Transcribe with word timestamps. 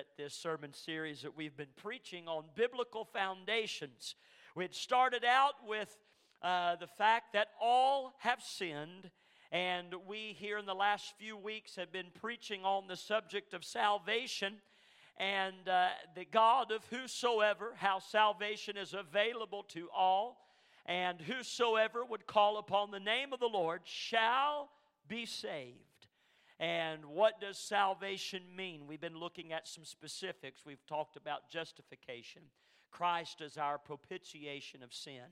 at 0.00 0.06
this 0.16 0.32
sermon 0.32 0.72
series 0.72 1.20
that 1.20 1.36
we've 1.36 1.58
been 1.58 1.66
preaching 1.76 2.26
on 2.26 2.44
biblical 2.54 3.04
foundations. 3.04 4.14
We 4.56 4.64
had 4.64 4.74
started 4.74 5.26
out 5.26 5.52
with 5.68 5.94
uh, 6.40 6.76
the 6.76 6.86
fact 6.86 7.34
that 7.34 7.48
all 7.60 8.14
have 8.20 8.40
sinned, 8.40 9.10
and 9.52 9.94
we 10.08 10.34
here 10.38 10.56
in 10.56 10.64
the 10.64 10.74
last 10.74 11.12
few 11.18 11.36
weeks 11.36 11.76
have 11.76 11.92
been 11.92 12.06
preaching 12.18 12.64
on 12.64 12.88
the 12.88 12.96
subject 12.96 13.52
of 13.52 13.62
salvation 13.62 14.54
and 15.18 15.68
uh, 15.68 15.88
the 16.14 16.24
God 16.24 16.72
of 16.72 16.82
whosoever, 16.86 17.74
how 17.76 17.98
salvation 17.98 18.78
is 18.78 18.94
available 18.94 19.64
to 19.64 19.90
all, 19.94 20.48
and 20.86 21.20
whosoever 21.20 22.06
would 22.06 22.26
call 22.26 22.56
upon 22.56 22.90
the 22.90 23.00
name 23.00 23.34
of 23.34 23.38
the 23.38 23.46
Lord 23.46 23.82
shall 23.84 24.70
be 25.06 25.26
saved. 25.26 25.89
And 26.60 27.06
what 27.06 27.40
does 27.40 27.56
salvation 27.56 28.42
mean? 28.54 28.86
We've 28.86 29.00
been 29.00 29.18
looking 29.18 29.54
at 29.54 29.66
some 29.66 29.84
specifics. 29.84 30.60
We've 30.66 30.84
talked 30.86 31.16
about 31.16 31.48
justification. 31.50 32.42
Christ 32.90 33.40
is 33.40 33.56
our 33.56 33.78
propitiation 33.78 34.82
of 34.82 34.92
sin. 34.92 35.24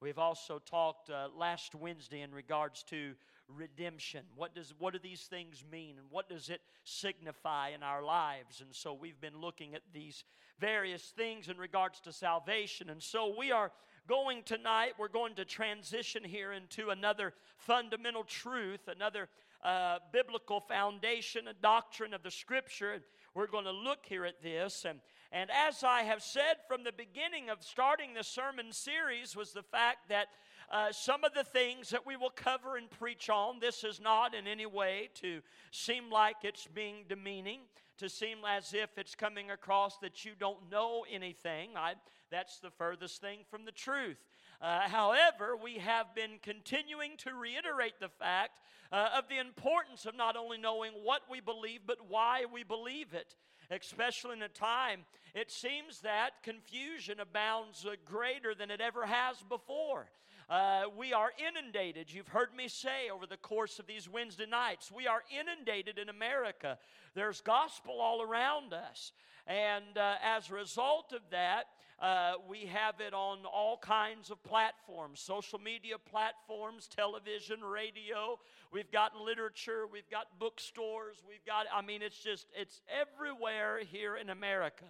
We've 0.00 0.20
also 0.20 0.60
talked 0.64 1.10
uh, 1.10 1.30
last 1.36 1.74
Wednesday 1.74 2.20
in 2.20 2.30
regards 2.30 2.84
to 2.84 3.14
redemption. 3.48 4.24
What 4.36 4.54
does 4.54 4.72
what 4.78 4.92
do 4.92 5.00
these 5.02 5.22
things 5.22 5.64
mean 5.72 5.96
and 5.98 6.06
what 6.10 6.28
does 6.28 6.48
it 6.48 6.60
signify 6.84 7.70
in 7.70 7.82
our 7.82 8.04
lives? 8.04 8.60
And 8.60 8.72
so 8.72 8.92
we've 8.94 9.20
been 9.20 9.40
looking 9.40 9.74
at 9.74 9.82
these 9.92 10.22
various 10.60 11.02
things 11.16 11.48
in 11.48 11.56
regards 11.56 11.98
to 12.02 12.12
salvation. 12.12 12.90
And 12.90 13.02
so 13.02 13.34
we 13.36 13.50
are 13.50 13.72
going 14.06 14.44
tonight, 14.44 14.92
we're 14.96 15.08
going 15.08 15.34
to 15.34 15.44
transition 15.44 16.22
here 16.22 16.52
into 16.52 16.90
another 16.90 17.34
fundamental 17.56 18.22
truth, 18.22 18.86
another 18.86 19.28
uh, 19.64 19.98
biblical 20.12 20.60
foundation, 20.60 21.48
a 21.48 21.54
doctrine 21.54 22.14
of 22.14 22.22
the 22.22 22.30
scripture. 22.30 23.02
We're 23.34 23.46
going 23.46 23.64
to 23.64 23.72
look 23.72 24.06
here 24.06 24.24
at 24.24 24.42
this. 24.42 24.84
And, 24.88 25.00
and 25.32 25.50
as 25.50 25.84
I 25.84 26.02
have 26.02 26.22
said 26.22 26.56
from 26.66 26.84
the 26.84 26.92
beginning 26.92 27.50
of 27.50 27.62
starting 27.62 28.14
the 28.14 28.24
sermon 28.24 28.72
series, 28.72 29.36
was 29.36 29.52
the 29.52 29.62
fact 29.62 30.08
that 30.08 30.28
uh, 30.70 30.92
some 30.92 31.24
of 31.24 31.32
the 31.34 31.44
things 31.44 31.90
that 31.90 32.06
we 32.06 32.16
will 32.16 32.30
cover 32.30 32.76
and 32.76 32.90
preach 32.90 33.30
on, 33.30 33.58
this 33.58 33.84
is 33.84 34.00
not 34.00 34.34
in 34.34 34.46
any 34.46 34.66
way 34.66 35.08
to 35.14 35.40
seem 35.70 36.10
like 36.10 36.36
it's 36.42 36.66
being 36.66 37.04
demeaning, 37.08 37.60
to 37.98 38.08
seem 38.08 38.38
as 38.46 38.74
if 38.74 38.90
it's 38.96 39.14
coming 39.14 39.50
across 39.50 39.98
that 39.98 40.24
you 40.24 40.32
don't 40.38 40.70
know 40.70 41.04
anything. 41.10 41.70
I, 41.76 41.94
that's 42.30 42.58
the 42.58 42.70
furthest 42.70 43.20
thing 43.20 43.40
from 43.50 43.64
the 43.64 43.72
truth. 43.72 44.18
Uh, 44.60 44.80
however, 44.88 45.56
we 45.56 45.78
have 45.78 46.14
been 46.14 46.38
continuing 46.42 47.16
to 47.18 47.32
reiterate 47.32 48.00
the 48.00 48.08
fact 48.08 48.60
uh, 48.90 49.10
of 49.16 49.28
the 49.28 49.38
importance 49.38 50.04
of 50.04 50.16
not 50.16 50.36
only 50.36 50.58
knowing 50.58 50.92
what 51.04 51.22
we 51.30 51.40
believe, 51.40 51.80
but 51.86 51.98
why 52.08 52.44
we 52.52 52.64
believe 52.64 53.14
it. 53.14 53.36
Especially 53.70 54.32
in 54.32 54.42
a 54.42 54.48
time, 54.48 55.04
it 55.34 55.50
seems 55.50 56.00
that 56.00 56.42
confusion 56.42 57.20
abounds 57.20 57.86
uh, 57.86 57.94
greater 58.04 58.54
than 58.54 58.70
it 58.70 58.80
ever 58.80 59.06
has 59.06 59.36
before. 59.48 60.08
Uh, 60.48 60.84
we 60.96 61.12
are 61.12 61.30
inundated. 61.46 62.10
You've 62.10 62.28
heard 62.28 62.54
me 62.56 62.68
say 62.68 63.10
over 63.12 63.26
the 63.26 63.36
course 63.36 63.78
of 63.78 63.86
these 63.86 64.08
Wednesday 64.08 64.46
nights, 64.46 64.90
we 64.90 65.06
are 65.06 65.22
inundated 65.38 65.98
in 65.98 66.08
America. 66.08 66.78
There's 67.14 67.42
gospel 67.42 68.00
all 68.00 68.22
around 68.22 68.72
us. 68.72 69.12
And 69.46 69.96
uh, 69.96 70.14
as 70.24 70.50
a 70.50 70.54
result 70.54 71.12
of 71.12 71.20
that, 71.30 71.66
uh, 72.00 72.34
we 72.48 72.66
have 72.66 73.00
it 73.00 73.12
on 73.12 73.38
all 73.44 73.76
kinds 73.76 74.30
of 74.30 74.42
platforms 74.44 75.20
social 75.20 75.58
media 75.58 75.96
platforms, 75.98 76.86
television, 76.86 77.60
radio. 77.60 78.38
We've 78.72 78.90
got 78.90 79.16
literature, 79.16 79.86
we've 79.90 80.08
got 80.10 80.38
bookstores, 80.38 81.16
we've 81.26 81.44
got, 81.44 81.66
I 81.74 81.82
mean, 81.82 82.02
it's 82.02 82.18
just, 82.18 82.46
it's 82.54 82.82
everywhere 82.88 83.80
here 83.84 84.16
in 84.16 84.30
America. 84.30 84.84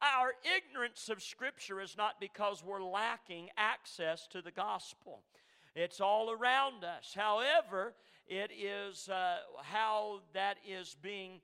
Our 0.00 0.34
ignorance 0.56 1.08
of 1.08 1.22
Scripture 1.22 1.80
is 1.80 1.96
not 1.96 2.20
because 2.20 2.62
we're 2.64 2.82
lacking 2.82 3.48
access 3.56 4.26
to 4.28 4.42
the 4.42 4.50
gospel. 4.50 5.20
It's 5.74 6.00
all 6.00 6.30
around 6.30 6.84
us. 6.84 7.12
However, 7.14 7.94
it 8.28 8.50
is 8.52 9.08
uh, 9.08 9.38
how 9.62 10.20
that 10.34 10.58
is 10.68 10.96
being, 11.02 11.40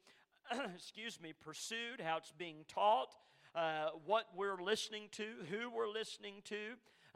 excuse 0.74 1.20
me, 1.20 1.32
pursued, 1.40 2.00
how 2.02 2.18
it's 2.18 2.32
being 2.36 2.64
taught, 2.68 3.14
uh, 3.58 3.90
what 4.06 4.26
we're 4.36 4.62
listening 4.62 5.08
to, 5.10 5.24
who 5.50 5.68
we're 5.68 5.92
listening 5.92 6.34
to, 6.44 6.56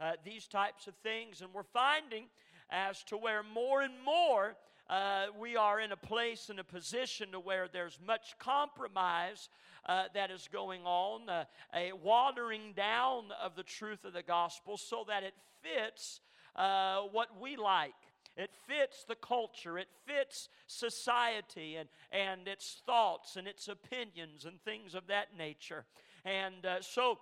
uh, 0.01 0.11
these 0.25 0.45
types 0.45 0.87
of 0.87 0.95
things. 0.95 1.41
And 1.41 1.49
we're 1.53 1.63
finding 1.63 2.25
as 2.69 3.01
to 3.05 3.17
where 3.17 3.43
more 3.43 3.81
and 3.81 3.93
more 4.03 4.55
uh, 4.89 5.27
we 5.39 5.55
are 5.55 5.79
in 5.79 5.93
a 5.93 5.97
place 5.97 6.49
and 6.49 6.59
a 6.59 6.63
position 6.63 7.31
to 7.31 7.39
where 7.39 7.69
there's 7.71 7.97
much 8.05 8.37
compromise 8.39 9.47
uh, 9.85 10.05
that 10.13 10.31
is 10.31 10.49
going 10.51 10.81
on, 10.83 11.29
uh, 11.29 11.45
a 11.73 11.93
watering 11.93 12.73
down 12.75 13.25
of 13.41 13.55
the 13.55 13.63
truth 13.63 14.03
of 14.03 14.11
the 14.11 14.23
gospel 14.23 14.75
so 14.75 15.05
that 15.07 15.23
it 15.23 15.35
fits 15.61 16.19
uh, 16.57 17.01
what 17.11 17.29
we 17.39 17.55
like. 17.55 17.93
It 18.35 18.49
fits 18.67 19.05
the 19.07 19.15
culture, 19.15 19.77
it 19.77 19.89
fits 20.05 20.49
society 20.65 21.75
and, 21.75 21.87
and 22.11 22.47
its 22.47 22.81
thoughts 22.85 23.35
and 23.35 23.47
its 23.47 23.67
opinions 23.67 24.45
and 24.45 24.59
things 24.63 24.95
of 24.95 25.07
that 25.07 25.37
nature. 25.37 25.85
And 26.25 26.65
uh, 26.65 26.81
so 26.81 27.19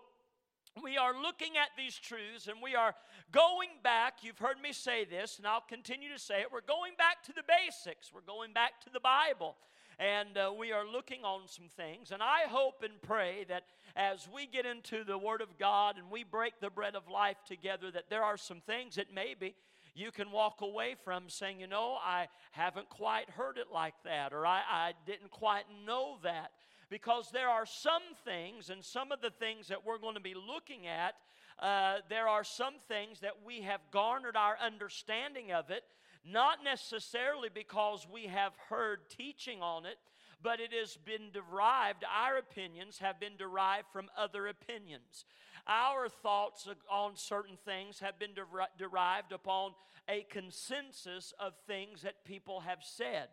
we 0.82 0.98
are 0.98 1.20
looking 1.20 1.58
at 1.58 1.70
these 1.76 1.98
truths 1.98 2.48
and 2.48 2.58
we 2.62 2.76
are 2.76 2.94
going 3.32 3.70
back. 3.84 4.20
You've 4.22 4.38
heard 4.38 4.62
me 4.62 4.74
say 4.74 5.06
this, 5.06 5.38
and 5.38 5.48
I'll 5.48 5.64
continue 5.68 6.10
to 6.14 6.20
say 6.20 6.42
it. 6.42 6.48
We're 6.52 6.62
going 6.62 6.94
back 6.98 7.24
to 7.24 7.34
the 7.34 7.44
basics, 7.48 8.12
we're 8.14 8.22
going 8.22 8.54
back 8.54 8.80
to 8.84 8.90
the 8.92 9.00
Bible. 9.00 9.56
And 10.00 10.36
uh, 10.36 10.52
we 10.58 10.72
are 10.72 10.88
looking 10.88 11.24
on 11.24 11.42
some 11.46 11.68
things. 11.68 12.12
And 12.12 12.24
I 12.24 12.48
hope 12.48 12.82
and 12.84 13.00
pray 13.04 13.46
that 13.50 13.66
as 13.96 14.28
we 14.34 14.48
get 14.48 14.66
into 14.66 15.04
the 15.04 15.18
Word 15.18 15.42
of 15.42 15.60
God 15.60 15.98
and 15.98 16.10
we 16.10 16.24
break 16.24 16.60
the 16.60 16.72
bread 16.72 16.96
of 16.96 17.08
life 17.08 17.38
together, 17.46 17.92
that 17.92 18.10
there 18.10 18.24
are 18.24 18.38
some 18.38 18.62
things 18.62 18.96
that 18.96 19.14
maybe 19.14 19.54
you 19.94 20.12
can 20.12 20.32
walk 20.32 20.62
away 20.62 20.96
from 21.04 21.30
saying, 21.30 21.60
you 21.60 21.68
know, 21.68 21.98
I 22.04 22.30
haven't 22.52 22.90
quite 22.90 23.30
heard 23.30 23.58
it 23.58 23.68
like 23.72 23.94
that, 24.06 24.34
or 24.34 24.46
I, 24.46 24.62
I 24.68 24.94
didn't 25.06 25.30
quite 25.30 25.66
know 25.86 26.18
that 26.24 26.52
because 26.92 27.32
there 27.32 27.48
are 27.48 27.66
some 27.66 28.02
things, 28.26 28.70
and 28.70 28.84
some 28.84 29.14
of 29.14 29.22
the 29.22 29.30
things 29.30 29.70
that 29.70 29.86
we're 29.86 29.98
going 29.98 30.16
to 30.16 30.22
be 30.22 30.36
looking 30.36 30.88
at, 30.88 31.16
uh, 31.58 32.00
there 32.10 32.28
are 32.28 32.44
some 32.44 32.74
things 32.90 33.22
that 33.22 33.38
we 33.46 33.62
have 33.62 33.80
garnered 33.92 34.36
our 34.36 34.58
understanding 34.64 35.54
of 35.54 35.70
it, 35.70 35.84
not 36.26 36.58
necessarily 36.66 37.48
because 37.52 38.06
we 38.12 38.26
have 38.26 38.52
heard 38.70 39.10
teaching 39.10 39.62
on 39.62 39.86
it, 39.86 39.96
but 40.44 40.60
it 40.60 40.74
has 40.74 40.98
been 40.98 41.32
derived, 41.32 42.04
our 42.04 42.38
opinions 42.38 42.98
have 42.98 43.22
been 43.22 43.38
derived 43.38 43.88
from 43.94 44.10
other 44.18 44.48
opinions. 44.48 45.24
Our 45.68 46.10
thoughts 46.10 46.68
on 46.92 47.16
certain 47.16 47.58
things 47.64 48.00
have 48.00 48.20
been 48.20 48.34
der- 48.34 48.68
derived 48.78 49.32
upon 49.32 49.72
a 50.10 50.26
consensus 50.30 51.34
of 51.40 51.54
things 51.68 52.02
that 52.02 52.26
people 52.26 52.60
have 52.62 52.80
said. 52.82 53.30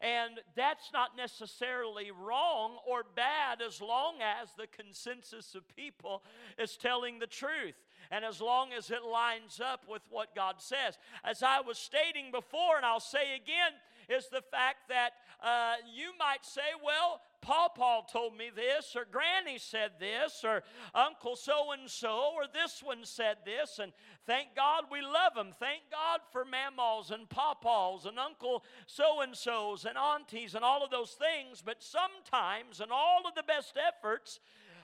And 0.00 0.40
that's 0.56 0.90
not 0.94 1.16
necessarily 1.16 2.10
wrong 2.10 2.78
or 2.88 3.04
bad 3.14 3.60
as 3.60 3.82
long 3.82 4.14
as 4.22 4.48
the 4.52 4.66
consensus 4.66 5.54
of 5.54 5.68
people 5.76 6.22
is 6.58 6.76
telling 6.78 7.18
the 7.18 7.26
truth 7.26 7.74
and 8.10 8.24
as 8.24 8.40
long 8.40 8.72
as 8.72 8.90
it 8.90 9.04
lines 9.04 9.60
up 9.62 9.84
with 9.88 10.02
what 10.08 10.34
God 10.34 10.56
says. 10.58 10.96
As 11.22 11.42
I 11.42 11.60
was 11.60 11.78
stating 11.78 12.30
before, 12.32 12.76
and 12.76 12.86
I'll 12.86 12.98
say 12.98 13.34
again, 13.34 13.72
is 14.10 14.28
the 14.28 14.42
fact 14.50 14.88
that 14.88 15.12
uh, 15.42 15.74
you 15.94 16.10
might 16.18 16.44
say, 16.44 16.60
well, 16.84 17.20
Paul 17.40 17.70
Paul 17.74 18.02
told 18.02 18.36
me 18.36 18.50
this, 18.54 18.94
or 18.94 19.06
Granny 19.10 19.58
said 19.58 19.92
this, 19.98 20.44
or 20.44 20.62
Uncle 20.94 21.36
so 21.36 21.72
and 21.72 21.88
so, 21.88 22.32
or 22.34 22.42
this 22.52 22.82
one 22.84 23.04
said 23.04 23.38
this, 23.46 23.78
and 23.78 23.92
thank 24.26 24.54
God 24.54 24.84
we 24.92 25.00
love 25.00 25.34
them. 25.34 25.54
Thank 25.58 25.82
God 25.90 26.20
for 26.32 26.44
Mamaws 26.44 27.10
and 27.10 27.28
Papaws 27.28 28.04
and 28.04 28.18
Uncle 28.18 28.62
so 28.86 29.22
and 29.22 29.34
so's 29.34 29.86
and 29.86 29.96
aunties 29.96 30.54
and 30.54 30.64
all 30.64 30.84
of 30.84 30.90
those 30.90 31.12
things, 31.12 31.62
but 31.64 31.82
sometimes, 31.82 32.80
in 32.80 32.88
all 32.90 33.22
of 33.26 33.34
the 33.34 33.42
best 33.42 33.78
efforts, 33.78 34.40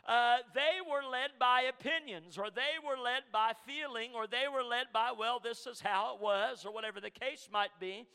uh, 0.08 0.38
they 0.54 0.78
were 0.88 1.06
led 1.10 1.30
by 1.38 1.62
opinions, 1.62 2.38
or 2.38 2.48
they 2.48 2.78
were 2.82 3.02
led 3.02 3.22
by 3.32 3.52
feeling, 3.66 4.12
or 4.14 4.26
they 4.26 4.46
were 4.50 4.62
led 4.62 4.86
by, 4.92 5.10
well, 5.12 5.40
this 5.42 5.66
is 5.66 5.80
how 5.80 6.14
it 6.14 6.22
was, 6.22 6.64
or 6.64 6.72
whatever 6.72 7.00
the 7.00 7.10
case 7.10 7.48
might 7.52 7.78
be. 7.80 8.06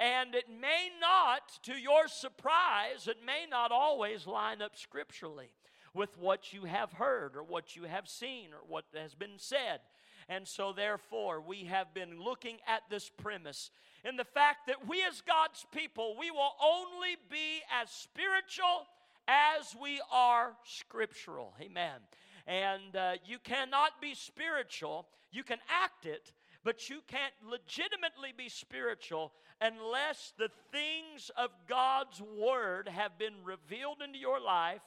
And 0.00 0.34
it 0.34 0.46
may 0.48 0.88
not, 0.98 1.62
to 1.64 1.74
your 1.74 2.08
surprise, 2.08 3.06
it 3.06 3.18
may 3.24 3.44
not 3.48 3.70
always 3.70 4.26
line 4.26 4.62
up 4.62 4.74
scripturally 4.74 5.50
with 5.92 6.16
what 6.16 6.54
you 6.54 6.64
have 6.64 6.94
heard 6.94 7.36
or 7.36 7.42
what 7.42 7.76
you 7.76 7.84
have 7.84 8.08
seen 8.08 8.48
or 8.54 8.60
what 8.66 8.86
has 8.94 9.14
been 9.14 9.36
said. 9.36 9.80
And 10.26 10.48
so, 10.48 10.72
therefore, 10.72 11.42
we 11.42 11.64
have 11.64 11.92
been 11.92 12.18
looking 12.18 12.56
at 12.66 12.82
this 12.88 13.10
premise 13.10 13.70
in 14.02 14.16
the 14.16 14.24
fact 14.24 14.68
that 14.68 14.88
we, 14.88 15.02
as 15.02 15.20
God's 15.20 15.66
people, 15.70 16.16
we 16.18 16.30
will 16.30 16.54
only 16.64 17.16
be 17.30 17.60
as 17.70 17.90
spiritual 17.90 18.86
as 19.28 19.76
we 19.78 20.00
are 20.10 20.52
scriptural. 20.64 21.54
Amen. 21.60 22.00
And 22.46 22.96
uh, 22.96 23.12
you 23.26 23.38
cannot 23.38 24.00
be 24.00 24.14
spiritual, 24.14 25.08
you 25.30 25.42
can 25.42 25.58
act 25.68 26.06
it, 26.06 26.32
but 26.64 26.88
you 26.88 27.00
can't 27.06 27.32
legitimately 27.48 28.32
be 28.36 28.48
spiritual 28.48 29.32
unless 29.60 30.32
the 30.38 30.50
things 30.72 31.30
of 31.36 31.50
God's 31.68 32.20
Word 32.20 32.88
have 32.88 33.18
been 33.18 33.44
revealed 33.44 34.02
into 34.02 34.18
your 34.18 34.40
life 34.40 34.82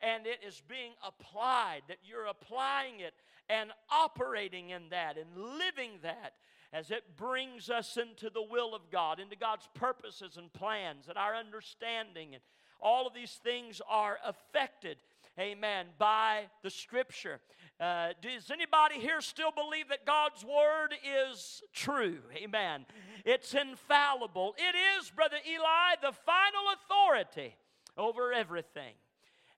and 0.00 0.26
it 0.26 0.40
is 0.46 0.62
being 0.68 0.92
applied, 1.04 1.82
that 1.88 1.98
you're 2.04 2.26
applying 2.26 3.00
it 3.00 3.14
and 3.48 3.70
operating 3.90 4.70
in 4.70 4.82
that 4.90 5.16
and 5.16 5.58
living 5.58 5.92
that 6.02 6.34
as 6.72 6.90
it 6.90 7.16
brings 7.16 7.70
us 7.70 7.96
into 7.96 8.28
the 8.28 8.42
will 8.42 8.74
of 8.74 8.90
God, 8.90 9.20
into 9.20 9.36
God's 9.36 9.68
purposes 9.74 10.36
and 10.36 10.52
plans, 10.52 11.06
that 11.06 11.16
our 11.16 11.34
understanding 11.34 12.34
and 12.34 12.42
all 12.80 13.06
of 13.06 13.14
these 13.14 13.40
things 13.42 13.80
are 13.88 14.18
affected, 14.24 14.98
amen, 15.40 15.86
by 15.98 16.42
the 16.62 16.70
Scripture. 16.70 17.40
Uh, 17.78 18.08
does 18.22 18.50
anybody 18.50 18.94
here 18.94 19.20
still 19.20 19.50
believe 19.52 19.88
that 19.90 20.06
God's 20.06 20.42
Word 20.44 20.94
is 21.04 21.62
true? 21.74 22.18
Amen. 22.34 22.86
It's 23.24 23.52
infallible. 23.52 24.54
It 24.56 24.74
is, 24.98 25.10
Brother 25.10 25.36
Eli, 25.46 25.96
the 26.00 26.12
final 26.12 26.62
authority 26.74 27.54
over 27.98 28.32
everything. 28.32 28.94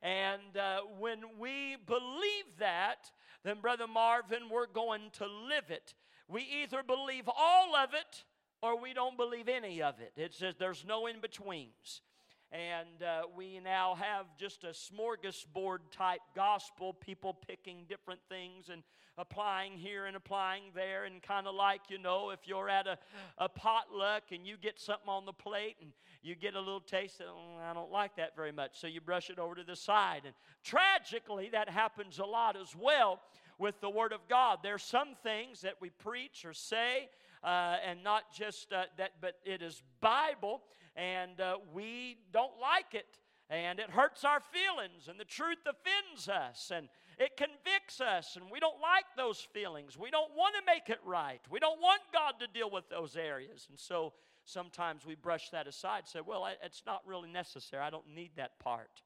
And 0.02 0.56
uh, 0.56 0.80
when 0.98 1.18
we 1.38 1.76
believe 1.86 2.58
that, 2.58 3.10
then, 3.44 3.60
Brother 3.60 3.86
Marvin, 3.86 4.48
we're 4.50 4.66
going 4.66 5.10
to 5.12 5.26
live 5.26 5.70
it. 5.70 5.94
We 6.26 6.44
either 6.62 6.82
believe 6.82 7.28
all 7.28 7.76
of 7.76 7.94
it 7.94 8.24
or 8.62 8.80
we 8.80 8.94
don't 8.94 9.16
believe 9.16 9.48
any 9.48 9.80
of 9.80 10.00
it. 10.00 10.12
It 10.16 10.34
says 10.34 10.54
there's 10.58 10.84
no 10.84 11.06
in 11.06 11.20
betweens. 11.20 12.02
And 12.50 13.02
uh, 13.02 13.22
we 13.36 13.60
now 13.62 13.94
have 13.96 14.26
just 14.38 14.64
a 14.64 14.68
smorgasbord 14.68 15.78
type 15.90 16.20
gospel, 16.34 16.94
people 16.94 17.34
picking 17.34 17.84
different 17.88 18.20
things 18.30 18.70
and 18.70 18.82
applying 19.18 19.72
here 19.72 20.06
and 20.06 20.16
applying 20.16 20.62
there. 20.74 21.04
And 21.04 21.22
kind 21.22 21.46
of 21.46 21.54
like, 21.54 21.82
you 21.90 21.98
know, 21.98 22.30
if 22.30 22.40
you're 22.46 22.70
at 22.70 22.86
a, 22.86 22.96
a 23.36 23.50
potluck 23.50 24.24
and 24.32 24.46
you 24.46 24.56
get 24.56 24.80
something 24.80 25.08
on 25.08 25.26
the 25.26 25.32
plate 25.32 25.76
and 25.82 25.92
you 26.22 26.34
get 26.34 26.54
a 26.54 26.58
little 26.58 26.80
taste, 26.80 27.20
of, 27.20 27.26
oh, 27.28 27.58
I 27.62 27.74
don't 27.74 27.92
like 27.92 28.16
that 28.16 28.34
very 28.34 28.52
much. 28.52 28.80
So 28.80 28.86
you 28.86 29.02
brush 29.02 29.28
it 29.28 29.38
over 29.38 29.54
to 29.54 29.64
the 29.64 29.76
side. 29.76 30.22
And 30.24 30.34
tragically, 30.64 31.50
that 31.52 31.68
happens 31.68 32.18
a 32.18 32.24
lot 32.24 32.56
as 32.56 32.74
well 32.74 33.20
with 33.58 33.78
the 33.80 33.90
Word 33.90 34.12
of 34.12 34.20
God. 34.28 34.60
There's 34.62 34.82
some 34.82 35.16
things 35.22 35.60
that 35.60 35.74
we 35.80 35.90
preach 35.90 36.44
or 36.46 36.54
say, 36.54 37.10
uh, 37.42 37.76
and 37.86 38.02
not 38.02 38.32
just 38.32 38.72
uh, 38.72 38.84
that, 38.96 39.12
but 39.20 39.34
it 39.44 39.62
is 39.62 39.82
Bible, 40.00 40.62
and 40.96 41.40
uh, 41.40 41.56
we 41.72 42.18
don't 42.32 42.58
like 42.60 42.94
it, 42.94 43.18
and 43.50 43.78
it 43.78 43.90
hurts 43.90 44.24
our 44.24 44.40
feelings, 44.40 45.08
and 45.08 45.18
the 45.18 45.24
truth 45.24 45.58
offends 45.66 46.28
us, 46.28 46.70
and 46.74 46.88
it 47.18 47.36
convicts 47.36 48.00
us, 48.00 48.36
and 48.36 48.50
we 48.50 48.60
don't 48.60 48.80
like 48.80 49.04
those 49.16 49.40
feelings. 49.40 49.98
We 49.98 50.10
don't 50.10 50.32
want 50.36 50.54
to 50.54 50.62
make 50.66 50.88
it 50.88 51.00
right. 51.04 51.40
We 51.50 51.58
don't 51.58 51.80
want 51.80 52.02
God 52.12 52.34
to 52.40 52.46
deal 52.46 52.70
with 52.70 52.88
those 52.88 53.16
areas, 53.16 53.66
and 53.70 53.78
so 53.78 54.12
sometimes 54.44 55.04
we 55.06 55.14
brush 55.14 55.50
that 55.50 55.66
aside, 55.66 56.08
say, 56.08 56.20
"Well, 56.20 56.48
it's 56.62 56.82
not 56.86 57.06
really 57.06 57.30
necessary. 57.30 57.82
I 57.82 57.90
don't 57.90 58.08
need 58.08 58.32
that 58.36 58.58
part." 58.58 59.02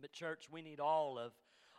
But 0.00 0.12
church, 0.12 0.48
we 0.50 0.62
need 0.62 0.80
all 0.80 1.18
of 1.18 1.32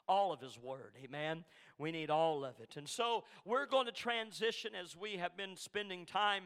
all 0.07 0.31
of 0.31 0.41
His 0.41 0.57
Word. 0.57 0.93
Amen. 1.03 1.43
We 1.77 1.91
need 1.91 2.09
all 2.09 2.45
of 2.45 2.59
it. 2.59 2.75
And 2.77 2.87
so 2.87 3.23
we're 3.45 3.65
going 3.65 3.85
to 3.85 3.91
transition 3.91 4.71
as 4.75 4.95
we 4.95 5.17
have 5.17 5.35
been 5.35 5.55
spending 5.55 6.05
time 6.05 6.43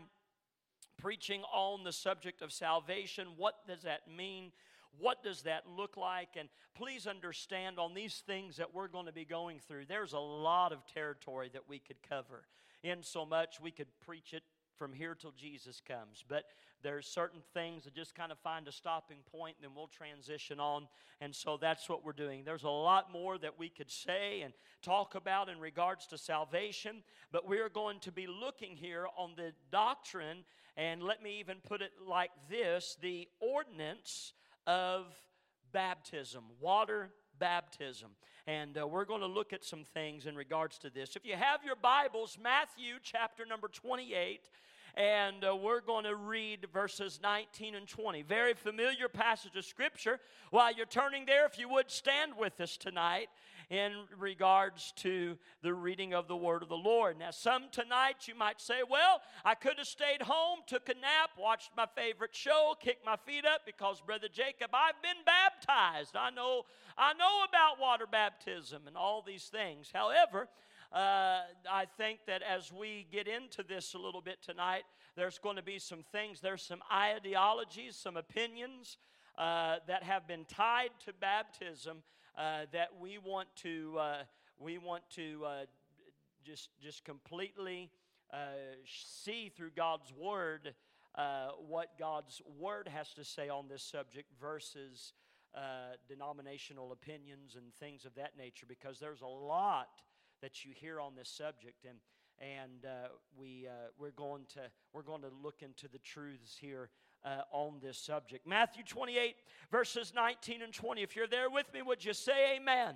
preaching 0.97 1.41
on 1.53 1.83
the 1.83 1.91
subject 1.91 2.41
of 2.41 2.51
salvation. 2.51 3.27
What 3.37 3.55
does 3.67 3.83
that 3.83 4.01
mean? 4.15 4.51
What 4.99 5.23
does 5.23 5.41
that 5.41 5.63
look 5.67 5.97
like? 5.97 6.29
And 6.37 6.47
please 6.73 7.05
understand 7.05 7.79
on 7.79 7.93
these 7.93 8.23
things 8.25 8.57
that 8.57 8.73
we're 8.73 8.87
going 8.87 9.07
to 9.07 9.11
be 9.11 9.25
going 9.25 9.59
through, 9.59 9.85
there's 9.87 10.13
a 10.13 10.19
lot 10.19 10.71
of 10.71 10.85
territory 10.85 11.49
that 11.53 11.67
we 11.67 11.79
could 11.79 12.01
cover. 12.07 12.43
In 12.83 13.03
so 13.03 13.25
much, 13.25 13.59
we 13.61 13.71
could 13.71 13.87
preach 14.05 14.33
it 14.33 14.43
from 14.77 14.93
here 14.93 15.15
till 15.15 15.31
Jesus 15.31 15.81
comes. 15.85 16.23
But 16.27 16.43
there's 16.83 17.07
certain 17.07 17.41
things 17.53 17.83
that 17.83 17.95
just 17.95 18.15
kind 18.15 18.31
of 18.31 18.39
find 18.39 18.67
a 18.67 18.71
stopping 18.71 19.17
point, 19.31 19.55
and 19.57 19.69
then 19.69 19.75
we'll 19.75 19.87
transition 19.87 20.59
on. 20.59 20.87
And 21.21 21.33
so 21.33 21.57
that's 21.59 21.89
what 21.89 22.05
we're 22.05 22.13
doing. 22.13 22.43
There's 22.45 22.63
a 22.63 22.69
lot 22.69 23.11
more 23.11 23.37
that 23.37 23.57
we 23.57 23.69
could 23.69 23.89
say 23.89 24.41
and 24.41 24.53
talk 24.81 25.15
about 25.15 25.49
in 25.49 25.59
regards 25.59 26.07
to 26.07 26.17
salvation, 26.17 27.03
but 27.31 27.47
we're 27.47 27.69
going 27.69 27.99
to 28.01 28.11
be 28.11 28.27
looking 28.27 28.75
here 28.75 29.07
on 29.17 29.33
the 29.35 29.53
doctrine, 29.71 30.45
and 30.77 31.01
let 31.01 31.23
me 31.23 31.39
even 31.39 31.57
put 31.67 31.81
it 31.81 31.91
like 32.05 32.31
this 32.49 32.97
the 33.01 33.27
ordinance 33.39 34.33
of 34.67 35.05
baptism, 35.71 36.43
water 36.59 37.11
baptism. 37.39 38.09
And 38.47 38.77
uh, 38.77 38.87
we're 38.87 39.05
going 39.05 39.21
to 39.21 39.27
look 39.27 39.53
at 39.53 39.63
some 39.63 39.83
things 39.83 40.25
in 40.27 40.35
regards 40.35 40.77
to 40.79 40.89
this. 40.89 41.15
If 41.15 41.25
you 41.25 41.35
have 41.35 41.63
your 41.63 41.75
Bibles, 41.75 42.37
Matthew 42.41 42.95
chapter 43.01 43.45
number 43.45 43.67
28, 43.67 44.41
and 44.95 45.43
uh, 45.43 45.55
we're 45.55 45.81
going 45.81 46.05
to 46.05 46.15
read 46.15 46.67
verses 46.71 47.19
19 47.21 47.75
and 47.75 47.87
20. 47.87 48.21
Very 48.21 48.53
familiar 48.53 49.09
passage 49.09 49.55
of 49.55 49.65
Scripture. 49.65 50.19
While 50.51 50.73
you're 50.73 50.85
turning 50.85 51.25
there, 51.25 51.45
if 51.45 51.59
you 51.59 51.67
would 51.69 51.91
stand 51.91 52.33
with 52.37 52.61
us 52.61 52.77
tonight 52.77 53.29
in 53.69 53.91
regards 54.17 54.93
to 54.97 55.37
the 55.61 55.73
reading 55.73 56.13
of 56.13 56.27
the 56.27 56.35
word 56.35 56.63
of 56.63 56.69
the 56.69 56.75
Lord. 56.75 57.17
Now, 57.17 57.31
some 57.31 57.63
tonight 57.71 58.27
you 58.27 58.35
might 58.35 58.61
say, 58.61 58.81
Well, 58.89 59.21
I 59.43 59.55
could 59.55 59.77
have 59.77 59.87
stayed 59.87 60.21
home, 60.21 60.59
took 60.67 60.89
a 60.89 60.93
nap, 60.93 61.31
watched 61.37 61.71
my 61.75 61.85
favorite 61.95 62.35
show, 62.35 62.75
kicked 62.79 63.05
my 63.05 63.15
feet 63.15 63.45
up 63.45 63.61
because, 63.65 64.01
Brother 64.01 64.27
Jacob, 64.31 64.71
I've 64.73 65.01
been 65.01 65.23
baptized. 65.25 66.15
I 66.15 66.29
know, 66.29 66.63
I 66.97 67.13
know 67.13 67.43
about 67.47 67.79
water 67.79 68.05
baptism 68.09 68.83
and 68.87 68.95
all 68.95 69.23
these 69.25 69.45
things. 69.45 69.89
However, 69.93 70.47
uh, 70.93 71.41
I 71.69 71.85
think 71.97 72.19
that 72.27 72.41
as 72.41 72.71
we 72.71 73.07
get 73.11 73.27
into 73.27 73.63
this 73.63 73.95
a 73.95 73.97
little 73.97 74.21
bit 74.21 74.41
tonight, 74.41 74.83
there's 75.15 75.39
going 75.39 75.55
to 75.55 75.63
be 75.63 75.79
some 75.79 76.03
things, 76.11 76.41
there's 76.41 76.61
some 76.61 76.81
ideologies, 76.91 77.95
some 77.95 78.17
opinions 78.17 78.97
uh, 79.37 79.77
that 79.87 80.03
have 80.03 80.27
been 80.27 80.45
tied 80.45 80.91
to 81.05 81.13
baptism 81.13 82.03
uh, 82.37 82.61
that 82.71 82.89
we 82.99 83.17
want 83.17 83.47
to 83.55 83.95
uh, 83.99 84.17
we 84.59 84.77
want 84.77 85.03
to 85.09 85.43
uh, 85.45 85.65
just 86.43 86.69
just 86.81 87.03
completely 87.03 87.89
uh, 88.33 88.37
see 88.85 89.51
through 89.55 89.71
God's 89.75 90.13
word 90.13 90.73
what 91.67 91.97
God's 91.97 92.41
word 92.59 92.89
has 92.89 93.13
to 93.13 93.23
say 93.23 93.49
on 93.49 93.67
this 93.67 93.83
subject 93.83 94.31
versus 94.39 95.13
denominational 96.09 96.91
opinions 96.91 97.55
and 97.55 97.73
things 97.79 98.05
of 98.05 98.13
that 98.15 98.37
nature 98.37 98.65
because 98.67 98.99
there's 98.99 99.21
a 99.21 99.27
lot 99.27 100.01
that 100.41 100.65
you 100.65 100.71
hear 100.75 100.99
on 100.99 101.15
this 101.15 101.29
subject 101.29 101.85
and 101.85 101.99
and 102.39 102.85
uh, 102.85 103.07
we 103.37 103.67
uh, 103.67 103.87
we're 103.97 104.11
going 104.11 104.43
to 104.53 104.61
we're 104.93 105.03
going 105.03 105.21
to 105.21 105.31
look 105.41 105.61
into 105.61 105.87
the 105.87 105.99
truths 105.99 106.57
here 106.59 106.89
uh, 107.25 107.41
on 107.51 107.79
this 107.81 107.97
subject. 107.97 108.47
Matthew 108.47 108.83
28, 108.83 109.35
verses 109.71 110.13
19 110.15 110.61
and 110.61 110.73
20. 110.73 111.01
If 111.01 111.15
you're 111.15 111.27
there 111.27 111.49
with 111.49 111.73
me, 111.73 111.81
would 111.81 112.05
you 112.05 112.13
say 112.13 112.55
amen? 112.55 112.89
amen? 112.89 112.95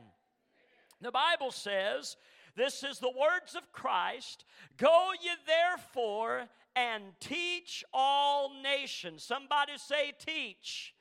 The 1.01 1.12
Bible 1.12 1.51
says, 1.51 2.15
This 2.55 2.83
is 2.83 3.00
the 3.00 3.09
words 3.09 3.55
of 3.55 3.71
Christ 3.71 4.45
Go 4.77 5.12
ye 5.21 5.31
therefore 5.48 6.48
and 6.75 7.03
teach 7.19 7.83
all 7.93 8.51
nations. 8.62 9.24
Somebody 9.24 9.74
say, 9.77 10.13
teach. 10.17 10.93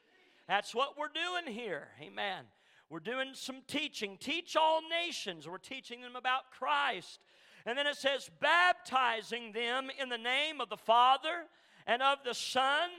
That's 0.49 0.75
what 0.75 0.99
we're 0.99 1.09
doing 1.09 1.55
here. 1.55 1.89
Amen. 2.01 2.45
We're 2.91 3.01
doing 3.01 3.31
some 3.35 3.61
teaching. 3.67 4.17
Teach 4.19 4.57
all 4.57 4.81
nations. 4.89 5.47
We're 5.47 5.59
teaching 5.59 6.01
them 6.01 6.17
about 6.17 6.51
Christ. 6.51 7.21
And 7.67 7.77
then 7.77 7.87
it 7.87 7.97
says, 7.97 8.31
baptizing 8.41 9.53
them 9.53 9.91
in 10.01 10.09
the 10.09 10.17
name 10.17 10.61
of 10.61 10.71
the 10.71 10.77
Father 10.77 11.45
and 11.89 12.03
of 12.03 12.19
the 12.25 12.35
Son 12.35 12.91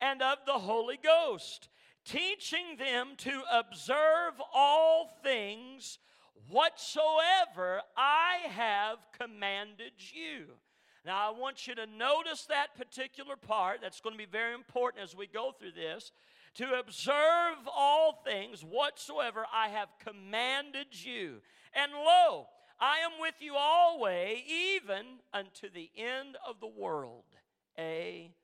and 0.00 0.22
of 0.22 0.38
the 0.46 0.52
Holy 0.52 0.98
Ghost, 1.02 1.68
teaching 2.04 2.76
them 2.78 3.08
to 3.18 3.42
observe 3.52 4.40
all 4.54 5.10
things 5.22 5.98
whatsoever 6.48 7.82
I 7.96 8.36
have 8.50 8.98
commanded 9.20 9.92
you. 10.12 10.44
Now, 11.04 11.28
I 11.28 11.38
want 11.38 11.66
you 11.66 11.74
to 11.74 11.86
notice 11.86 12.46
that 12.46 12.76
particular 12.76 13.36
part. 13.36 13.80
That's 13.82 14.00
going 14.00 14.14
to 14.14 14.18
be 14.18 14.30
very 14.30 14.54
important 14.54 15.02
as 15.02 15.16
we 15.16 15.26
go 15.26 15.52
through 15.58 15.72
this. 15.72 16.12
To 16.56 16.78
observe 16.78 17.68
all 17.76 18.22
things 18.24 18.62
whatsoever 18.62 19.44
I 19.52 19.68
have 19.68 19.88
commanded 20.04 20.86
you. 20.90 21.42
And 21.74 21.92
lo, 21.92 22.46
I 22.80 22.98
am 22.98 23.20
with 23.20 23.34
you 23.40 23.54
always, 23.56 24.38
even 24.48 25.04
unto 25.34 25.68
the 25.72 25.90
end 25.96 26.36
of 26.48 26.60
the 26.60 26.66
world. 26.66 27.24
Amen. 27.78 28.36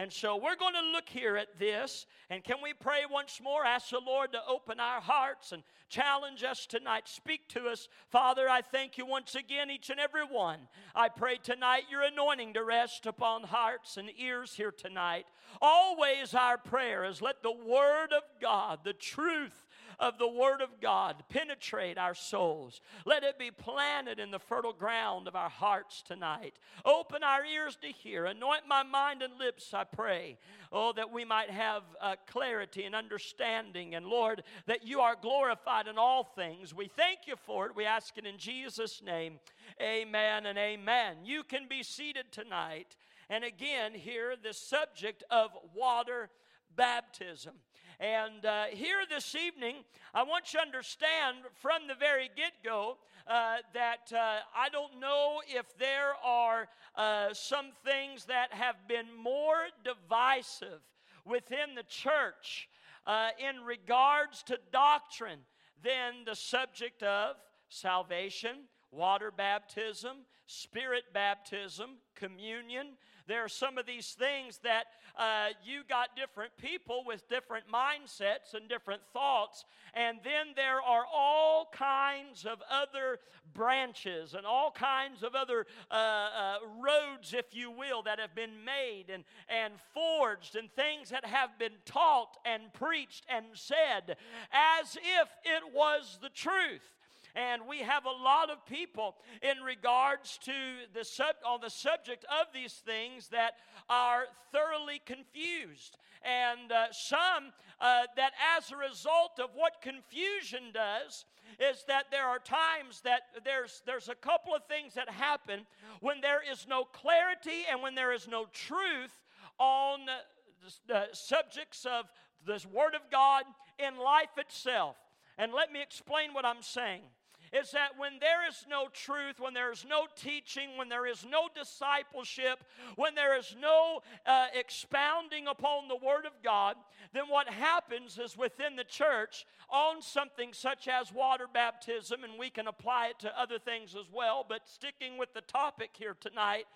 And 0.00 0.10
so 0.10 0.36
we're 0.36 0.56
going 0.56 0.72
to 0.72 0.92
look 0.92 1.10
here 1.10 1.36
at 1.36 1.58
this. 1.58 2.06
And 2.30 2.42
can 2.42 2.56
we 2.62 2.72
pray 2.72 3.00
once 3.10 3.38
more? 3.42 3.66
Ask 3.66 3.90
the 3.90 4.00
Lord 4.00 4.32
to 4.32 4.40
open 4.48 4.80
our 4.80 4.98
hearts 4.98 5.52
and 5.52 5.62
challenge 5.90 6.42
us 6.42 6.64
tonight. 6.64 7.06
Speak 7.06 7.48
to 7.48 7.66
us. 7.66 7.86
Father, 8.08 8.48
I 8.48 8.62
thank 8.62 8.96
you 8.96 9.04
once 9.04 9.34
again, 9.34 9.70
each 9.70 9.90
and 9.90 10.00
every 10.00 10.24
one. 10.24 10.60
I 10.94 11.10
pray 11.10 11.36
tonight 11.36 11.82
your 11.90 12.00
anointing 12.00 12.54
to 12.54 12.64
rest 12.64 13.04
upon 13.04 13.42
hearts 13.42 13.98
and 13.98 14.08
ears 14.16 14.54
here 14.54 14.72
tonight. 14.72 15.26
Always 15.60 16.32
our 16.32 16.56
prayer 16.56 17.04
is 17.04 17.20
let 17.20 17.42
the 17.42 17.52
Word 17.52 18.14
of 18.16 18.22
God, 18.40 18.78
the 18.84 18.94
truth 18.94 19.66
of 20.00 20.18
the 20.18 20.26
Word 20.26 20.62
of 20.62 20.80
God 20.80 21.22
penetrate 21.28 21.98
our 21.98 22.14
souls. 22.14 22.80
Let 23.04 23.22
it 23.22 23.38
be 23.38 23.50
planted 23.50 24.18
in 24.18 24.30
the 24.30 24.38
fertile 24.38 24.72
ground 24.72 25.28
of 25.28 25.36
our 25.36 25.50
hearts 25.50 26.02
tonight. 26.02 26.58
Open 26.86 27.22
our 27.22 27.44
ears 27.44 27.76
to 27.82 27.88
hear. 27.88 28.24
Anoint 28.24 28.62
my 28.66 28.82
mind 28.82 29.22
and 29.22 29.38
lips, 29.38 29.74
I 29.74 29.84
pray. 29.84 30.38
Oh, 30.72 30.92
that 30.94 31.12
we 31.12 31.24
might 31.24 31.50
have 31.50 31.82
uh, 32.00 32.16
clarity 32.26 32.84
and 32.84 32.94
understanding. 32.94 33.94
And 33.94 34.06
Lord, 34.06 34.42
that 34.66 34.86
you 34.86 35.00
are 35.00 35.16
glorified 35.20 35.86
in 35.86 35.98
all 35.98 36.24
things. 36.24 36.74
We 36.74 36.88
thank 36.88 37.20
you 37.26 37.34
for 37.36 37.66
it. 37.66 37.76
We 37.76 37.84
ask 37.84 38.16
it 38.16 38.24
in 38.24 38.38
Jesus' 38.38 39.02
name. 39.04 39.38
Amen 39.82 40.46
and 40.46 40.56
amen. 40.56 41.18
You 41.24 41.42
can 41.42 41.68
be 41.68 41.82
seated 41.82 42.32
tonight. 42.32 42.96
And 43.28 43.44
again, 43.44 43.92
here, 43.94 44.34
the 44.42 44.54
subject 44.54 45.24
of 45.30 45.50
water 45.74 46.30
baptism. 46.74 47.52
And 48.00 48.46
uh, 48.46 48.64
here 48.72 49.02
this 49.10 49.34
evening, 49.34 49.84
I 50.14 50.22
want 50.22 50.54
you 50.54 50.58
to 50.58 50.64
understand 50.64 51.36
from 51.60 51.86
the 51.86 51.94
very 51.94 52.30
get 52.34 52.52
go 52.64 52.96
uh, 53.26 53.56
that 53.74 54.10
uh, 54.10 54.38
I 54.56 54.70
don't 54.70 54.98
know 54.98 55.42
if 55.46 55.76
there 55.76 56.14
are 56.24 56.66
uh, 56.96 57.34
some 57.34 57.72
things 57.84 58.24
that 58.24 58.54
have 58.54 58.88
been 58.88 59.04
more 59.22 59.68
divisive 59.84 60.80
within 61.26 61.74
the 61.76 61.82
church 61.82 62.70
uh, 63.06 63.28
in 63.38 63.60
regards 63.64 64.42
to 64.44 64.58
doctrine 64.72 65.40
than 65.84 66.24
the 66.24 66.34
subject 66.34 67.02
of 67.02 67.36
salvation, 67.68 68.64
water 68.90 69.30
baptism, 69.30 70.24
spirit 70.46 71.04
baptism, 71.12 71.98
communion, 72.14 72.96
there 73.30 73.44
are 73.44 73.48
some 73.48 73.78
of 73.78 73.86
these 73.86 74.16
things 74.18 74.58
that 74.64 74.86
uh, 75.16 75.48
you 75.64 75.82
got 75.88 76.16
different 76.16 76.50
people 76.56 77.04
with 77.06 77.28
different 77.28 77.64
mindsets 77.72 78.54
and 78.54 78.68
different 78.68 79.02
thoughts. 79.12 79.64
And 79.94 80.18
then 80.24 80.48
there 80.56 80.82
are 80.82 81.04
all 81.12 81.70
kinds 81.72 82.44
of 82.44 82.60
other 82.68 83.20
branches 83.54 84.34
and 84.34 84.44
all 84.44 84.72
kinds 84.72 85.22
of 85.22 85.34
other 85.34 85.66
uh, 85.90 85.94
uh, 85.94 86.56
roads, 86.80 87.32
if 87.32 87.54
you 87.54 87.70
will, 87.70 88.02
that 88.02 88.18
have 88.18 88.34
been 88.34 88.64
made 88.64 89.04
and, 89.12 89.24
and 89.48 89.74
forged 89.94 90.56
and 90.56 90.70
things 90.72 91.10
that 91.10 91.24
have 91.24 91.58
been 91.58 91.78
taught 91.84 92.36
and 92.44 92.72
preached 92.72 93.26
and 93.28 93.46
said 93.54 94.16
as 94.52 94.96
if 94.96 95.28
it 95.44 95.72
was 95.72 96.18
the 96.20 96.30
truth. 96.30 96.99
And 97.34 97.62
we 97.68 97.78
have 97.78 98.04
a 98.04 98.10
lot 98.10 98.50
of 98.50 98.64
people 98.66 99.16
in 99.42 99.62
regards 99.62 100.38
to 100.44 100.52
the 100.94 101.04
sub, 101.04 101.36
on 101.46 101.60
the 101.60 101.70
subject 101.70 102.24
of 102.24 102.46
these 102.52 102.74
things 102.74 103.28
that 103.28 103.54
are 103.88 104.24
thoroughly 104.52 105.00
confused. 105.04 105.96
And 106.22 106.70
uh, 106.70 106.86
some 106.92 107.52
uh, 107.80 108.02
that, 108.16 108.32
as 108.56 108.70
a 108.70 108.76
result 108.76 109.38
of 109.42 109.50
what 109.54 109.80
confusion 109.80 110.64
does, 110.72 111.24
is 111.58 111.84
that 111.88 112.06
there 112.10 112.26
are 112.26 112.38
times 112.38 113.00
that 113.02 113.22
there's 113.44 113.82
there's 113.86 114.08
a 114.08 114.14
couple 114.14 114.54
of 114.54 114.64
things 114.66 114.94
that 114.94 115.08
happen 115.08 115.66
when 116.00 116.20
there 116.20 116.40
is 116.50 116.66
no 116.68 116.84
clarity 116.84 117.64
and 117.70 117.82
when 117.82 117.94
there 117.94 118.12
is 118.12 118.28
no 118.28 118.46
truth 118.52 119.22
on 119.58 120.00
the, 120.06 120.72
the 120.86 121.06
subjects 121.12 121.86
of 121.86 122.06
this 122.46 122.66
Word 122.66 122.94
of 122.94 123.10
God 123.10 123.44
in 123.78 123.98
life 123.98 124.36
itself. 124.36 124.96
And 125.38 125.52
let 125.52 125.72
me 125.72 125.82
explain 125.82 126.34
what 126.34 126.44
I'm 126.44 126.62
saying 126.62 127.02
is 127.52 127.72
that 127.72 127.98
when 127.98 128.12
there 128.20 128.46
is 128.48 128.64
no 128.68 128.88
truth, 128.92 129.40
when 129.40 129.54
there 129.54 129.72
is 129.72 129.84
no 129.88 130.06
teaching, 130.16 130.76
when 130.76 130.88
there 130.88 131.06
is 131.06 131.26
no 131.28 131.48
discipleship, 131.54 132.62
when 132.96 133.14
there 133.14 133.36
is 133.36 133.56
no 133.60 134.00
uh, 134.24 134.46
expounding 134.54 135.48
upon 135.48 135.88
the 135.88 135.96
Word 135.96 136.26
of 136.26 136.32
God, 136.44 136.76
then 137.12 137.24
what 137.28 137.48
happens 137.48 138.18
is 138.18 138.36
within 138.36 138.76
the 138.76 138.84
church, 138.84 139.46
on 139.68 140.00
something 140.02 140.52
such 140.52 140.88
as 140.88 141.12
water 141.12 141.46
baptism, 141.52 142.24
and 142.24 142.38
we 142.38 142.50
can 142.50 142.68
apply 142.68 143.08
it 143.08 143.18
to 143.20 143.40
other 143.40 143.58
things 143.58 143.94
as 143.94 144.06
well, 144.12 144.44
but 144.48 144.68
sticking 144.68 145.18
with 145.18 145.32
the 145.34 145.40
topic 145.40 145.90
here 145.94 146.16
tonight, 146.20 146.66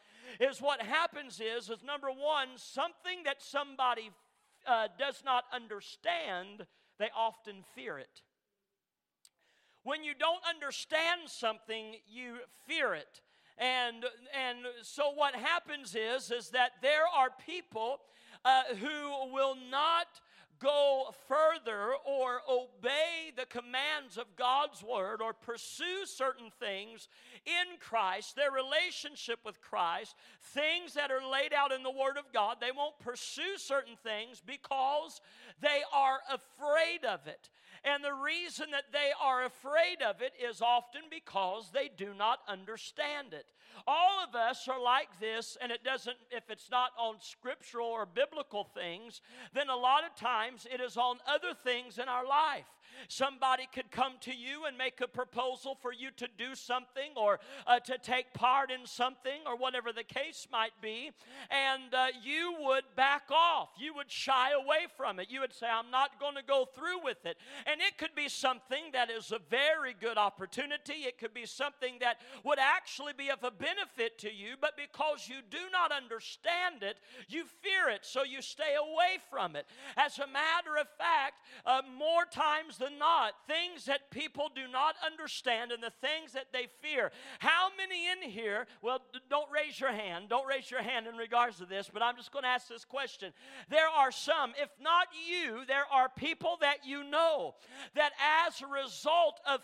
is 0.41 0.61
what 0.61 0.81
happens 0.83 1.41
is, 1.41 1.71
is 1.71 1.83
number 1.85 2.09
one, 2.09 2.49
something 2.57 3.23
that 3.25 3.43
somebody 3.43 4.11
uh, 4.67 4.89
does 4.99 5.23
not 5.25 5.45
understand, 5.53 6.67
they 6.99 7.09
often 7.17 7.65
fear 7.75 7.99
it. 7.99 8.23
When 9.85 10.03
you 10.03 10.15
don't 10.19 10.43
understand 10.49 11.23
something, 11.27 11.97
you 12.09 12.39
fear 12.67 12.95
it. 12.95 13.21
And, 13.59 14.05
and 14.35 14.59
so 14.83 15.13
what 15.15 15.35
happens 15.35 15.95
is, 15.95 16.31
is 16.31 16.51
that 16.51 16.73
there 16.83 17.07
are 17.15 17.29
people 17.47 18.01
uh, 18.45 18.63
who 18.81 19.33
will 19.33 19.57
not 19.71 20.07
go 20.61 21.15
further 21.29 21.93
or 22.07 22.41
obey 22.49 23.33
the 23.37 23.47
commands 23.47 24.17
of 24.17 24.37
God's 24.37 24.83
word 24.83 25.21
or 25.21 25.33
pursue 25.33 26.07
certain 26.07 26.51
things 26.59 27.09
in 27.45 27.79
Christ, 27.81 28.37
their 28.37 28.51
relationship 28.51 29.41
with 29.45 29.61
Christ, 29.61 30.15
things 30.41 30.95
that 30.95 31.11
are 31.11 31.27
laid 31.31 31.53
out 31.53 31.73
in 31.73 31.83
the 31.83 31.91
word 31.91 32.17
of 32.17 32.33
God, 32.33 32.59
they 32.61 32.73
won't 32.75 32.99
pursue 32.99 33.59
certain 33.59 33.97
things 34.03 34.43
because 34.45 35.21
they 35.61 35.83
are 35.93 36.21
afraid 36.33 37.05
of 37.05 37.27
it. 37.27 37.51
And 37.85 38.03
the 38.03 38.15
reason 38.15 38.71
that 38.71 38.93
they 38.93 39.11
are 39.21 39.45
afraid 39.45 40.03
of 40.03 40.23
it 40.23 40.33
is 40.43 40.63
often 40.63 41.03
because 41.11 41.71
they 41.73 41.91
do 41.95 42.15
not 42.15 42.39
understand 42.49 43.35
it. 43.35 43.45
All 43.87 44.25
of 44.27 44.35
us 44.35 44.69
are 44.69 44.81
like 44.81 45.09
this, 45.21 45.57
and 45.61 45.71
it 45.71 45.85
doesn't, 45.85 46.17
if 46.31 46.51
it's 46.51 46.71
not 46.71 46.91
on 46.99 47.17
scriptural 47.21 47.89
or 47.89 48.07
biblical 48.07 48.65
things, 48.65 49.21
then 49.53 49.69
a 49.69 49.77
lot 49.77 50.05
of 50.05 50.15
times 50.15 50.67
it 50.73 50.81
is 50.81 50.97
on 50.97 51.19
other 51.27 51.55
things 51.55 51.99
in 51.99 52.09
our 52.09 52.27
life. 52.27 52.67
Somebody 53.09 53.69
could 53.73 53.91
come 53.91 54.15
to 54.21 54.35
you 54.35 54.67
and 54.67 54.79
make 54.79 55.01
a 55.01 55.09
proposal 55.09 55.77
for 55.81 55.93
you 55.93 56.11
to 56.17 56.29
do 56.39 56.55
something 56.55 57.11
or 57.17 57.41
uh, 57.67 57.81
to 57.81 57.99
take 57.99 58.33
part 58.35 58.71
in 58.71 58.87
something 58.87 59.41
or 59.47 59.57
whatever 59.57 59.93
the 59.93 60.05
case 60.05 60.47
might 60.51 60.73
be, 60.81 61.11
and 61.51 61.93
uh, 61.93 62.07
you 62.23 62.55
would 62.61 62.85
back 62.97 63.25
off. 63.31 63.71
You 63.79 63.95
would 63.95 64.11
shy 64.11 64.53
away 64.53 64.87
from 64.97 65.19
it. 65.19 65.31
You 65.31 65.41
would 65.41 65.53
say, 65.53 65.67
I'm 65.67 65.91
not 65.91 66.21
going 66.21 66.37
to 66.37 66.43
go 66.43 66.67
through 66.75 67.03
with 67.03 67.25
it. 67.27 67.37
And 67.67 67.81
it 67.81 67.99
could 67.99 68.15
be 68.15 68.29
something 68.29 68.85
that 68.93 69.11
is 69.11 69.33
a 69.33 69.41
very 69.51 69.95
good 69.99 70.19
opportunity, 70.19 71.05
it 71.05 71.19
could 71.19 71.35
be 71.35 71.47
something 71.47 71.95
that 72.01 72.19
would 72.45 72.59
actually 72.59 73.13
be 73.17 73.31
of 73.31 73.43
a 73.43 73.51
benefit 73.65 74.19
to 74.19 74.33
you, 74.33 74.57
but 74.61 74.77
because 74.77 75.27
you 75.29 75.37
do 75.51 75.71
not 75.73 75.91
understand 75.91 76.83
it, 76.83 76.99
you 77.29 77.45
fear 77.63 77.89
it, 77.89 78.01
so 78.03 78.23
you 78.23 78.43
stay 78.43 78.75
away 78.77 79.17
from 79.31 79.57
it. 79.57 79.65
As 79.97 80.19
a 80.19 80.27
matter 80.27 80.77
of 80.79 80.87
fact, 80.99 81.41
uh, 81.65 81.81
more 81.97 82.25
times 82.31 82.77
than 82.77 82.99
not, 82.99 83.33
things 83.49 83.87
that 83.87 84.11
people 84.11 84.51
do 84.55 84.69
not 84.71 84.97
understand 85.05 85.73
and 85.73 85.83
the 85.83 85.93
things 86.03 86.33
that 86.33 86.53
they 86.53 86.69
fear. 86.83 87.11
How 87.39 87.71
many 87.79 88.09
in 88.09 88.31
here, 88.31 88.67
well, 88.83 89.01
don't 89.31 89.51
raise 89.51 89.81
your 89.81 89.93
hand, 89.93 90.29
don't 90.29 90.47
raise 90.47 90.71
your 90.71 90.83
hand 90.83 91.07
in 91.07 91.17
regards 91.17 91.57
to 91.59 91.65
this, 91.65 91.91
but 91.93 92.03
I'm 92.03 92.17
just 92.17 92.33
going 92.33 92.43
to 92.43 92.49
ask 92.49 92.69
this 92.69 92.85
question. 92.85 93.33
There 93.71 93.89
are 93.89 94.13
some, 94.13 94.53
if 94.61 94.71
not 94.81 95.09
you, 95.29 95.65
there 95.67 95.87
are 95.91 96.09
people 96.09 96.59
that 96.61 96.85
you 96.85 97.03
know 97.05 97.55
that 97.95 98.13
as 98.47 98.61
a 98.61 98.67
result 98.67 99.41
of 99.47 99.61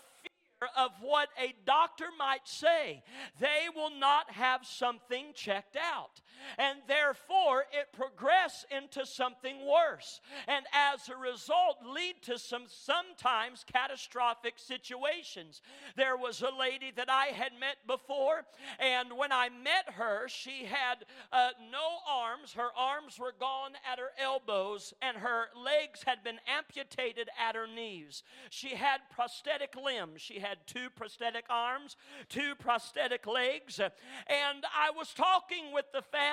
of 0.77 0.91
what 1.01 1.29
a 1.39 1.53
doctor 1.65 2.05
might 2.17 2.47
say. 2.47 3.03
They 3.39 3.67
will 3.75 3.89
not 3.89 4.31
have 4.31 4.65
something 4.65 5.27
checked 5.33 5.75
out. 5.75 6.21
And 6.57 6.79
therefore, 6.87 7.65
it 7.71 7.91
progress 7.91 8.65
into 8.69 9.05
something 9.05 9.65
worse. 9.65 10.21
And 10.47 10.65
as 10.73 11.09
a 11.09 11.15
result, 11.15 11.77
lead 11.83 12.21
to 12.23 12.37
some 12.37 12.65
sometimes 12.67 13.65
catastrophic 13.71 14.53
situations. 14.57 15.61
There 15.95 16.15
was 16.15 16.41
a 16.41 16.55
lady 16.55 16.91
that 16.95 17.09
I 17.09 17.27
had 17.27 17.53
met 17.59 17.77
before, 17.87 18.45
and 18.79 19.17
when 19.17 19.31
I 19.31 19.49
met 19.49 19.95
her, 19.95 20.27
she 20.27 20.65
had 20.65 21.05
uh, 21.33 21.49
no 21.71 21.97
arms. 22.07 22.53
Her 22.53 22.69
arms 22.77 23.17
were 23.17 23.33
gone 23.37 23.71
at 23.91 23.97
her 23.97 24.11
elbows, 24.19 24.93
and 25.01 25.17
her 25.17 25.45
legs 25.55 26.03
had 26.05 26.23
been 26.23 26.39
amputated 26.47 27.29
at 27.39 27.55
her 27.55 27.67
knees. 27.67 28.23
She 28.51 28.75
had 28.75 28.99
prosthetic 29.11 29.75
limbs. 29.75 30.21
She 30.21 30.39
had 30.39 30.51
had 30.51 30.67
two 30.67 30.89
prosthetic 30.89 31.45
arms, 31.49 31.95
two 32.27 32.55
prosthetic 32.55 33.25
legs. 33.25 33.79
And 33.79 34.65
I 34.75 34.91
was 34.91 35.13
talking 35.13 35.71
with 35.73 35.85
the 35.93 36.01
family, 36.01 36.30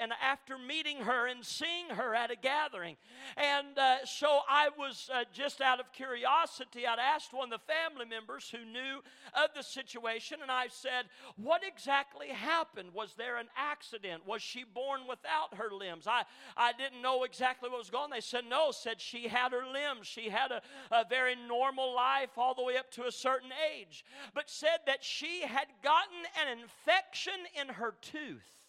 and 0.00 0.12
after 0.22 0.58
meeting 0.58 0.98
her 0.98 1.26
and 1.26 1.44
seeing 1.44 1.88
her 1.90 2.14
at 2.14 2.30
a 2.30 2.36
gathering, 2.36 2.96
and 3.36 3.78
uh, 3.78 4.04
so 4.04 4.40
I 4.48 4.68
was 4.76 5.10
uh, 5.12 5.24
just 5.32 5.60
out 5.60 5.80
of 5.80 5.92
curiosity, 5.92 6.86
I'd 6.86 6.98
asked 6.98 7.32
one 7.32 7.52
of 7.52 7.60
the 7.60 7.72
family 7.72 8.06
members 8.06 8.50
who 8.50 8.64
knew 8.64 9.00
of 9.34 9.50
the 9.54 9.62
situation, 9.62 10.38
and 10.42 10.50
I 10.50 10.66
said, 10.68 11.06
What 11.36 11.62
exactly 11.66 12.28
happened? 12.28 12.90
Was 12.94 13.14
there 13.14 13.38
an 13.38 13.48
accident? 13.56 14.26
Was 14.26 14.42
she 14.42 14.64
born 14.64 15.02
without 15.08 15.54
her 15.54 15.74
limbs? 15.74 16.06
I, 16.06 16.22
I 16.56 16.72
didn't 16.72 17.02
know 17.02 17.24
exactly 17.24 17.68
what 17.68 17.78
was 17.78 17.90
going 17.90 18.04
on. 18.04 18.10
They 18.10 18.20
said, 18.20 18.44
No, 18.48 18.70
said 18.70 19.00
she 19.00 19.28
had 19.28 19.52
her 19.52 19.66
limbs. 19.66 20.06
She 20.06 20.28
had 20.28 20.50
a, 20.50 20.62
a 20.90 21.04
very 21.08 21.34
normal 21.48 21.94
life 21.94 22.30
all 22.36 22.54
the 22.54 22.64
way 22.64 22.76
up 22.76 22.90
to 22.92 23.06
a 23.06 23.12
certain 23.12 23.50
age, 23.72 24.04
but 24.34 24.50
said 24.50 24.80
that 24.86 25.04
she 25.04 25.42
had 25.42 25.66
gotten 25.82 26.18
an 26.40 26.58
infection 26.58 27.34
in 27.60 27.68
her 27.74 27.94
tooth. 28.00 28.59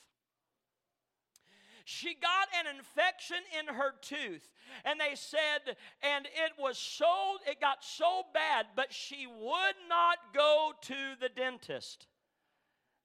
She 1.85 2.15
got 2.15 2.47
an 2.59 2.75
infection 2.75 3.37
in 3.59 3.73
her 3.75 3.93
tooth, 4.01 4.49
and 4.85 4.99
they 4.99 5.15
said, 5.15 5.75
and 6.01 6.25
it 6.25 6.53
was 6.59 6.77
so, 6.77 7.37
it 7.47 7.59
got 7.59 7.83
so 7.83 8.23
bad, 8.33 8.67
but 8.75 8.93
she 8.93 9.27
would 9.27 9.75
not 9.89 10.17
go 10.33 10.73
to 10.81 11.15
the 11.19 11.29
dentist. 11.29 12.07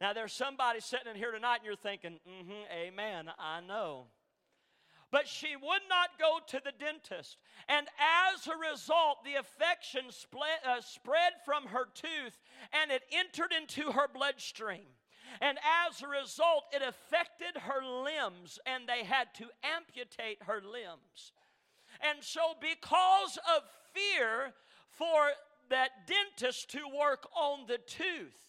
Now, 0.01 0.13
there's 0.13 0.33
somebody 0.33 0.81
sitting 0.81 1.11
in 1.11 1.17
here 1.17 1.33
tonight, 1.33 1.57
and 1.57 1.65
you're 1.65 1.77
thinking, 1.77 2.19
mm 2.29 2.45
hmm, 2.45 2.73
amen, 2.73 3.31
I 3.39 3.61
know. 3.61 4.07
But 5.11 5.29
she 5.29 5.55
would 5.57 5.83
not 5.89 6.19
go 6.19 6.41
to 6.49 6.61
the 6.63 6.73
dentist. 6.73 7.39
And 7.69 7.87
as 8.35 8.47
a 8.49 8.71
result, 8.71 9.25
the 9.25 9.37
infection 9.37 10.11
split, 10.11 10.61
uh, 10.69 10.81
spread 10.81 11.33
from 11.45 11.67
her 11.67 11.87
tooth 11.95 12.39
and 12.73 12.91
it 12.91 13.03
entered 13.13 13.53
into 13.53 13.93
her 13.93 14.09
bloodstream. 14.13 14.87
And 15.41 15.59
as 15.89 16.03
a 16.03 16.09
result, 16.09 16.65
it 16.73 16.83
affected 16.83 17.61
her 17.63 17.85
limbs, 17.85 18.59
and 18.67 18.89
they 18.89 19.05
had 19.05 19.35
to 19.35 19.47
amputate 19.63 20.43
her 20.43 20.61
limbs. 20.61 21.33
And 22.01 22.23
so, 22.23 22.55
because 22.61 23.39
of 23.57 23.63
fear 23.93 24.53
for 24.91 25.31
that 25.71 26.07
dentist 26.07 26.71
to 26.71 26.81
work 26.89 27.29
on 27.35 27.67
the 27.67 27.79
tooth, 27.79 28.47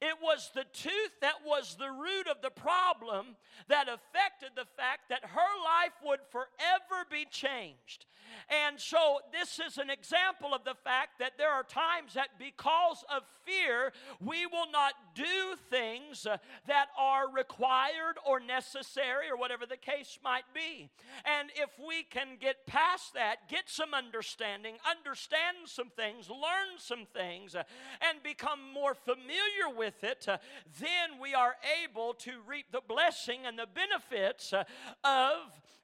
it 0.00 0.16
was 0.20 0.50
the 0.54 0.64
tooth 0.72 1.20
that 1.20 1.44
was 1.46 1.76
the 1.76 1.90
root 1.90 2.26
of 2.28 2.42
the 2.42 2.50
problem 2.50 3.36
that 3.68 3.88
affected 3.88 4.50
the 4.54 4.66
fact 4.76 5.08
that 5.08 5.24
her 5.24 5.64
life 5.64 5.94
would 6.04 6.20
forever 6.30 7.06
be 7.10 7.26
changed. 7.30 8.06
And 8.48 8.78
so, 8.78 9.18
this 9.32 9.58
is 9.58 9.78
an 9.78 9.90
example 9.90 10.54
of 10.54 10.64
the 10.64 10.74
fact 10.74 11.18
that 11.18 11.32
there 11.38 11.50
are 11.50 11.62
times 11.62 12.14
that 12.14 12.38
because 12.38 13.04
of 13.14 13.22
fear, 13.44 13.92
we 14.20 14.46
will 14.46 14.70
not 14.70 14.94
do 15.14 15.56
things 15.70 16.26
uh, 16.26 16.36
that 16.66 16.86
are 16.98 17.30
required 17.30 18.16
or 18.26 18.40
necessary 18.40 19.30
or 19.30 19.36
whatever 19.36 19.66
the 19.66 19.76
case 19.76 20.18
might 20.22 20.44
be. 20.54 20.88
And 21.24 21.50
if 21.54 21.70
we 21.86 22.02
can 22.02 22.36
get 22.40 22.66
past 22.66 23.14
that, 23.14 23.48
get 23.48 23.64
some 23.66 23.94
understanding, 23.94 24.76
understand 24.88 25.56
some 25.66 25.90
things, 25.90 26.28
learn 26.28 26.78
some 26.78 27.06
things, 27.12 27.54
uh, 27.54 27.64
and 28.00 28.22
become 28.22 28.60
more 28.72 28.94
familiar 28.94 29.76
with 29.76 30.02
it, 30.04 30.26
uh, 30.28 30.38
then 30.80 31.20
we 31.20 31.34
are 31.34 31.56
able 31.84 32.14
to 32.14 32.32
reap 32.46 32.66
the 32.72 32.82
blessing 32.86 33.40
and 33.46 33.58
the 33.58 33.68
benefits 33.74 34.52
of 34.52 34.64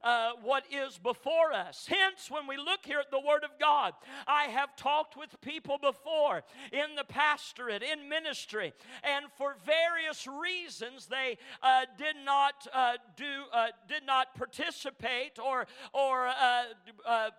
uh, 0.03 0.31
what 0.43 0.65
is 0.71 0.99
before 0.99 1.53
us. 1.53 1.87
Hence, 1.89 2.31
when 2.31 2.40
we 2.47 2.57
look 2.57 2.81
here 2.85 2.99
at 2.99 3.11
the 3.11 3.21
Word 3.21 3.45
of 3.45 3.51
God, 3.59 3.95
I 4.27 4.45
have 4.45 4.77
talked 4.77 5.17
with 5.17 5.41
people 5.41 5.79
before 5.79 6.43
in 6.73 6.95
the 6.97 7.05
pastorate, 7.05 7.83
in 7.83 8.09
ministry, 8.09 8.73
and 9.03 9.27
for 9.37 9.57
various 9.65 10.27
reasons 10.27 11.07
they 11.07 11.39
uh, 11.63 11.87
did 11.99 12.17
not 12.25 12.67
uh, 12.73 12.95
do, 13.17 13.45
uh, 13.53 13.69
did 13.89 14.05
not 14.07 14.35
participate 14.35 15.39
or 15.39 15.67
or 15.93 16.29
uh, 16.29 16.65
uh, 17.07 17.31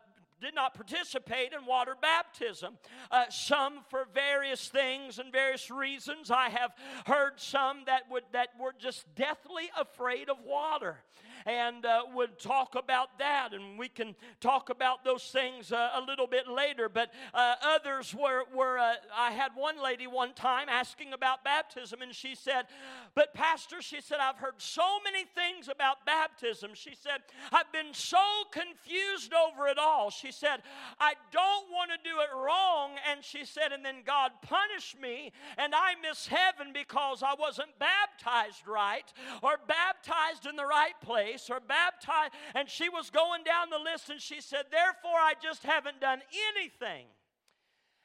did 0.42 0.56
not 0.56 0.74
participate 0.74 1.54
in 1.54 1.66
water 1.66 1.96
baptism. 2.02 2.78
Uh, 3.12 3.26
some 3.30 3.82
for 3.90 4.06
various 4.14 4.68
things 4.68 5.20
and 5.20 5.32
various 5.32 5.70
reasons. 5.70 6.32
I 6.32 6.50
have 6.50 6.72
heard 7.06 7.34
some 7.38 7.84
that 7.86 8.10
would 8.10 8.24
that 8.34 8.50
were 8.60 8.74
just 8.78 9.06
deathly 9.16 9.70
afraid 9.80 10.30
of 10.30 10.38
water 10.46 10.98
and 11.46 11.86
uh, 11.86 12.04
would 12.14 12.40
talk 12.40 12.76
about 12.76 13.20
that, 13.20 13.54
and 13.54 13.78
we 13.78 13.88
can 13.88 14.16
talk 14.40 14.70
about 14.70 15.04
those 15.04 15.24
things 15.24 15.72
uh, 15.72 15.90
a 15.96 16.02
little 16.02 16.28
bit 16.28 16.48
later. 16.48 16.90
But 16.90 17.12
uh, 17.34 17.56
others 17.64 18.14
were, 18.14 18.44
were 18.54 18.78
uh, 18.78 18.94
I 19.16 19.32
had 19.32 19.52
one 19.56 19.82
lady 19.82 20.08
one 20.08 20.34
time 20.34 20.68
asking 20.70 21.14
about 21.14 21.44
baptism, 21.44 22.02
and 22.02 22.14
she 22.14 22.36
said, 22.36 22.66
But, 23.16 23.34
Pastor, 23.34 23.82
she 23.82 24.02
said, 24.02 24.18
I've 24.22 24.38
heard 24.38 24.56
so 24.58 25.00
many 25.04 25.26
things 25.26 25.68
about 25.68 26.06
baptism. 26.06 26.72
She 26.74 26.96
said, 26.96 27.22
I've 27.52 27.72
been 27.72 27.94
so 27.94 28.18
confused 28.52 29.34
over 29.34 29.68
it 29.68 29.78
all. 29.78 30.10
She 30.10 30.32
said, 30.32 30.62
I 31.00 31.14
don't 31.32 31.72
want 31.72 31.92
to 31.92 31.98
do 32.10 32.18
it 32.20 32.30
wrong. 32.36 32.92
And 33.10 33.24
she 33.24 33.46
said, 33.46 33.72
And 33.72 33.84
then 33.84 34.04
God 34.06 34.32
punished 34.42 35.00
me, 35.00 35.32
and 35.58 35.74
I 35.76 35.96
miss 36.02 36.28
heaven 36.28 36.74
because 36.74 37.24
I 37.24 37.36
wasn't 37.38 37.78
baptized 37.80 38.68
right 38.68 39.12
or 39.42 39.58
baptized 39.68 40.46
in 40.46 40.56
the 40.56 40.66
right 40.66 41.00
place 41.02 41.31
or 41.50 41.60
baptized. 41.60 42.34
And 42.56 42.70
she 42.70 42.90
was 42.90 43.10
going 43.10 43.44
down 43.44 43.70
the 43.70 43.80
list 43.80 44.10
and 44.10 44.22
she 44.22 44.42
said, 44.42 44.66
Therefore, 44.72 45.20
I 45.20 45.34
just 45.42 45.64
haven't 45.64 46.02
done 46.02 46.22
anything. 46.56 47.06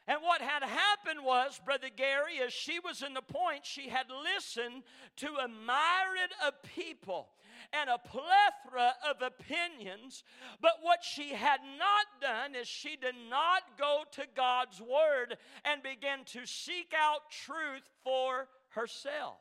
And 0.08 0.22
what 0.22 0.40
had 0.40 0.62
happened 0.62 1.24
was, 1.24 1.60
Brother 1.64 1.88
Gary, 1.94 2.40
as 2.44 2.52
she 2.52 2.78
was 2.78 3.02
in 3.02 3.12
the 3.12 3.22
point, 3.22 3.64
she 3.66 3.88
had 3.88 4.06
listened 4.08 4.84
to 5.16 5.26
a 5.26 5.48
myriad 5.48 6.30
of 6.46 6.62
people 6.62 7.30
and 7.72 7.90
a 7.90 7.98
plethora 7.98 8.94
of 9.08 9.20
opinions. 9.20 10.22
But 10.60 10.78
what 10.82 11.02
she 11.02 11.30
had 11.30 11.60
not 11.78 12.20
done 12.20 12.54
is 12.54 12.68
she 12.68 12.96
did 12.96 13.16
not 13.28 13.62
go 13.76 14.04
to 14.12 14.22
God's 14.36 14.80
Word 14.80 15.38
and 15.64 15.82
begin 15.82 16.24
to 16.26 16.46
seek 16.46 16.92
out 16.96 17.30
truth 17.30 17.90
for 18.04 18.46
herself. 18.68 19.38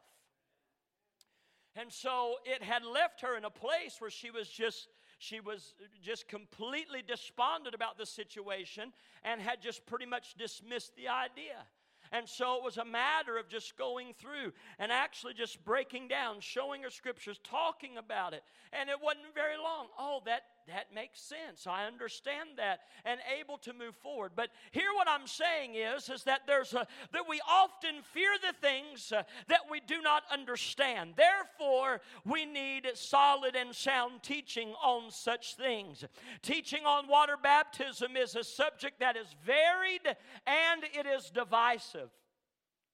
And 1.75 1.91
so 1.91 2.35
it 2.45 2.63
had 2.63 2.83
left 2.85 3.21
her 3.21 3.35
in 3.37 3.45
a 3.45 3.49
place 3.49 3.97
where 3.99 4.09
she 4.09 4.31
was 4.31 4.49
just 4.49 4.87
she 5.17 5.39
was 5.39 5.73
just 6.03 6.27
completely 6.27 7.01
despondent 7.01 7.73
about 7.73 7.97
the 7.97 8.05
situation 8.05 8.91
and 9.23 9.39
had 9.39 9.61
just 9.61 9.85
pretty 9.85 10.05
much 10.05 10.35
dismissed 10.35 10.95
the 10.95 11.07
idea. 11.07 11.65
And 12.11 12.27
so 12.27 12.55
it 12.55 12.63
was 12.63 12.77
a 12.77 12.85
matter 12.85 13.37
of 13.37 13.47
just 13.47 13.77
going 13.77 14.13
through 14.13 14.53
and 14.77 14.91
actually 14.91 15.33
just 15.33 15.63
breaking 15.65 16.07
down, 16.07 16.39
showing 16.39 16.83
her 16.83 16.89
scriptures, 16.89 17.39
talking 17.43 17.97
about 17.97 18.33
it. 18.33 18.43
And 18.73 18.89
it 18.89 18.97
wasn't 19.01 19.33
very 19.33 19.57
long. 19.57 19.87
Oh, 19.97 20.21
that 20.25 20.43
that 20.67 20.93
makes 20.93 21.21
sense. 21.21 21.67
I 21.67 21.85
understand 21.85 22.49
that 22.57 22.81
and 23.03 23.19
able 23.39 23.57
to 23.59 23.73
move 23.73 23.95
forward. 23.95 24.31
But 24.35 24.49
here 24.71 24.93
what 24.95 25.07
I'm 25.07 25.27
saying 25.27 25.75
is 25.75 26.09
is 26.09 26.23
that 26.23 26.41
there's 26.47 26.73
a 26.73 26.87
that 27.11 27.29
we 27.29 27.39
often 27.47 28.01
fear 28.01 28.31
the 28.41 28.53
things 28.67 29.11
uh, 29.11 29.23
that 29.47 29.61
we 29.69 29.79
do 29.79 30.01
not 30.01 30.23
understand. 30.31 31.13
Therefore, 31.15 32.01
we 32.25 32.45
need 32.45 32.87
solid 32.95 33.55
and 33.55 33.75
sound 33.75 34.23
teaching 34.23 34.73
on 34.83 35.11
such 35.11 35.55
things. 35.55 36.03
Teaching 36.41 36.85
on 36.85 37.07
water 37.07 37.35
baptism 37.41 38.17
is 38.17 38.35
a 38.35 38.43
subject 38.43 38.99
that 38.99 39.15
is 39.15 39.35
varied 39.45 40.15
and 40.47 40.83
it 40.83 41.05
is 41.05 41.29
divisive 41.29 42.09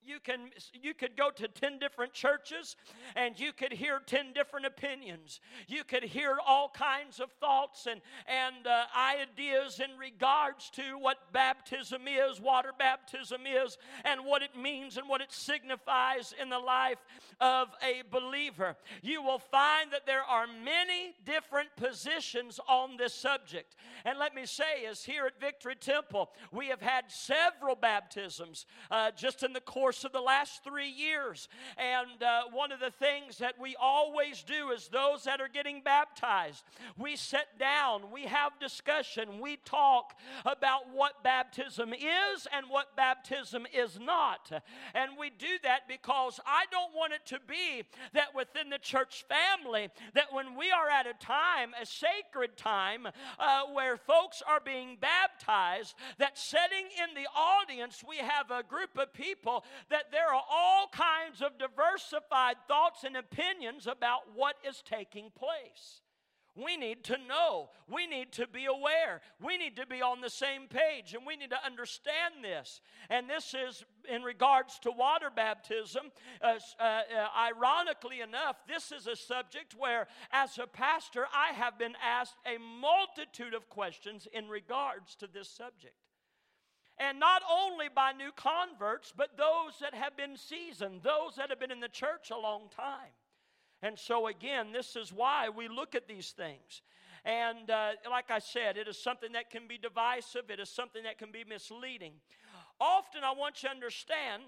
you 0.06 0.20
can 0.24 0.50
you 0.74 0.94
could 0.94 1.16
go 1.16 1.30
to 1.30 1.48
10 1.48 1.80
different 1.80 2.14
churches 2.14 2.76
and 3.16 3.40
you 3.40 3.54
could 3.54 3.72
hear 3.72 4.00
10 4.06 4.34
different 4.34 4.66
opinions. 4.66 5.40
You 5.68 5.84
could 5.84 6.04
hear 6.04 6.38
all 6.46 6.70
kinds 6.70 7.20
of 7.20 7.32
thoughts 7.40 7.88
and 7.88 8.02
and 8.28 8.68
uh, 8.68 8.86
ideas 8.98 9.80
in 9.80 9.98
regards 9.98 10.70
to 10.72 10.98
what 10.98 11.32
baptism 11.34 12.02
is 12.08 12.42
water 12.42 12.72
baptism 12.78 13.42
is 13.46 13.78
and 14.06 14.26
what 14.26 14.42
it 14.42 14.56
means 14.56 14.98
and 14.98 15.08
what 15.08 15.22
it 15.22 15.32
signifies 15.32 16.34
in 16.42 16.50
the 16.50 16.60
life 16.60 17.00
of 17.40 17.70
a 17.84 18.04
believer. 18.12 18.76
You 19.02 19.22
will 19.22 19.40
find 19.40 19.92
that 19.92 20.06
there 20.06 20.24
are 20.24 20.48
many 20.48 21.16
different 21.26 21.70
positions 21.76 22.60
on 22.68 22.98
this 22.98 23.14
subject. 23.14 23.76
And 24.06 24.18
let 24.18 24.34
me 24.36 24.46
say 24.46 24.82
is 24.90 25.04
here 25.04 25.26
at 25.26 25.40
victory 25.40 25.76
temple 25.76 26.32
we 26.52 26.68
have 26.68 26.82
had 26.82 27.06
several 27.10 27.76
baptisms 27.76 28.66
uh, 28.90 29.12
just 29.12 29.44
in 29.44 29.54
the 29.54 29.62
course 29.62 29.91
course 29.92 30.06
of 30.06 30.14
the 30.14 30.22
last 30.22 30.64
three 30.64 30.90
years. 30.90 31.50
And 31.78 32.24
uh, 32.24 32.44
one 32.54 32.72
of 32.72 32.80
the 32.80 32.92
things 32.92 33.40
that 33.40 33.60
we 33.60 33.76
always 33.78 34.42
do 34.42 34.72
is 34.72 34.88
those 34.88 35.26
that 35.26 35.42
are 35.42 35.50
getting 35.50 35.82
baptized, 35.82 36.64
we 36.98 37.18
sit 37.18 37.48
down, 37.60 38.04
we 38.10 38.24
have 38.24 38.54
discussion, 38.62 39.42
we 39.42 39.58
talk 39.66 40.18
about 40.46 40.84
what 40.94 41.26
baptism 41.26 41.94
is 41.94 42.48
and 42.56 42.68
what 42.70 42.96
baptism 42.96 43.68
is 43.74 44.00
not. 44.00 44.50
And 44.96 45.12
we 45.20 45.30
do 45.30 45.60
that 45.64 45.90
because 45.90 46.40
I 46.46 46.64
don't 46.72 46.96
want 46.96 47.12
it 47.12 47.26
to 47.26 47.40
be 47.46 47.84
that 48.14 48.34
within 48.34 48.70
the 48.70 48.80
church 48.80 49.26
family, 49.28 49.90
that 50.14 50.32
when 50.32 50.56
we 50.56 50.72
are 50.72 50.88
at 50.88 51.06
a 51.06 51.14
time, 51.22 51.72
a 51.82 51.86
sacred 51.86 52.56
time, 52.56 53.08
uh, 53.40 53.64
where 53.74 53.98
folks 53.98 54.42
are 54.48 54.62
being 54.64 54.98
baptized, 55.02 55.96
that 56.18 56.38
sitting 56.38 56.88
in 57.04 57.14
the 57.22 57.28
audience, 57.36 58.06
we 58.08 58.20
have 58.20 58.52
a 58.52 58.64
group 58.64 58.98
of 58.98 59.12
people 59.12 59.66
that 59.90 60.12
there 60.12 60.28
are 60.28 60.44
all 60.50 60.88
kinds 60.92 61.42
of 61.42 61.58
diversified 61.58 62.56
thoughts 62.68 63.04
and 63.04 63.16
opinions 63.18 63.88
about 63.88 64.22
what 64.36 64.56
is 64.68 64.84
taking 64.86 65.32
place. 65.32 66.02
We 66.56 66.76
need 66.76 67.06
to 67.06 67.18
know. 67.18 67.70
We 67.90 68.08
need 68.08 68.34
to 68.34 68.46
be 68.46 68.66
aware. 68.66 69.22
We 69.42 69.58
need 69.58 69.78
to 69.78 69.86
be 69.86 70.02
on 70.02 70.20
the 70.20 70.30
same 70.30 70.68
page 70.68 71.14
and 71.14 71.26
we 71.26 71.38
need 71.38 71.52
to 71.52 71.66
understand 71.66 72.44
this. 72.44 72.82
And 73.10 73.30
this 73.30 73.54
is 73.54 73.86
in 74.10 74.22
regards 74.22 74.78
to 74.80 74.92
water 74.92 75.30
baptism. 75.34 76.12
Uh, 76.42 76.60
uh, 76.80 76.84
uh, 76.84 77.02
ironically 77.38 78.20
enough, 78.20 78.58
this 78.68 78.92
is 78.92 79.08
a 79.08 79.16
subject 79.16 79.76
where, 79.78 80.08
as 80.32 80.58
a 80.58 80.68
pastor, 80.68 81.26
I 81.34 81.54
have 81.54 81.80
been 81.80 81.96
asked 82.04 82.36
a 82.46 82.58
multitude 82.58 83.54
of 83.54 83.70
questions 83.70 84.28
in 84.34 84.50
regards 84.50 85.16
to 85.16 85.28
this 85.28 85.50
subject. 85.50 85.96
And 87.02 87.20
not 87.20 87.42
only 87.52 87.88
by 87.94 88.12
new 88.12 88.30
converts, 88.36 89.12
but 89.16 89.36
those 89.36 89.80
that 89.82 89.96
have 89.96 90.16
been 90.16 90.38
seasoned, 90.38 91.02
those 91.02 91.36
that 91.36 91.50
have 91.50 91.60
been 91.60 91.72
in 91.72 91.80
the 91.80 91.90
church 91.90 92.30
a 92.30 92.38
long 92.38 92.70
time. 92.76 93.10
And 93.82 93.98
so, 93.98 94.28
again, 94.28 94.72
this 94.72 94.96
is 94.96 95.12
why 95.12 95.50
we 95.50 95.68
look 95.68 95.96
at 95.96 96.08
these 96.08 96.30
things. 96.30 96.84
And 97.26 97.72
uh, 97.72 97.94
like 98.08 98.30
I 98.30 98.38
said, 98.38 98.78
it 98.78 98.88
is 98.88 99.02
something 99.02 99.32
that 99.32 99.50
can 99.50 99.68
be 99.68 99.80
divisive, 99.80 100.50
it 100.50 100.60
is 100.60 100.70
something 100.70 101.02
that 101.04 101.18
can 101.18 101.32
be 101.32 101.44
misleading. 101.44 102.14
Often, 102.80 103.24
I 103.24 103.34
want 103.34 103.64
you 103.64 103.70
to 103.70 103.76
understand 103.76 104.44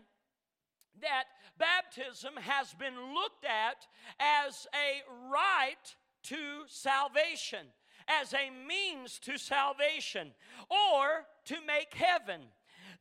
that 1.02 1.24
baptism 1.58 2.34
has 2.38 2.72
been 2.76 3.13
looked 3.16 3.46
at 3.46 3.88
as 4.20 4.68
a 4.76 5.02
right 5.32 5.96
to 6.24 6.63
salvation, 6.68 7.66
as 8.08 8.34
a 8.34 8.50
means 8.68 9.20
to 9.20 9.38
salvation, 9.38 10.32
or 10.70 11.26
to 11.46 11.56
make 11.66 11.94
heaven 11.94 12.42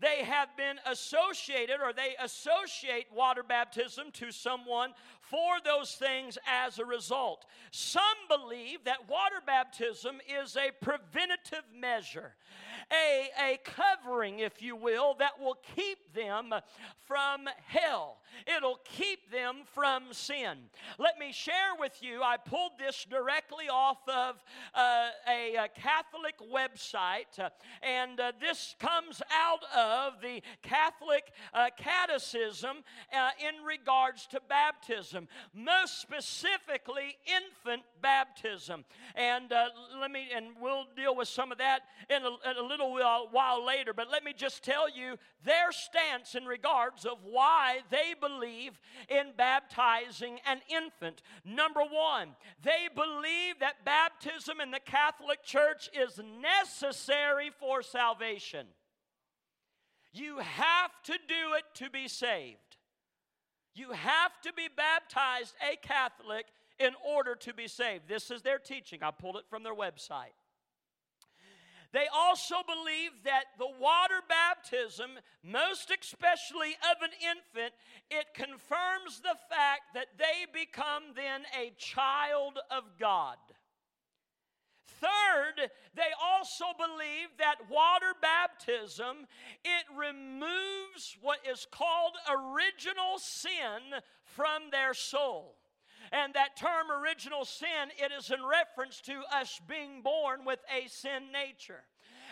they 0.03 0.25
have 0.25 0.49
been 0.57 0.79
associated 0.91 1.77
or 1.81 1.93
they 1.93 2.17
associate 2.21 3.07
water 3.15 3.45
baptism 3.45 4.11
to 4.13 4.33
someone 4.33 4.93
for 5.21 5.61
those 5.65 5.95
things 5.95 6.37
as 6.45 6.81
a 6.81 6.85
result. 6.85 7.47
Some 7.71 8.03
believe 8.29 8.83
that 8.85 9.09
water 9.09 9.37
baptism 9.47 10.17
is 10.29 10.57
a 10.57 10.73
preventative 10.85 11.63
measure, 11.73 12.35
a, 12.91 13.29
a 13.53 13.59
covering, 13.65 14.41
if 14.41 14.63
you 14.63 14.77
will, 14.77 15.15
that 15.19 15.41
will 15.41 15.59
keep 15.77 16.15
them 16.15 16.55
from 17.07 17.49
hell. 17.67 18.19
It'll 18.57 18.81
keep 18.85 19.31
them 19.31 19.63
from 19.75 20.05
sin. 20.13 20.59
Let 20.99 21.19
me 21.19 21.33
share 21.33 21.75
with 21.79 22.03
you, 22.03 22.23
I 22.23 22.37
pulled 22.39 22.73
this 22.79 23.07
directly 23.09 23.69
off 23.71 23.99
of 24.09 24.43
uh, 24.75 25.09
a, 25.29 25.57
a, 25.57 25.69
Catholic 25.69 26.35
website, 26.53 27.39
uh, 27.39 27.51
and 27.83 28.19
uh, 28.19 28.33
this 28.41 28.75
comes 28.79 29.21
out 29.31 29.63
of 29.77 30.21
the 30.23 30.43
Catholic 30.63 31.33
uh, 31.53 31.69
Catechism 31.77 32.79
uh, 33.13 33.31
in 33.39 33.65
regards 33.65 34.27
to 34.29 34.41
baptism, 34.49 35.29
most 35.55 36.01
specifically 36.01 37.17
infant 37.27 37.83
baptism. 38.01 38.85
And 39.15 39.53
let 40.01 40.11
me, 40.11 40.29
and 40.35 40.47
we'll 40.61 40.87
deal 40.97 41.15
with 41.15 41.29
some 41.29 41.53
of 41.53 41.59
that 41.59 41.83
in 42.09 42.23
a, 42.23 42.51
in 42.51 42.57
a 42.57 42.67
little 42.67 42.82
while, 42.91 43.29
while 43.31 43.65
later, 43.65 43.93
but 43.93 44.11
let 44.11 44.25
me 44.25 44.33
just 44.37 44.63
tell 44.63 44.89
you 44.89 45.17
their 45.45 45.73
stance 45.73 46.35
in 46.35 46.45
regards 46.45 47.05
of 47.05 47.19
why 47.25 47.81
they 47.91 48.15
believe 48.19 48.79
in 49.09 49.33
baptizing 49.37 50.39
an 50.47 50.61
infant. 50.69 51.23
Number 51.45 51.81
one, 51.81 52.31
they 52.63 52.89
believe 52.95 53.59
that 53.61 53.85
baptism 53.85 54.61
in 54.61 54.71
the 54.71 54.81
Catholic 54.81 55.43
Church 55.43 55.91
is 55.95 56.21
necessary 56.41 57.51
for 57.59 57.83
salvation. 57.83 58.67
You 60.13 60.39
have 60.39 60.91
to 61.05 61.13
do 61.13 61.55
it 61.57 61.65
to 61.77 61.91
be 61.91 62.09
saved. 62.09 62.59
You 63.75 63.93
have 63.93 64.33
to 64.43 64.53
be 64.53 64.69
baptized 64.75 65.55
a 65.63 65.77
Catholic 65.77 66.47
in 66.79 66.93
order 67.07 67.35
to 67.37 67.55
be 67.55 67.69
saved. 67.69 68.09
This 68.09 68.31
is 68.31 68.43
their 68.43 68.59
teaching. 68.59 69.01
I 69.03 69.11
pulled 69.11 69.37
it 69.37 69.45
from 69.49 69.63
their 69.63 69.75
website. 69.75 70.35
They 71.93 72.07
also 72.13 72.57
believe 72.67 73.11
that 73.25 73.45
the 73.59 73.71
water 73.79 74.23
baptism, 74.27 75.11
most 75.45 75.91
especially 75.91 76.75
of 76.91 77.03
an 77.03 77.11
infant, 77.21 77.75
it 78.11 78.33
confirms 78.35 79.21
the 79.21 79.37
fact 79.51 79.93
that 79.95 80.17
they 80.17 80.47
become 80.53 81.13
then 81.15 81.43
a 81.59 81.73
child 81.77 82.59
of 82.71 82.85
God. 82.99 83.37
Third, 84.87 85.71
they 85.95 86.13
also 86.23 86.67
believe 86.79 87.29
that 87.39 87.69
water 87.69 88.15
baptism 88.23 89.27
it 89.65 89.85
removes 89.95 91.19
what 91.21 91.41
is 91.51 91.67
called 91.71 92.13
original 92.31 93.19
sin 93.19 94.01
from 94.23 94.71
their 94.71 94.95
soul. 94.95 95.57
And 96.13 96.35
that 96.35 96.57
term 96.57 96.91
original 97.03 97.45
sin, 97.45 97.89
it 97.97 98.13
is 98.13 98.31
in 98.31 98.45
reference 98.45 99.01
to 99.03 99.23
us 99.35 99.61
being 99.67 100.03
born 100.03 100.45
with 100.45 100.61
a 100.71 100.87
sin 100.89 101.33
nature. 101.33 101.83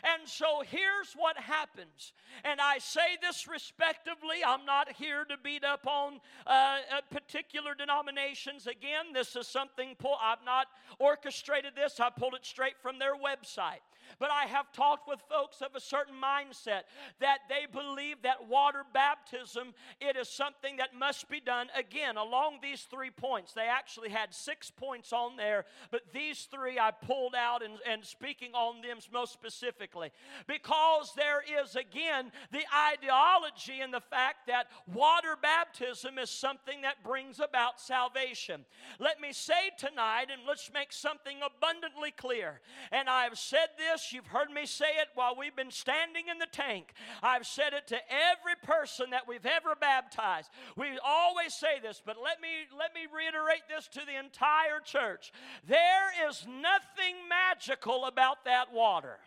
And 0.03 0.29
so 0.29 0.63
here's 0.67 1.13
what 1.17 1.37
happens. 1.37 2.13
And 2.45 2.61
I 2.61 2.79
say 2.79 3.19
this 3.21 3.47
respectively. 3.49 4.37
I'm 4.47 4.65
not 4.65 4.93
here 4.93 5.25
to 5.25 5.37
beat 5.43 5.65
up 5.65 5.87
on 5.87 6.21
uh, 6.47 6.51
uh, 6.51 7.01
particular 7.11 7.75
denominations. 7.75 8.67
Again, 8.67 9.13
this 9.13 9.37
is 9.37 9.47
something, 9.47 9.97
pull, 9.99 10.17
I've 10.21 10.45
not 10.45 10.69
orchestrated 10.99 11.73
this, 11.77 12.01
I 12.01 12.11
pulled 12.11 12.35
it 12.35 12.47
straight 12.47 12.79
from 12.81 12.99
their 12.99 13.15
website. 13.15 13.85
But 14.19 14.31
I 14.31 14.47
have 14.47 14.73
talked 14.73 15.09
with 15.09 15.21
folks 15.29 15.61
of 15.61 15.75
a 15.75 15.81
certain 15.81 16.15
mindset 16.15 16.83
that 17.21 17.41
they 17.49 17.67
believe 17.71 18.23
that 18.23 18.49
water 18.49 18.83
baptism, 18.93 19.75
it 20.01 20.17
is 20.17 20.29
something 20.29 20.77
that 20.79 20.95
must 20.95 21.29
be 21.29 21.41
done 21.41 21.69
again 21.77 22.17
along 22.17 22.59
these 22.63 22.83
three 22.83 23.11
points. 23.11 23.53
They 23.53 23.69
actually 23.69 24.11
had 24.11 24.35
six 24.35 24.71
points 24.71 25.13
on 25.13 25.37
there, 25.37 25.65
but 25.91 26.03
these 26.13 26.49
three 26.51 26.79
I 26.79 26.91
pulled 26.91 27.35
out 27.35 27.63
and, 27.63 27.75
and 27.87 28.05
speaking 28.05 28.53
on 28.55 28.83
them 28.83 28.99
most 29.13 29.33
specifically. 29.33 30.11
Because 30.47 31.13
there 31.17 31.43
is 31.63 31.77
again 31.77 32.33
the 32.51 32.65
ideology 32.93 33.81
and 33.81 33.93
the 33.93 34.01
fact 34.01 34.47
that 34.47 34.67
water 34.93 35.37
baptism 35.41 36.19
is 36.19 36.31
something 36.31 36.83
that 36.83 37.03
brings 37.05 37.41
about 37.41 37.81
salvation. 37.81 38.65
Let 38.99 39.21
me 39.21 39.33
say 39.33 39.71
tonight, 39.79 40.27
and 40.33 40.43
let's 40.47 40.71
make 40.73 40.93
something 40.93 41.39
abundantly 41.45 42.11
clear. 42.11 42.61
And 42.93 43.09
I've 43.09 43.39
said 43.39 43.69
this 43.77 44.00
this. 44.01 44.13
You've 44.13 44.27
heard 44.27 44.51
me 44.51 44.67
say 44.67 44.97
it 45.01 45.09
while 45.15 45.35
we've 45.39 45.55
been 45.55 45.71
standing 45.71 46.25
in 46.31 46.39
the 46.39 46.47
tank. 46.51 46.93
I've 47.23 47.47
said 47.47 47.73
it 47.73 47.87
to 47.89 47.97
every 47.97 48.57
person 48.63 49.11
that 49.11 49.29
we've 49.29 49.47
ever 49.47 49.75
baptized. 49.81 50.51
We 50.77 50.99
always 51.05 51.55
say 51.55 51.81
this, 51.83 52.03
but 52.05 52.17
let 52.23 52.41
me 52.41 52.49
let 52.77 52.95
me 52.95 53.03
reiterate 53.15 53.63
this 53.69 53.89
to 53.89 54.01
the 54.07 54.19
entire 54.19 54.81
church. 54.85 55.33
There 55.67 56.29
is 56.29 56.47
nothing 56.47 57.17
magical 57.29 58.05
about 58.07 58.45
that 58.45 58.73
water. 58.73 59.19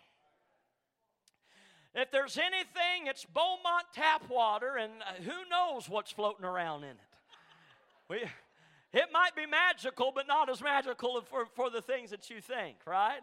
If 1.96 2.10
there's 2.10 2.38
anything, 2.38 3.06
it's 3.06 3.24
Beaumont 3.26 3.86
tap 3.94 4.28
water, 4.28 4.78
and 4.78 4.94
uh, 5.02 5.22
who 5.22 5.48
knows 5.52 5.88
what's 5.88 6.12
floating 6.12 6.44
around 6.44 6.84
in 6.84 6.90
it. 6.90 6.98
We, 8.10 8.18
it 8.94 9.10
might 9.14 9.36
be 9.36 9.46
magical, 9.46 10.12
but 10.14 10.28
not 10.28 10.50
as 10.50 10.60
magical 10.60 11.22
for, 11.22 11.46
for 11.56 11.70
the 11.70 11.84
things 11.84 12.10
that 12.10 12.32
you 12.32 12.42
think, 12.42 12.78
right? 12.88 13.22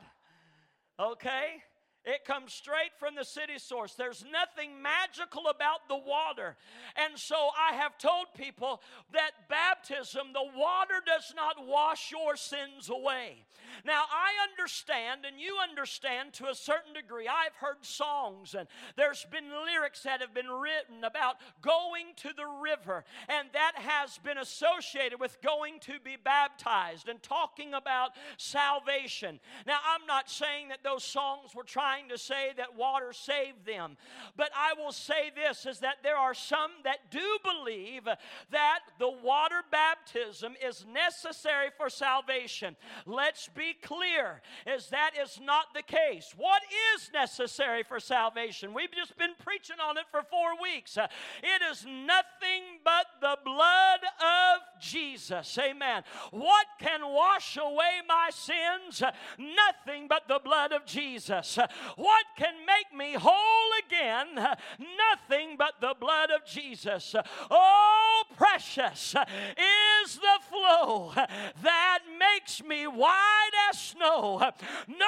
Okay? 1.00 1.62
It 2.04 2.24
comes 2.24 2.54
straight 2.54 2.92
from 2.98 3.14
the 3.14 3.24
city 3.24 3.58
source. 3.58 3.94
There's 3.94 4.24
nothing 4.32 4.80
magical 4.80 5.48
about 5.48 5.86
the 5.86 5.98
water. 5.98 6.56
And 6.96 7.18
so 7.18 7.36
I 7.36 7.74
have 7.74 7.98
told 7.98 8.26
people 8.34 8.80
that 9.12 9.32
baptism, 9.50 10.32
the 10.32 10.48
water 10.56 10.94
does 11.04 11.34
not 11.36 11.66
wash 11.66 12.10
your 12.10 12.36
sins 12.36 12.88
away. 12.88 13.44
Now, 13.84 14.02
I 14.10 14.48
understand, 14.50 15.24
and 15.26 15.38
you 15.38 15.58
understand 15.62 16.32
to 16.34 16.48
a 16.48 16.54
certain 16.54 16.94
degree. 16.94 17.28
I've 17.28 17.54
heard 17.54 17.84
songs, 17.84 18.54
and 18.54 18.66
there's 18.96 19.26
been 19.30 19.44
lyrics 19.66 20.02
that 20.02 20.20
have 20.20 20.34
been 20.34 20.50
written 20.50 21.04
about 21.04 21.36
going 21.60 22.06
to 22.16 22.30
the 22.34 22.46
river, 22.46 23.04
and 23.28 23.48
that 23.52 23.72
has 23.76 24.18
been 24.18 24.38
associated 24.38 25.20
with 25.20 25.40
going 25.42 25.78
to 25.80 26.00
be 26.02 26.16
baptized 26.22 27.08
and 27.08 27.22
talking 27.22 27.74
about 27.74 28.10
salvation. 28.38 29.38
Now, 29.66 29.78
I'm 29.94 30.06
not 30.06 30.30
saying 30.30 30.68
that 30.68 30.82
those 30.82 31.04
songs 31.04 31.54
were 31.54 31.62
trying 31.62 31.89
trying 31.90 32.08
to 32.08 32.18
say 32.18 32.52
that 32.56 32.76
water 32.76 33.12
saved 33.12 33.66
them. 33.66 33.96
But 34.36 34.50
I 34.56 34.80
will 34.80 34.92
say 34.92 35.30
this 35.34 35.66
is 35.66 35.80
that 35.80 35.96
there 36.02 36.16
are 36.16 36.34
some 36.34 36.70
that 36.84 37.10
do 37.10 37.38
believe 37.42 38.04
that 38.04 38.80
the 38.98 39.10
water 39.10 39.62
baptism 39.70 40.54
is 40.64 40.84
necessary 40.92 41.68
for 41.76 41.90
salvation. 41.90 42.76
Let's 43.06 43.48
be 43.48 43.74
clear, 43.82 44.40
is 44.66 44.88
that 44.90 45.12
is 45.20 45.40
not 45.42 45.74
the 45.74 45.82
case. 45.82 46.32
What 46.36 46.62
is 46.94 47.10
necessary 47.12 47.82
for 47.82 47.98
salvation? 47.98 48.72
We've 48.72 48.92
just 48.92 49.18
been 49.18 49.34
preaching 49.44 49.76
on 49.82 49.98
it 49.98 50.04
for 50.10 50.22
4 50.22 50.62
weeks. 50.62 50.96
It 50.96 51.62
is 51.70 51.84
nothing 51.84 52.78
but 52.84 53.06
the 53.20 53.36
blood 53.44 54.00
of 54.20 54.80
Jesus. 54.80 55.58
Amen. 55.58 56.04
What 56.30 56.66
can 56.78 57.00
wash 57.02 57.56
away 57.56 58.00
my 58.06 58.30
sins? 58.32 59.02
Nothing 59.38 60.06
but 60.08 60.28
the 60.28 60.40
blood 60.42 60.72
of 60.72 60.86
Jesus. 60.86 61.58
What 61.96 62.26
can 62.36 62.54
make 62.66 62.96
me 62.96 63.14
whole 63.14 63.69
again? 64.00 64.34
Nothing 64.36 65.56
but 65.56 65.74
the 65.80 65.94
blood 65.98 66.30
of 66.30 66.44
Jesus. 66.44 67.14
Oh, 67.50 68.22
precious 68.36 69.14
is 69.14 70.16
the 70.16 70.38
flow 70.48 71.12
that 71.14 71.98
makes 72.18 72.62
me 72.62 72.86
white 72.86 73.50
as 73.70 73.78
snow. 73.78 74.38
No 74.88 75.06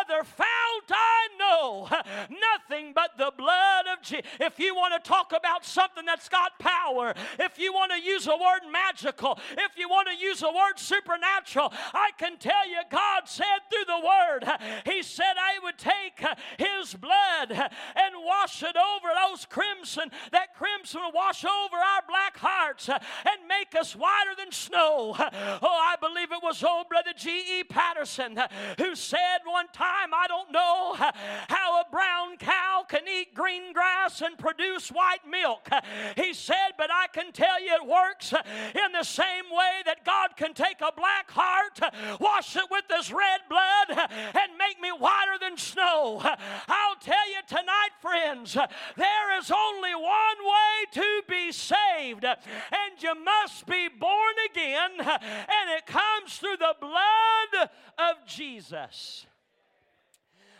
other 0.00 0.24
fount 0.24 0.46
I 0.90 1.28
know. 1.38 1.88
Nothing 2.28 2.92
but 2.94 3.16
the 3.18 3.32
blood 3.36 3.86
of 3.92 4.02
Jesus. 4.02 4.26
If 4.40 4.58
you 4.58 4.74
want 4.74 5.02
to 5.02 5.08
talk 5.08 5.32
about 5.36 5.64
something 5.64 6.04
that's 6.04 6.28
got 6.28 6.58
power, 6.58 7.14
if 7.38 7.58
you 7.58 7.72
want 7.72 7.92
to 7.92 8.00
use 8.00 8.26
a 8.26 8.36
word 8.36 8.70
magical, 8.70 9.38
if 9.52 9.76
you 9.76 9.88
want 9.88 10.08
to 10.08 10.24
use 10.24 10.42
a 10.42 10.48
word 10.48 10.78
supernatural, 10.78 11.72
I 11.92 12.10
can 12.18 12.36
tell 12.38 12.68
you 12.68 12.78
God 12.90 13.22
said 13.26 13.44
through 13.70 13.84
the 13.86 14.06
word, 14.06 14.60
He 14.84 15.02
said, 15.02 15.34
I 15.38 15.58
would 15.62 15.78
take 15.78 16.24
his 16.58 16.94
blood 16.94 17.50
and 17.50 18.14
wash 18.26 18.62
it 18.62 18.76
over 18.76 19.08
those 19.14 19.46
crimson, 19.46 20.10
that 20.32 20.54
crimson 20.54 21.00
will 21.00 21.12
wash 21.12 21.44
over 21.44 21.76
our 21.76 22.02
black 22.08 22.36
hearts 22.36 22.88
uh, 22.88 22.98
and 23.24 23.48
make 23.48 23.74
us 23.78 23.94
whiter 23.94 24.34
than 24.36 24.52
snow. 24.52 25.16
Oh, 25.62 25.68
I 25.68 25.96
believe 26.00 26.32
it 26.32 26.42
was 26.42 26.62
old 26.62 26.88
brother 26.88 27.12
G.E. 27.16 27.64
Patterson 27.64 28.36
uh, 28.38 28.48
who 28.78 28.94
said 28.94 29.38
one 29.44 29.66
time, 29.72 30.12
I 30.14 30.26
don't 30.28 30.52
know 30.52 30.94
uh, 30.98 31.12
how 31.48 31.80
a 31.80 31.84
brown 31.90 32.36
cow 32.38 32.84
can 32.88 33.02
eat 33.08 33.34
green 33.34 33.72
grass 33.72 34.20
and 34.20 34.36
produce 34.38 34.90
white 34.90 35.26
milk. 35.28 35.68
He 36.16 36.32
said, 36.32 36.72
but 36.78 36.90
I 36.90 37.06
can 37.12 37.32
tell 37.32 37.60
you 37.60 37.74
it 37.74 37.86
works 37.86 38.32
in 38.32 38.92
the 38.92 39.04
same 39.04 39.44
way 39.50 39.82
that 39.84 40.04
God 40.04 40.36
can 40.36 40.54
take 40.54 40.80
a 40.80 40.92
black 40.96 41.30
heart, 41.30 41.78
wash 42.20 42.56
it 42.56 42.64
with 42.70 42.84
His 42.90 43.12
red 43.12 43.40
blood, 43.48 44.08
and 44.10 44.58
make 44.58 44.80
me 44.80 44.90
whiter 44.90 45.38
than 45.40 45.56
snow. 45.56 46.20
I'll 46.68 46.96
tell 47.00 47.28
you 47.30 47.40
tonight, 47.46 47.90
friends, 48.16 48.54
there 48.96 49.38
is 49.38 49.50
only 49.50 49.94
one 49.94 50.02
way 50.02 51.02
to 51.02 51.22
be 51.28 51.52
saved, 51.52 52.24
and 52.24 53.02
you 53.02 53.14
must 53.24 53.66
be 53.66 53.88
born 53.88 54.34
again, 54.50 54.90
and 55.00 55.70
it 55.76 55.86
comes 55.86 56.38
through 56.38 56.56
the 56.58 56.74
blood 56.80 57.70
of 57.98 58.26
Jesus. 58.26 59.26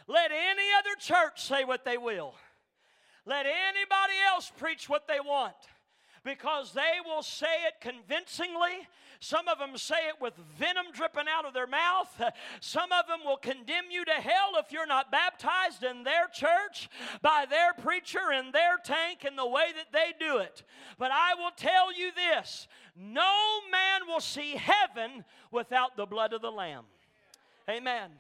Let 0.09 0.31
any 0.31 0.69
other 0.79 0.97
church 0.99 1.43
say 1.43 1.65
what 1.65 1.85
they 1.85 1.99
will. 1.99 2.35
Let 3.25 3.47
anybody 3.47 4.15
else 4.33 4.53
preach 4.57 4.89
what 4.89 5.09
they 5.09 5.19
want 5.19 5.57
because 6.25 6.73
they 6.73 7.01
will 7.05 7.23
say 7.23 7.65
it 7.67 7.81
convincingly. 7.81 8.87
Some 9.21 9.49
of 9.49 9.59
them 9.59 9.77
say 9.77 10.09
it 10.09 10.21
with 10.21 10.35
venom 10.59 10.87
dripping 10.93 11.27
out 11.29 11.45
of 11.45 11.55
their 11.55 11.67
mouth. 11.67 12.21
Some 12.61 12.93
of 12.93 13.07
them 13.07 13.21
will 13.25 13.37
condemn 13.37 13.91
you 13.91 14.05
to 14.05 14.13
hell 14.13 14.53
if 14.57 14.73
you're 14.73 14.87
not 14.87 15.11
baptized 15.11 15.83
in 15.83 16.05
their 16.05 16.29
church 16.33 16.89
by 17.23 17.47
their 17.49 17.73
preacher 17.75 18.33
in 18.33 18.53
their 18.53 18.77
tank 18.83 19.25
in 19.25 19.37
the 19.37 19.47
way 19.47 19.67
that 19.75 19.93
they 19.93 20.13
do 20.19 20.39
it. 20.39 20.63
But 20.99 21.11
I 21.13 21.35
will 21.35 21.53
tell 21.57 21.93
you 21.97 22.11
this 22.15 22.69
no 22.97 23.61
man 23.71 24.03
will 24.07 24.21
see 24.21 24.57
heaven 24.57 25.25
without 25.51 25.97
the 25.97 26.07
blood 26.07 26.33
of 26.33 26.43
the 26.43 26.51
Lamb. 26.51 26.85
Amen. 27.69 28.11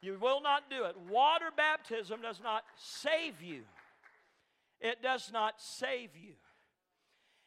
You 0.00 0.18
will 0.20 0.42
not 0.42 0.68
do 0.68 0.84
it. 0.84 0.96
Water 1.08 1.50
baptism 1.56 2.20
does 2.20 2.40
not 2.42 2.64
save 2.76 3.40
you. 3.40 3.62
It 4.80 5.02
does 5.02 5.30
not 5.32 5.54
save 5.60 6.10
you. 6.14 6.34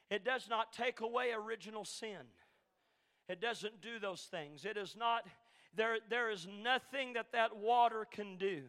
It 0.10 0.24
does 0.24 0.48
not 0.50 0.74
take 0.74 1.02
away 1.02 1.32
original 1.34 1.86
sin. 1.86 2.26
It 3.30 3.42
doesn't 3.42 3.82
do 3.82 4.00
those 4.00 4.22
things. 4.22 4.66
It 4.66 4.78
is 4.78 4.96
not, 4.98 5.26
there, 5.76 5.98
there 6.10 6.32
is 6.32 6.48
nothing 6.64 7.14
that 7.14 7.32
that 7.34 7.58
water 7.58 8.06
can 8.10 8.38
do. 8.38 8.64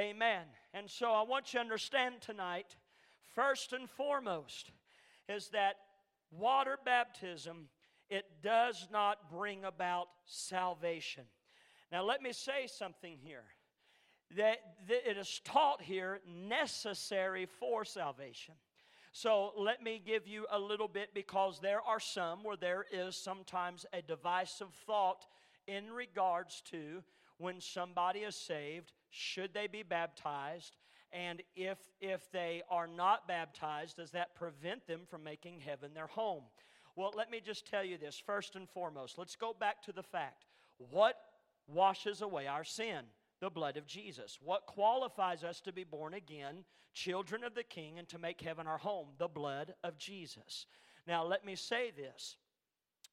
Amen. 0.00 0.44
And 0.74 0.90
so 0.90 1.12
I 1.12 1.22
want 1.22 1.52
you 1.52 1.58
to 1.58 1.64
understand 1.64 2.20
tonight, 2.20 2.76
first 3.34 3.72
and 3.72 3.88
foremost, 3.88 4.70
is 5.28 5.48
that 5.48 5.76
water 6.30 6.78
baptism, 6.84 7.68
it 8.10 8.24
does 8.42 8.88
not 8.92 9.30
bring 9.30 9.64
about 9.64 10.08
salvation. 10.26 11.24
Now, 11.90 12.02
let 12.04 12.22
me 12.22 12.32
say 12.32 12.66
something 12.66 13.16
here 13.22 13.44
that, 14.36 14.58
that 14.88 15.10
it 15.10 15.16
is 15.16 15.40
taught 15.44 15.82
here 15.82 16.20
necessary 16.26 17.46
for 17.46 17.84
salvation. 17.84 18.54
So 19.12 19.52
let 19.56 19.82
me 19.82 20.00
give 20.04 20.26
you 20.26 20.46
a 20.50 20.58
little 20.58 20.88
bit 20.88 21.14
because 21.14 21.60
there 21.60 21.80
are 21.80 22.00
some 22.00 22.44
where 22.44 22.56
there 22.56 22.84
is 22.92 23.16
sometimes 23.16 23.86
a 23.92 24.02
divisive 24.02 24.72
thought 24.86 25.26
in 25.66 25.90
regards 25.90 26.62
to 26.70 27.02
when 27.38 27.60
somebody 27.60 28.20
is 28.20 28.36
saved, 28.36 28.92
should 29.10 29.54
they 29.54 29.66
be 29.66 29.82
baptized? 29.82 30.76
And 31.12 31.42
if, 31.56 31.78
if 32.00 32.30
they 32.32 32.62
are 32.70 32.86
not 32.86 33.26
baptized, 33.26 33.96
does 33.96 34.10
that 34.10 34.34
prevent 34.34 34.86
them 34.86 35.00
from 35.08 35.24
making 35.24 35.60
heaven 35.60 35.94
their 35.94 36.06
home? 36.06 36.42
Well, 36.96 37.12
let 37.16 37.30
me 37.30 37.40
just 37.40 37.66
tell 37.66 37.84
you 37.84 37.96
this 37.96 38.20
first 38.24 38.56
and 38.56 38.68
foremost. 38.68 39.18
Let's 39.18 39.36
go 39.36 39.54
back 39.58 39.82
to 39.84 39.92
the 39.92 40.02
fact 40.02 40.44
what 40.90 41.16
washes 41.66 42.22
away 42.22 42.46
our 42.46 42.64
sin? 42.64 43.04
The 43.40 43.50
blood 43.50 43.76
of 43.76 43.86
Jesus. 43.86 44.38
What 44.42 44.66
qualifies 44.66 45.44
us 45.44 45.60
to 45.62 45.72
be 45.72 45.84
born 45.84 46.14
again, 46.14 46.64
children 46.92 47.44
of 47.44 47.54
the 47.54 47.62
King, 47.62 47.98
and 47.98 48.08
to 48.08 48.18
make 48.18 48.40
heaven 48.40 48.66
our 48.66 48.78
home? 48.78 49.08
The 49.18 49.28
blood 49.28 49.74
of 49.84 49.98
Jesus. 49.98 50.66
Now, 51.06 51.24
let 51.24 51.44
me 51.44 51.54
say 51.54 51.92
this. 51.96 52.36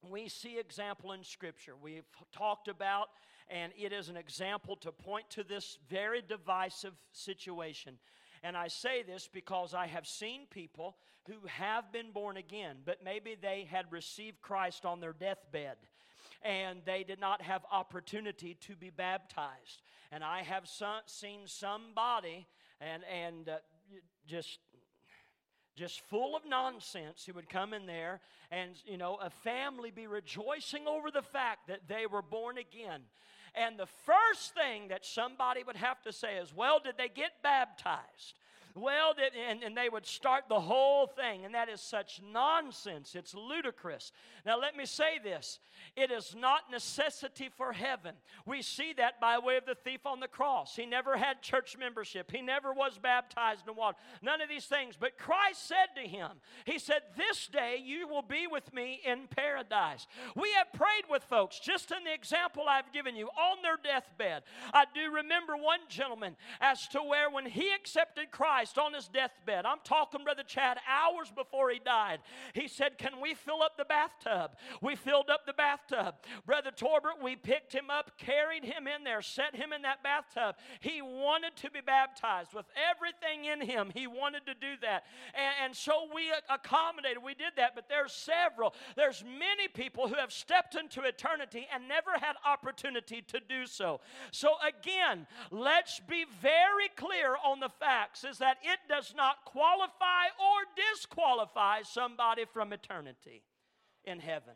We 0.09 0.29
see 0.29 0.59
example 0.59 1.13
in 1.13 1.23
Scripture. 1.23 1.73
We've 1.81 2.05
talked 2.31 2.67
about, 2.67 3.07
and 3.49 3.71
it 3.77 3.93
is 3.93 4.09
an 4.09 4.17
example 4.17 4.75
to 4.77 4.91
point 4.91 5.29
to 5.31 5.43
this 5.43 5.77
very 5.89 6.21
divisive 6.21 6.93
situation. 7.11 7.97
And 8.43 8.55
I 8.55 8.67
say 8.67 9.01
this 9.01 9.27
because 9.31 9.73
I 9.73 9.87
have 9.87 10.05
seen 10.05 10.41
people 10.49 10.97
who 11.27 11.47
have 11.47 11.91
been 11.91 12.11
born 12.11 12.37
again, 12.37 12.77
but 12.85 13.03
maybe 13.03 13.35
they 13.39 13.67
had 13.69 13.91
received 13.91 14.41
Christ 14.41 14.85
on 14.85 14.99
their 14.99 15.13
deathbed 15.13 15.77
and 16.41 16.79
they 16.85 17.03
did 17.03 17.19
not 17.19 17.41
have 17.41 17.63
opportunity 17.71 18.55
to 18.61 18.75
be 18.75 18.89
baptized. 18.89 19.81
And 20.11 20.23
I 20.23 20.43
have 20.43 20.67
some, 20.67 21.01
seen 21.05 21.41
somebody 21.45 22.47
and, 22.79 23.03
and 23.11 23.49
uh, 23.49 23.57
just 24.27 24.59
just 25.75 25.99
full 26.01 26.37
of 26.37 26.43
nonsense 26.47 27.25
who 27.25 27.33
would 27.33 27.49
come 27.49 27.73
in 27.73 27.85
there 27.85 28.21
and 28.49 28.71
you 28.85 28.97
know 28.97 29.17
a 29.21 29.29
family 29.29 29.91
be 29.91 30.07
rejoicing 30.07 30.87
over 30.87 31.11
the 31.11 31.21
fact 31.21 31.67
that 31.67 31.81
they 31.87 32.05
were 32.05 32.21
born 32.21 32.57
again 32.57 33.01
and 33.55 33.77
the 33.77 33.85
first 33.85 34.53
thing 34.53 34.87
that 34.87 35.05
somebody 35.05 35.63
would 35.63 35.75
have 35.75 36.01
to 36.01 36.13
say 36.13 36.37
is 36.37 36.55
well 36.55 36.79
did 36.81 36.95
they 36.97 37.09
get 37.09 37.31
baptized 37.43 38.35
well, 38.75 39.13
and, 39.49 39.63
and 39.63 39.77
they 39.77 39.87
would 39.87 40.05
start 40.05 40.43
the 40.49 40.59
whole 40.59 41.07
thing, 41.07 41.45
and 41.45 41.55
that 41.55 41.69
is 41.69 41.79
such 41.79 42.21
nonsense. 42.31 43.15
It's 43.15 43.33
ludicrous. 43.33 44.11
Now, 44.45 44.59
let 44.59 44.75
me 44.75 44.85
say 44.85 45.17
this 45.23 45.59
it 45.95 46.11
is 46.11 46.35
not 46.37 46.69
necessity 46.69 47.49
for 47.55 47.71
heaven. 47.71 48.15
We 48.45 48.61
see 48.61 48.93
that 48.97 49.21
by 49.21 49.39
way 49.39 49.55
of 49.55 49.65
the 49.65 49.75
thief 49.75 50.05
on 50.05 50.19
the 50.19 50.27
cross. 50.27 50.75
He 50.75 50.85
never 50.85 51.15
had 51.15 51.41
church 51.41 51.77
membership, 51.77 52.31
he 52.31 52.41
never 52.41 52.73
was 52.73 52.97
baptized 52.97 53.67
in 53.67 53.75
water, 53.75 53.97
none 54.21 54.41
of 54.41 54.49
these 54.49 54.65
things. 54.65 54.95
But 54.99 55.17
Christ 55.17 55.67
said 55.67 55.95
to 55.95 56.07
him, 56.07 56.31
He 56.65 56.77
said, 56.77 57.01
This 57.15 57.47
day 57.47 57.81
you 57.81 58.07
will 58.09 58.23
be 58.23 58.45
with 58.45 58.73
me 58.73 58.99
in 59.05 59.27
paradise. 59.29 60.05
We 60.35 60.51
have 60.57 60.73
prayed 60.73 61.05
with 61.09 61.23
folks, 61.23 61.59
just 61.59 61.91
in 61.91 62.03
the 62.03 62.13
example 62.13 62.63
I've 62.67 62.91
given 62.91 63.15
you, 63.15 63.27
on 63.27 63.61
their 63.61 63.77
deathbed. 63.81 64.43
I 64.73 64.83
do 64.93 65.11
remember 65.13 65.55
one 65.55 65.79
gentleman 65.87 66.35
as 66.59 66.87
to 66.89 66.99
where 66.99 67.29
when 67.29 67.45
he 67.45 67.71
accepted 67.73 68.31
Christ, 68.31 68.64
Christ 68.65 68.77
on 68.79 68.93
his 68.93 69.07
deathbed. 69.07 69.65
I'm 69.65 69.77
talking, 69.83 70.23
Brother 70.23 70.43
Chad, 70.43 70.77
hours 70.89 71.31
before 71.35 71.69
he 71.69 71.79
died. 71.79 72.19
He 72.53 72.67
said, 72.67 72.97
Can 72.97 73.21
we 73.21 73.35
fill 73.35 73.61
up 73.61 73.77
the 73.77 73.85
bathtub? 73.85 74.51
We 74.81 74.95
filled 74.95 75.29
up 75.29 75.45
the 75.45 75.53
bathtub. 75.53 76.15
Brother 76.45 76.71
Torbert, 76.75 77.21
we 77.21 77.35
picked 77.35 77.73
him 77.73 77.89
up, 77.91 78.17
carried 78.17 78.63
him 78.63 78.87
in 78.87 79.03
there, 79.03 79.21
set 79.21 79.55
him 79.55 79.71
in 79.71 79.83
that 79.83 80.01
bathtub. 80.01 80.55
He 80.79 81.01
wanted 81.01 81.55
to 81.57 81.69
be 81.69 81.81
baptized 81.85 82.53
with 82.53 82.65
everything 82.89 83.45
in 83.45 83.61
him. 83.61 83.91
He 83.93 84.07
wanted 84.07 84.47
to 84.47 84.53
do 84.55 84.73
that. 84.81 85.03
And, 85.35 85.53
and 85.65 85.75
so 85.75 86.07
we 86.13 86.31
accommodated, 86.49 87.21
we 87.23 87.35
did 87.35 87.53
that. 87.57 87.75
But 87.75 87.87
there's 87.87 88.13
several, 88.13 88.73
there's 88.95 89.23
many 89.23 89.67
people 89.67 90.07
who 90.07 90.15
have 90.15 90.31
stepped 90.31 90.75
into 90.75 91.01
eternity 91.01 91.67
and 91.73 91.87
never 91.87 92.11
had 92.19 92.35
opportunity 92.45 93.21
to 93.27 93.39
do 93.47 93.67
so. 93.67 93.99
So 94.31 94.53
again, 94.67 95.27
let's 95.51 95.99
be 95.99 96.25
very 96.41 96.89
clear 96.95 97.35
on 97.43 97.59
the 97.59 97.69
facts 97.69 98.23
is 98.23 98.39
that 98.39 98.54
that 98.55 98.71
it 98.71 98.79
does 98.89 99.13
not 99.15 99.45
qualify 99.45 100.25
or 100.39 100.83
disqualify 100.93 101.81
somebody 101.83 102.45
from 102.51 102.73
eternity 102.73 103.43
in 104.03 104.19
heaven. 104.19 104.53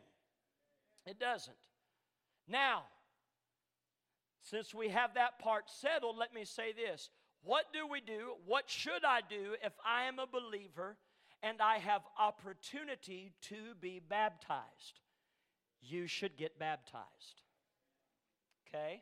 It 1.06 1.20
doesn't. 1.20 1.56
Now, 2.48 2.84
since 4.44 4.74
we 4.74 4.90
have 4.90 5.14
that 5.16 5.40
part 5.40 5.70
settled, 5.70 6.18
let 6.18 6.34
me 6.34 6.46
say 6.46 6.74
this. 6.74 7.10
What 7.44 7.66
do 7.74 7.88
we 7.88 8.02
do? 8.02 8.34
What 8.46 8.70
should 8.70 9.06
I 9.06 9.22
do 9.28 9.56
if 9.64 9.74
I 9.86 10.04
am 10.04 10.20
a 10.20 10.28
believer 10.28 10.98
and 11.42 11.62
I 11.62 11.78
have 11.78 12.02
opportunity 12.18 13.32
to 13.44 13.76
be 13.80 14.02
baptized? 14.08 15.00
You 15.82 16.08
should 16.08 16.38
get 16.38 16.60
baptized. 16.60 17.42
Okay? 18.68 19.02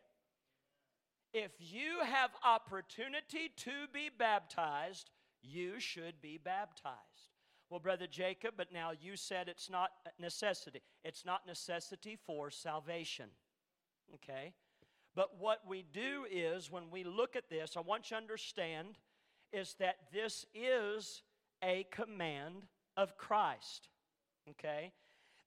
If 1.39 1.52
you 1.60 2.00
have 2.04 2.32
opportunity 2.43 3.52
to 3.58 3.71
be 3.93 4.10
baptized, 4.17 5.12
you 5.43 5.80
should 5.80 6.19
be 6.19 6.39
baptized. 6.43 6.97
Well, 7.69 7.80
Brother 7.80 8.08
Jacob, 8.08 8.56
but 8.58 8.73
now 8.73 8.89
you 9.00 9.15
said 9.15 9.47
it's 9.47 9.69
not 9.69 9.91
necessity. 10.19 10.82
It's 11.04 11.28
not 11.28 11.45
necessity 11.45 12.17
for 12.26 12.50
salvation. 12.50 13.30
Okay? 14.15 14.54
But 15.13 15.39
what 15.39 15.60
we 15.69 15.86
do 15.93 16.26
is, 16.32 16.71
when 16.71 16.89
we 16.89 17.04
look 17.04 17.36
at 17.36 17.52
this, 17.52 17.78
I 17.78 17.82
want 17.82 18.10
you 18.10 18.17
to 18.17 18.21
understand 18.21 18.97
is 19.54 19.76
that 19.80 19.97
this 20.12 20.43
is 20.56 21.21
a 21.63 21.86
command 21.91 22.65
of 22.97 23.15
Christ. 23.15 23.89
Okay? 24.50 24.91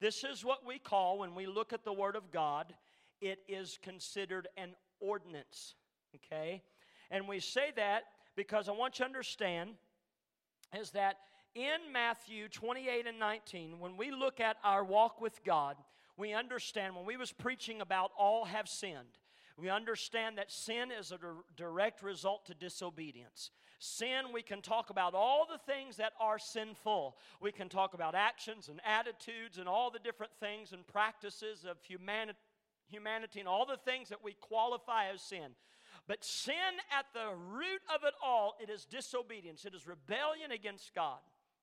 This 0.00 0.22
is 0.22 0.44
what 0.44 0.64
we 0.64 0.78
call, 0.78 1.18
when 1.18 1.34
we 1.34 1.46
look 1.46 1.72
at 1.72 1.84
the 1.84 1.92
Word 1.92 2.14
of 2.14 2.30
God, 2.30 2.74
it 3.20 3.40
is 3.48 3.76
considered 3.82 4.46
an 4.56 4.76
ordinance. 5.00 5.74
Okay? 6.16 6.62
And 7.10 7.28
we 7.28 7.40
say 7.40 7.72
that 7.76 8.04
because 8.36 8.68
I 8.68 8.72
want 8.72 8.98
you 8.98 9.04
to 9.04 9.08
understand 9.08 9.70
is 10.78 10.90
that 10.92 11.16
in 11.54 11.92
Matthew 11.92 12.48
28 12.48 13.06
and 13.06 13.18
19, 13.18 13.80
when 13.80 13.96
we 13.96 14.10
look 14.10 14.38
at 14.38 14.56
our 14.62 14.84
walk 14.84 15.20
with 15.20 15.42
God, 15.44 15.76
we 16.16 16.32
understand 16.32 16.94
when 16.94 17.04
we 17.04 17.16
was 17.16 17.32
preaching 17.32 17.80
about 17.80 18.12
all 18.16 18.44
have 18.44 18.68
sinned, 18.68 19.18
we 19.56 19.68
understand 19.68 20.38
that 20.38 20.50
sin 20.50 20.90
is 20.90 21.12
a 21.12 21.18
direct 21.56 22.02
result 22.02 22.46
to 22.46 22.54
disobedience. 22.54 23.50
Sin, 23.78 24.26
we 24.32 24.42
can 24.42 24.62
talk 24.62 24.90
about 24.90 25.14
all 25.14 25.46
the 25.50 25.58
things 25.72 25.96
that 25.96 26.12
are 26.20 26.38
sinful. 26.38 27.16
We 27.40 27.50
can 27.50 27.68
talk 27.68 27.94
about 27.94 28.14
actions 28.14 28.68
and 28.68 28.80
attitudes 28.84 29.58
and 29.58 29.68
all 29.68 29.90
the 29.90 29.98
different 29.98 30.32
things 30.38 30.72
and 30.72 30.86
practices 30.86 31.64
of 31.68 31.78
humanity, 31.82 32.38
humanity 32.86 33.40
and 33.40 33.48
all 33.48 33.66
the 33.66 33.78
things 33.78 34.08
that 34.10 34.22
we 34.22 34.34
qualify 34.34 35.08
as 35.12 35.22
sin. 35.22 35.54
But 36.10 36.24
sin, 36.24 36.82
at 36.90 37.06
the 37.14 37.36
root 37.52 37.82
of 37.94 38.02
it 38.02 38.14
all, 38.20 38.56
it 38.60 38.68
is 38.68 38.84
disobedience, 38.84 39.64
it 39.64 39.76
is 39.76 39.86
rebellion 39.86 40.50
against 40.50 40.92
God. 40.92 41.20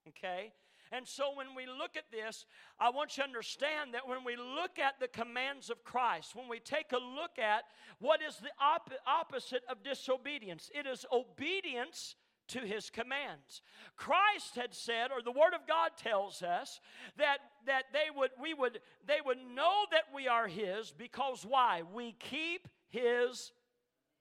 Okay? 0.07 0.53
And 0.89 1.05
so 1.05 1.35
when 1.35 1.47
we 1.53 1.65
look 1.65 1.97
at 1.97 2.09
this, 2.13 2.45
I 2.79 2.89
want 2.91 3.17
you 3.17 3.23
to 3.23 3.27
understand 3.27 3.93
that 3.93 4.07
when 4.07 4.23
we 4.23 4.37
look 4.37 4.79
at 4.79 5.01
the 5.01 5.09
commands 5.09 5.69
of 5.69 5.83
Christ, 5.83 6.33
when 6.33 6.47
we 6.47 6.59
take 6.59 6.93
a 6.93 6.97
look 6.97 7.37
at 7.37 7.65
what 7.99 8.21
is 8.21 8.37
the 8.37 8.51
op- 8.61 8.93
opposite 9.05 9.63
of 9.69 9.83
disobedience, 9.83 10.71
it 10.73 10.87
is 10.87 11.05
obedience 11.11 12.15
to 12.47 12.59
his 12.59 12.89
commands. 12.89 13.61
Christ 13.97 14.55
had 14.55 14.73
said, 14.73 15.11
or 15.11 15.21
the 15.21 15.29
Word 15.29 15.55
of 15.55 15.67
God 15.67 15.91
tells 15.97 16.41
us, 16.41 16.79
that, 17.17 17.39
that 17.65 17.87
they 17.91 18.05
would 18.15 18.31
we 18.41 18.53
would 18.53 18.79
they 19.05 19.17
would 19.25 19.39
know 19.53 19.73
that 19.91 20.05
we 20.15 20.29
are 20.29 20.47
his 20.47 20.93
because 20.97 21.45
why? 21.45 21.81
We 21.93 22.13
keep 22.13 22.69
his 22.87 23.51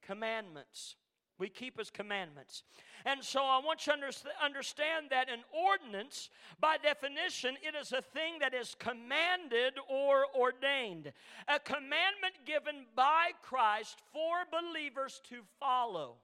commandments. 0.06 0.96
We 1.38 1.48
keep 1.50 1.78
his 1.78 1.90
commandments. 1.90 2.62
And 3.04 3.22
so 3.22 3.40
I 3.40 3.58
want 3.58 3.86
you 3.86 3.92
to 3.92 4.28
understand 4.42 5.06
that 5.10 5.28
an 5.28 5.40
ordinance, 5.52 6.30
by 6.60 6.78
definition, 6.78 7.56
it 7.62 7.74
is 7.74 7.92
a 7.92 8.00
thing 8.00 8.38
that 8.40 8.54
is 8.54 8.74
commanded 8.78 9.74
or 9.88 10.24
ordained. 10.34 11.12
A 11.46 11.58
commandment 11.58 12.34
given 12.46 12.86
by 12.94 13.32
Christ 13.42 13.98
for 14.12 14.44
believers 14.50 15.20
to 15.28 15.42
follow. 15.60 16.16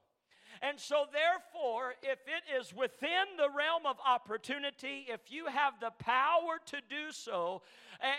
And 0.63 0.79
so, 0.79 1.05
therefore, 1.11 1.95
if 2.01 2.19
it 2.25 2.57
is 2.57 2.73
within 2.73 3.35
the 3.35 3.49
realm 3.49 3.85
of 3.85 3.97
opportunity, 4.05 5.05
if 5.09 5.29
you 5.29 5.47
have 5.47 5.73
the 5.81 5.91
power 5.99 6.57
to 6.67 6.77
do 6.89 7.11
so 7.11 7.63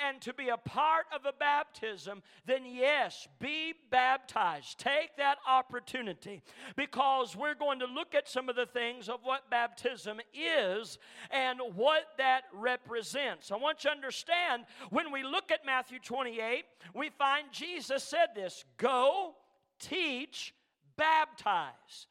and 0.05 0.21
to 0.21 0.35
be 0.35 0.51
a 0.51 0.59
part 0.59 1.07
of 1.15 1.25
a 1.25 1.33
baptism, 1.33 2.23
then 2.45 2.67
yes, 2.67 3.27
be 3.41 3.73
baptized. 3.91 4.79
Take 4.79 5.17
that 5.17 5.39
opportunity 5.49 6.43
because 6.77 7.35
we're 7.35 7.55
going 7.55 7.79
to 7.79 7.87
look 7.87 8.15
at 8.15 8.29
some 8.29 8.51
of 8.51 8.57
the 8.57 8.67
things 8.67 9.09
of 9.09 9.21
what 9.23 9.49
baptism 9.49 10.21
is 10.35 10.99
and 11.31 11.59
what 11.75 12.03
that 12.19 12.43
represents. 12.53 13.53
I 13.53 13.57
want 13.57 13.85
you 13.85 13.91
to 13.91 13.97
understand 13.97 14.65
when 14.91 15.11
we 15.11 15.23
look 15.23 15.51
at 15.51 15.65
Matthew 15.65 15.99
28, 15.99 16.67
we 16.95 17.09
find 17.09 17.47
Jesus 17.53 18.05
said 18.05 18.29
this 18.35 18.67
go, 18.77 19.35
teach, 19.79 20.53
baptize. 20.99 22.07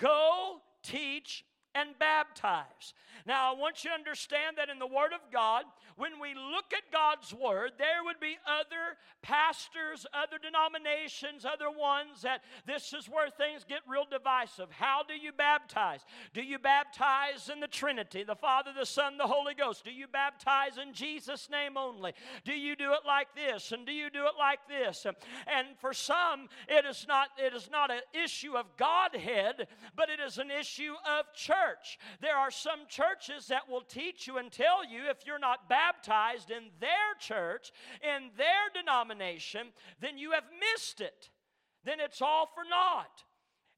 Go, 0.00 0.60
teach, 0.82 1.44
and 1.74 1.90
baptize. 1.98 2.94
Now, 3.26 3.52
I 3.52 3.58
want 3.58 3.84
you 3.84 3.90
to 3.90 3.94
understand 3.94 4.56
that 4.56 4.68
in 4.68 4.78
the 4.78 4.86
Word 4.86 5.12
of 5.12 5.20
God, 5.32 5.64
when 5.96 6.20
we 6.20 6.34
look 6.34 6.72
at 6.72 6.92
God's 6.92 7.34
Word, 7.34 7.72
there 7.76 8.04
would 8.04 8.20
be 8.20 8.36
other 8.46 8.96
pastors, 9.22 10.06
other 10.14 10.38
denominations, 10.40 11.44
other 11.44 11.70
ones 11.70 12.22
that 12.22 12.42
this 12.66 12.92
is 12.92 13.06
where 13.06 13.28
things 13.28 13.64
get 13.68 13.80
real 13.88 14.06
divisive. 14.08 14.70
How 14.70 15.02
do 15.06 15.14
you 15.14 15.32
baptize? 15.32 16.00
Do 16.32 16.42
you 16.42 16.58
baptize 16.58 17.50
in 17.52 17.60
the 17.60 17.66
Trinity, 17.66 18.22
the 18.22 18.36
Father, 18.36 18.70
the 18.78 18.86
Son, 18.86 19.18
the 19.18 19.26
Holy 19.26 19.54
Ghost? 19.54 19.84
Do 19.84 19.90
you 19.90 20.06
baptize 20.06 20.78
in 20.78 20.94
Jesus' 20.94 21.50
name 21.50 21.76
only? 21.76 22.12
Do 22.44 22.52
you 22.52 22.76
do 22.76 22.92
it 22.92 23.00
like 23.06 23.34
this? 23.34 23.72
And 23.72 23.84
do 23.84 23.92
you 23.92 24.10
do 24.10 24.24
it 24.26 24.34
like 24.38 24.60
this? 24.68 25.04
And 25.46 25.66
for 25.80 25.92
some, 25.92 26.48
it 26.68 26.84
is 26.84 27.06
not, 27.08 27.28
it 27.36 27.54
is 27.54 27.68
not 27.70 27.90
an 27.90 28.00
issue 28.12 28.56
of 28.56 28.76
Godhead, 28.76 29.66
but 29.96 30.08
it 30.08 30.20
is 30.20 30.38
an 30.38 30.50
issue 30.50 30.94
of 31.04 31.32
church. 31.34 31.57
There 32.20 32.36
are 32.36 32.50
some 32.50 32.80
churches 32.88 33.46
that 33.48 33.68
will 33.68 33.82
teach 33.82 34.26
you 34.26 34.38
and 34.38 34.50
tell 34.50 34.84
you 34.88 35.02
if 35.08 35.26
you're 35.26 35.38
not 35.38 35.68
baptized, 35.68 35.88
baptized 36.08 36.50
in 36.50 36.70
their 36.80 37.14
church, 37.18 37.72
in 38.02 38.30
their 38.36 38.68
denomination, 38.74 39.68
then 40.00 40.18
you 40.18 40.32
have 40.32 40.44
missed 40.74 41.00
it. 41.00 41.30
Then 41.84 42.00
it's 42.00 42.22
all 42.22 42.46
for 42.54 42.64
naught. 42.68 43.24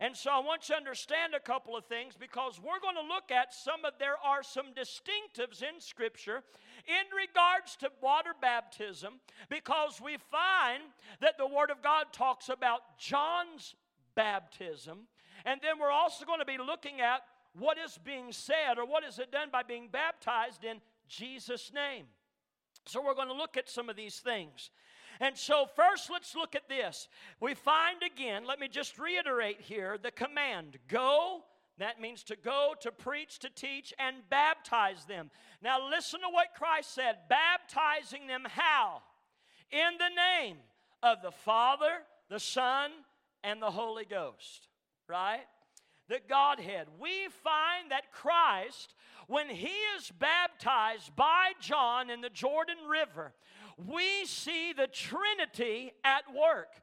And 0.02 0.16
so 0.16 0.30
I 0.30 0.38
want 0.38 0.68
you 0.68 0.74
to 0.74 0.78
understand 0.78 1.34
a 1.34 1.40
couple 1.40 1.76
of 1.76 1.84
things 1.84 2.14
because 2.18 2.58
we're 2.58 2.80
going 2.80 2.94
to 2.94 3.14
look 3.14 3.30
at 3.30 3.52
some 3.52 3.84
of 3.84 3.92
there 3.98 4.16
are 4.24 4.42
some 4.42 4.72
distinctives 4.72 5.62
in 5.62 5.78
scripture 5.78 6.42
in 6.86 7.04
regards 7.14 7.76
to 7.80 7.90
water 8.02 8.32
baptism 8.40 9.20
because 9.50 10.00
we 10.02 10.16
find 10.30 10.82
that 11.20 11.36
the 11.36 11.46
word 11.46 11.70
of 11.70 11.82
God 11.82 12.06
talks 12.12 12.48
about 12.48 12.98
John's 12.98 13.74
baptism 14.14 15.00
and 15.44 15.60
then 15.62 15.78
we're 15.78 15.90
also 15.90 16.24
going 16.24 16.40
to 16.40 16.46
be 16.46 16.58
looking 16.58 17.00
at 17.00 17.20
what 17.58 17.78
is 17.78 17.98
being 18.04 18.32
said 18.32 18.78
or 18.78 18.86
what 18.86 19.04
is 19.04 19.18
it 19.18 19.32
done 19.32 19.48
by 19.50 19.62
being 19.62 19.88
baptized 19.90 20.64
in 20.64 20.80
Jesus' 21.08 21.72
name. 21.74 22.06
So 22.86 23.04
we're 23.04 23.14
going 23.14 23.28
to 23.28 23.34
look 23.34 23.56
at 23.56 23.68
some 23.68 23.88
of 23.88 23.96
these 23.96 24.20
things. 24.20 24.70
And 25.20 25.36
so, 25.36 25.66
first, 25.76 26.10
let's 26.10 26.34
look 26.34 26.54
at 26.54 26.68
this. 26.68 27.08
We 27.40 27.54
find 27.54 27.98
again, 28.02 28.46
let 28.46 28.58
me 28.58 28.68
just 28.68 28.98
reiterate 28.98 29.60
here 29.60 29.98
the 30.02 30.10
command 30.10 30.78
go. 30.88 31.42
That 31.76 32.00
means 32.00 32.22
to 32.24 32.36
go, 32.36 32.74
to 32.80 32.90
preach, 32.90 33.38
to 33.40 33.50
teach, 33.50 33.92
and 33.98 34.16
baptize 34.30 35.04
them. 35.04 35.30
Now, 35.62 35.90
listen 35.90 36.20
to 36.20 36.26
what 36.30 36.54
Christ 36.56 36.94
said 36.94 37.16
baptizing 37.28 38.26
them 38.26 38.46
how? 38.48 39.02
In 39.70 39.98
the 39.98 40.14
name 40.14 40.56
of 41.02 41.22
the 41.22 41.30
Father, 41.30 42.02
the 42.30 42.40
Son, 42.40 42.90
and 43.42 43.60
the 43.60 43.70
Holy 43.70 44.04
Ghost. 44.04 44.68
Right? 45.06 45.46
The 46.10 46.20
Godhead. 46.28 46.88
We 46.98 47.28
find 47.42 47.90
that 47.90 48.12
Christ 48.12 48.94
when 49.30 49.48
he 49.48 49.70
is 49.96 50.10
baptized 50.18 51.14
by 51.14 51.52
John 51.60 52.10
in 52.10 52.20
the 52.20 52.28
Jordan 52.28 52.78
River, 52.88 53.32
we 53.86 54.24
see 54.24 54.72
the 54.72 54.88
Trinity 54.88 55.92
at 56.02 56.24
work. 56.34 56.82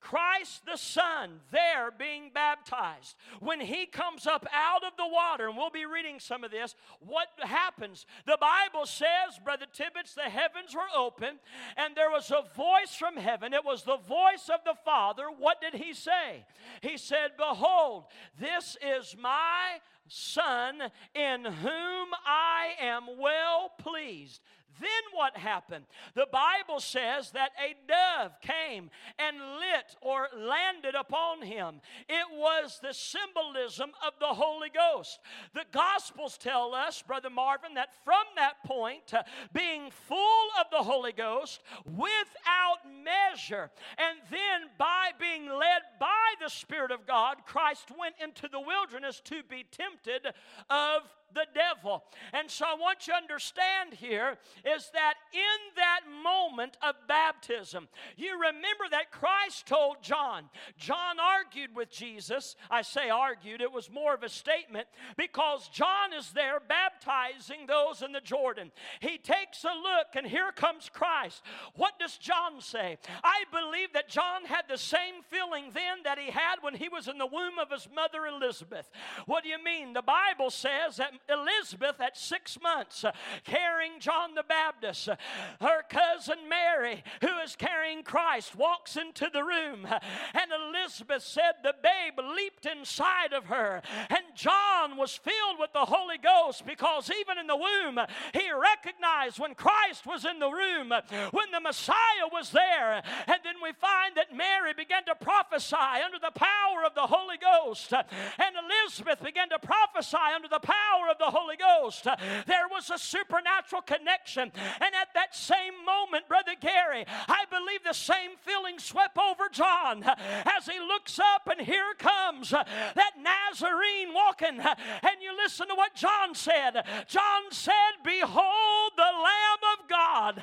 Christ 0.00 0.64
the 0.64 0.76
Son 0.76 1.40
there 1.50 1.90
being 1.96 2.30
baptized. 2.32 3.16
When 3.38 3.60
he 3.60 3.86
comes 3.86 4.26
up 4.26 4.46
out 4.52 4.82
of 4.82 4.96
the 4.96 5.06
water, 5.06 5.48
and 5.48 5.56
we'll 5.56 5.70
be 5.70 5.84
reading 5.84 6.18
some 6.18 6.42
of 6.42 6.50
this, 6.50 6.74
what 7.00 7.28
happens? 7.38 8.06
The 8.26 8.38
Bible 8.40 8.86
says, 8.86 9.38
Brother 9.44 9.66
Tibbetts, 9.72 10.14
the 10.14 10.22
heavens 10.22 10.74
were 10.74 10.98
open, 10.98 11.38
and 11.76 11.94
there 11.94 12.10
was 12.10 12.30
a 12.30 12.48
voice 12.56 12.94
from 12.98 13.16
heaven. 13.16 13.52
It 13.52 13.64
was 13.64 13.82
the 13.82 13.98
voice 13.98 14.48
of 14.52 14.64
the 14.64 14.74
Father. 14.84 15.24
What 15.38 15.60
did 15.60 15.74
he 15.74 15.92
say? 15.92 16.44
He 16.80 16.96
said, 16.96 17.32
Behold, 17.36 18.04
this 18.38 18.76
is 18.82 19.14
my 19.20 19.80
Son 20.08 20.82
in 21.14 21.44
whom 21.44 22.08
I 22.26 22.72
am 22.80 23.04
well 23.18 23.70
pleased. 23.78 24.40
Then 24.80 24.88
what 25.12 25.36
happened? 25.36 25.84
The 26.14 26.26
Bible 26.32 26.80
says 26.80 27.30
that 27.32 27.50
a 27.62 27.74
dove 27.86 28.40
came 28.40 28.90
and 29.18 29.36
lit 29.38 29.96
or 30.00 30.28
landed 30.36 30.94
upon 30.94 31.42
him. 31.42 31.80
It 32.08 32.26
was 32.32 32.80
the 32.82 32.94
symbolism 32.94 33.90
of 34.06 34.14
the 34.18 34.26
Holy 34.26 34.70
Ghost. 34.70 35.20
The 35.54 35.64
Gospels 35.72 36.38
tell 36.38 36.74
us, 36.74 37.02
Brother 37.02 37.30
Marvin, 37.30 37.74
that 37.74 37.94
from 38.04 38.24
that 38.36 38.64
point, 38.64 39.12
uh, 39.12 39.22
being 39.52 39.90
full 39.90 40.48
of 40.58 40.66
the 40.70 40.82
Holy 40.82 41.12
Ghost 41.12 41.62
without 41.84 42.78
measure, 43.04 43.70
and 43.98 44.18
then 44.30 44.70
by 44.78 45.10
being 45.18 45.46
led 45.46 45.82
by 45.98 46.34
the 46.42 46.48
Spirit 46.48 46.90
of 46.90 47.06
God, 47.06 47.38
Christ 47.46 47.90
went 47.98 48.14
into 48.22 48.48
the 48.48 48.60
wilderness 48.60 49.20
to 49.24 49.42
be 49.42 49.64
tempted 49.70 50.26
of 50.68 51.02
the 51.34 51.46
devil. 51.54 52.04
And 52.32 52.50
so 52.50 52.64
I 52.66 52.74
want 52.74 53.06
you 53.06 53.12
to 53.12 53.16
understand 53.16 53.94
here 53.94 54.36
is 54.64 54.90
that 54.92 55.14
in 55.32 55.74
that 55.76 56.00
moment 56.22 56.76
of 56.82 56.94
baptism, 57.08 57.88
you 58.16 58.34
remember 58.34 58.84
that 58.90 59.10
Christ 59.10 59.66
told 59.66 60.02
John, 60.02 60.44
John 60.76 61.18
argued 61.20 61.74
with 61.74 61.90
Jesus. 61.90 62.56
I 62.70 62.82
say 62.82 63.10
argued, 63.10 63.60
it 63.60 63.72
was 63.72 63.90
more 63.90 64.14
of 64.14 64.22
a 64.22 64.28
statement 64.28 64.86
because 65.16 65.68
John 65.68 66.12
is 66.16 66.32
there 66.32 66.60
baptizing 66.60 67.66
those 67.66 68.02
in 68.02 68.12
the 68.12 68.20
Jordan. 68.20 68.72
He 69.00 69.18
takes 69.18 69.64
a 69.64 69.68
look, 69.68 70.08
and 70.14 70.26
here 70.26 70.52
comes 70.52 70.90
Christ. 70.92 71.42
What 71.74 71.98
does 71.98 72.16
John 72.16 72.60
say? 72.60 72.98
I 73.22 73.44
believe 73.50 73.92
that 73.94 74.08
John 74.08 74.44
had 74.44 74.62
the 74.68 74.78
same 74.78 75.22
feeling 75.28 75.70
then 75.72 75.98
that 76.04 76.18
he 76.18 76.30
had 76.30 76.56
when 76.60 76.74
he 76.74 76.88
was 76.88 77.08
in 77.08 77.18
the 77.18 77.26
womb 77.26 77.58
of 77.58 77.70
his 77.70 77.88
mother 77.94 78.26
Elizabeth. 78.26 78.90
What 79.26 79.42
do 79.42 79.48
you 79.48 79.62
mean? 79.62 79.92
The 79.92 80.02
Bible 80.02 80.50
says 80.50 80.96
that 80.96 81.19
Elizabeth 81.28 82.00
at 82.00 82.16
six 82.16 82.58
months 82.60 83.04
uh, 83.04 83.12
carrying 83.44 84.00
John 84.00 84.34
the 84.34 84.42
Baptist. 84.42 85.08
Uh, 85.08 85.16
her 85.60 85.82
cousin 85.88 86.48
Mary, 86.48 87.02
who 87.20 87.38
is 87.38 87.56
carrying 87.56 88.02
Christ, 88.02 88.56
walks 88.56 88.96
into 88.96 89.28
the 89.32 89.42
room, 89.42 89.86
uh, 89.86 89.98
and 90.34 90.50
Elizabeth 90.50 91.22
said 91.22 91.52
the 91.62 91.74
babe 91.82 92.18
leaped 92.36 92.66
inside 92.66 93.32
of 93.32 93.46
her, 93.46 93.82
and 94.08 94.20
John 94.34 94.96
was 94.96 95.16
filled 95.16 95.58
with 95.58 95.72
the 95.72 95.84
Holy 95.84 96.18
Ghost 96.18 96.64
because 96.66 97.10
even 97.10 97.38
in 97.38 97.46
the 97.46 97.56
womb, 97.56 97.98
he 98.32 98.50
recognized 98.52 99.38
when 99.38 99.54
Christ 99.54 100.06
was 100.06 100.24
in 100.24 100.38
the 100.38 100.50
room, 100.50 100.92
when 101.30 101.50
the 101.52 101.60
Messiah 101.60 102.28
was 102.32 102.50
there. 102.50 103.02
And 103.26 103.38
then 103.44 103.56
we 103.62 103.72
find 103.72 104.16
that 104.16 104.34
Mary 104.34 104.72
began 104.74 105.04
to 105.06 105.14
prophesy 105.14 105.76
under 106.04 106.18
the 106.18 106.32
power 106.34 106.84
of 106.86 106.94
the 106.94 107.06
Holy 107.06 107.36
Ghost, 107.36 107.92
and 107.92 108.54
Elizabeth 108.56 109.22
began 109.22 109.48
to 109.50 109.58
prophesy 109.58 110.16
under 110.34 110.48
the 110.48 110.60
power 110.60 111.09
of 111.10 111.18
the 111.18 111.30
Holy 111.30 111.56
Ghost. 111.56 112.04
There 112.04 112.68
was 112.70 112.90
a 112.90 112.98
supernatural 112.98 113.82
connection, 113.82 114.52
and 114.52 114.94
at 114.94 115.12
that 115.14 115.34
same 115.34 115.84
moment, 115.84 116.28
Brother 116.28 116.54
Gary, 116.60 117.04
I 117.28 117.44
believe 117.50 117.82
the 117.84 117.92
same 117.92 118.32
feeling 118.40 118.78
swept 118.78 119.18
over 119.18 119.48
John 119.50 120.04
as 120.04 120.66
he 120.66 120.78
looks 120.78 121.18
up, 121.18 121.48
and 121.50 121.66
here 121.66 121.94
comes 121.98 122.50
that 122.50 123.12
Nazarene 123.18 124.14
walking. 124.14 124.60
And 124.60 125.20
you 125.20 125.36
listen 125.36 125.68
to 125.68 125.74
what 125.74 125.94
John 125.94 126.34
said. 126.34 126.84
John 127.06 127.42
said, 127.50 128.00
Behold 128.04 128.92
the 128.96 129.02
Lamb 129.02 129.62
of 129.78 129.88
God, 129.88 130.34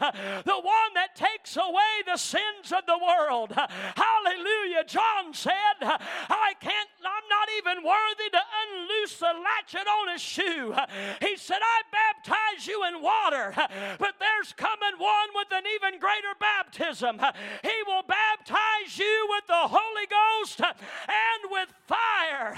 the 0.44 0.60
one 0.60 0.94
that 0.96 1.16
takes 1.16 1.56
away 1.56 2.04
the 2.06 2.18
sins 2.18 2.72
of 2.76 2.86
the 2.86 2.98
world. 2.98 3.54
Hallelujah. 3.54 4.84
John 4.86 5.34
said, 5.34 5.54
I 5.82 6.54
can't, 6.60 6.87
even 7.58 7.84
worthy 7.84 8.30
to 8.32 8.42
unloose 8.62 9.18
the 9.18 9.34
latchet 9.34 9.88
on 9.88 10.12
his 10.14 10.22
shoe. 10.22 10.74
He 11.22 11.38
said, 11.38 11.60
I 11.62 11.82
baptize 11.92 12.68
you 12.68 12.84
in 12.88 13.02
water, 13.02 13.54
but 14.00 14.16
there's 14.20 14.54
coming 14.54 14.98
one 14.98 15.30
with 15.36 15.48
an 15.52 15.64
even 15.76 16.00
greater 16.00 16.36
baptism. 16.40 17.20
He 17.64 17.84
will 17.86 18.04
baptize 18.04 18.98
you 18.98 19.28
with 19.30 19.48
the 19.48 19.54
Holy 19.54 20.08
Ghost 20.10 20.62
and 20.62 21.52
with 21.52 21.70
fire. 21.88 22.56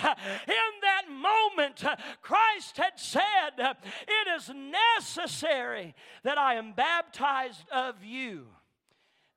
In 0.47 0.71
that 0.81 1.09
moment, 1.09 1.83
Christ 2.21 2.77
had 2.77 2.97
said, 2.97 3.75
It 4.07 4.27
is 4.35 4.51
necessary 4.99 5.95
that 6.23 6.37
I 6.37 6.55
am 6.55 6.73
baptized 6.73 7.69
of 7.71 8.03
you. 8.03 8.47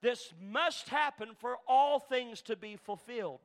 This 0.01 0.35
must 0.41 0.89
happen 0.89 1.31
for 1.39 1.59
all 1.69 2.01
things 2.01 2.43
to 2.43 2.57
be 2.57 2.77
fulfilled. 2.77 3.41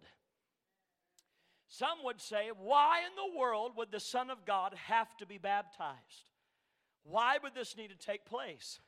Some 1.68 2.04
would 2.04 2.22
say, 2.22 2.50
why 2.58 3.00
in 3.00 3.16
the 3.16 3.38
world 3.38 3.74
would 3.76 3.92
the 3.92 4.00
Son 4.00 4.30
of 4.30 4.46
God 4.46 4.74
have 4.86 5.16
to 5.18 5.26
be 5.26 5.38
baptized? 5.38 6.32
Why 7.04 7.38
would 7.42 7.54
this 7.54 7.76
need 7.76 7.90
to 7.90 7.98
take 7.98 8.26
place? 8.26 8.80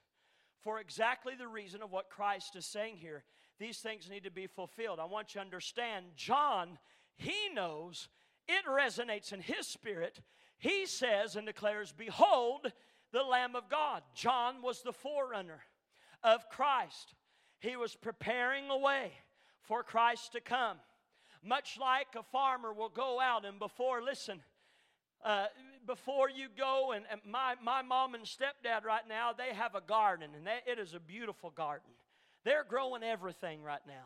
For 0.62 0.80
exactly 0.80 1.34
the 1.38 1.48
reason 1.48 1.82
of 1.82 1.92
what 1.92 2.10
Christ 2.10 2.56
is 2.56 2.66
saying 2.66 2.98
here. 2.98 3.24
These 3.60 3.80
things 3.80 4.10
need 4.10 4.24
to 4.24 4.32
be 4.32 4.48
fulfilled. 4.48 5.00
I 5.00 5.06
want 5.06 5.34
you 5.34 5.40
to 5.40 5.46
understand, 5.46 6.06
John, 6.16 6.78
he 7.16 7.36
knows, 7.54 8.08
it 8.48 8.66
resonates 8.66 9.34
in 9.34 9.42
his 9.42 9.68
spirit. 9.68 10.20
He 10.58 10.86
says 10.86 11.36
and 11.36 11.46
declares, 11.46 11.94
Behold, 11.98 12.72
the 13.12 13.24
Lamb 13.24 13.56
of 13.56 13.70
God. 13.70 14.04
John 14.14 14.62
was 14.62 14.82
the 14.82 14.94
forerunner 14.94 15.62
of 16.24 16.50
Christ. 16.50 17.14
He 17.60 17.76
was 17.76 17.96
preparing 17.96 18.70
a 18.70 18.78
way 18.78 19.12
for 19.62 19.84
Christ 19.84 20.34
to 20.34 20.42
come. 20.42 20.78
Much 21.44 21.78
like 21.80 22.08
a 22.18 22.24
farmer 22.24 22.74
will 22.74 22.90
go 22.90 23.20
out 23.20 23.46
and 23.46 23.60
before, 23.60 24.02
listen, 24.02 24.42
uh, 25.24 25.46
before 25.86 26.30
you 26.30 26.48
go, 26.58 26.92
and, 26.92 27.06
and, 27.12 27.22
my, 27.26 27.56
my 27.64 27.82
mom 27.82 28.14
and 28.14 28.26
stepdad 28.26 28.84
right 28.84 29.08
now, 29.08 29.32
they 29.34 29.54
have 29.54 29.76
a 29.76 29.82
garden, 29.82 30.30
and 30.36 30.46
they, 30.46 30.60
it 30.70 30.80
is 30.80 30.94
a 30.94 31.00
beautiful 31.00 31.50
garden. 31.50 31.90
They're 32.44 32.66
growing 32.68 33.04
everything 33.04 33.64
right 33.64 33.82
now. 33.88 34.06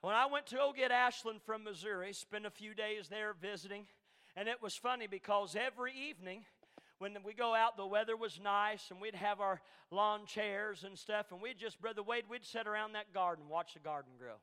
When 0.00 0.14
I 0.14 0.26
went 0.26 0.46
to 0.48 0.56
go 0.56 0.72
get 0.76 0.90
Ashlyn 0.90 1.40
from 1.44 1.64
Missouri, 1.64 2.12
spent 2.12 2.46
a 2.46 2.50
few 2.50 2.74
days 2.74 3.08
there 3.08 3.34
visiting, 3.40 3.86
and 4.36 4.48
it 4.48 4.62
was 4.62 4.74
funny 4.76 5.06
because 5.06 5.56
every 5.56 5.92
evening 6.10 6.44
when 6.98 7.16
we 7.24 7.34
go 7.34 7.54
out, 7.54 7.76
the 7.76 7.86
weather 7.86 8.16
was 8.16 8.40
nice, 8.42 8.90
and 8.90 9.00
we'd 9.00 9.14
have 9.14 9.40
our 9.40 9.60
lawn 9.90 10.26
chairs 10.26 10.84
and 10.84 10.98
stuff, 10.98 11.32
and 11.32 11.40
we'd 11.40 11.58
just, 11.58 11.80
Brother 11.80 12.02
Wade, 12.02 12.24
we'd 12.30 12.44
sit 12.44 12.66
around 12.66 12.92
that 12.92 13.12
garden, 13.12 13.48
watch 13.48 13.74
the 13.74 13.80
garden 13.80 14.12
grow. 14.18 14.36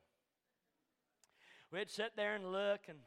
We'd 1.72 1.90
sit 1.90 2.12
there 2.16 2.34
and 2.34 2.52
look, 2.52 2.80
and 2.86 2.98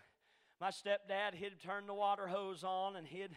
my 0.59 0.71
stepdad, 0.71 1.35
he'd 1.35 1.61
turn 1.63 1.85
the 1.85 1.93
water 1.93 2.27
hose 2.27 2.63
on, 2.63 2.95
and 2.95 3.05
he'd, 3.05 3.29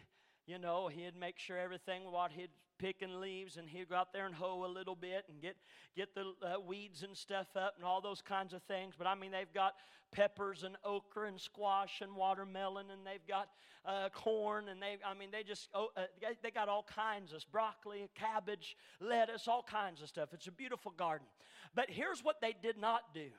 you 0.47 0.59
know, 0.59 0.89
he'd 0.89 1.15
make 1.21 1.39
sure 1.39 1.59
everything, 1.59 2.11
what 2.11 2.33
he'd 2.33 2.49
picking 2.79 3.21
leaves 3.21 3.57
and 3.57 3.69
he'd 3.69 3.89
go 3.89 3.97
out 3.97 4.13
there 4.13 4.25
and 4.25 4.35
hoe 4.35 4.65
a 4.65 4.71
little 4.71 4.95
bit 4.95 5.25
and 5.29 5.43
get 5.43 5.57
get 5.97 6.15
the 6.15 6.33
uh, 6.47 6.61
weeds 6.61 7.03
and 7.03 7.17
stuff 7.17 7.49
up 7.57 7.75
and 7.77 7.85
all 7.85 8.01
those 8.01 8.23
kinds 8.23 8.53
of 8.53 8.63
things. 8.63 8.95
But 8.97 9.09
i 9.09 9.17
mean 9.17 9.33
they've 9.33 9.53
got 9.53 9.75
peppers 10.13 10.63
and 10.63 10.77
okra 10.85 11.27
and 11.27 11.41
squash 11.41 12.01
and 12.01 12.15
watermelon 12.15 12.87
and 12.93 13.05
they've 13.05 13.27
got 13.27 13.49
uh, 13.85 14.09
corn 14.11 14.69
and 14.69 14.81
they 14.81 14.97
i 15.05 15.13
mean 15.13 15.31
they 15.33 15.43
just 15.43 15.69
oh, 15.75 15.89
uh, 15.97 16.03
they 16.41 16.53
got 16.53 16.69
all 16.69 16.87
kinds 16.95 17.33
of 17.33 17.45
broccoli 17.51 18.09
cabbage 18.15 18.77
lettuce 19.01 19.49
all 19.49 19.65
kinds 19.69 20.01
of 20.01 20.09
stuff. 20.09 20.29
It's 20.33 20.47
a 20.47 20.53
beautiful 20.53 20.93
garden. 20.93 21.27
But 21.75 21.91
here's 21.91 22.23
what 22.23 22.41
they 22.41 22.55
did 22.63 22.79
not 22.79 23.13
do 23.13 23.31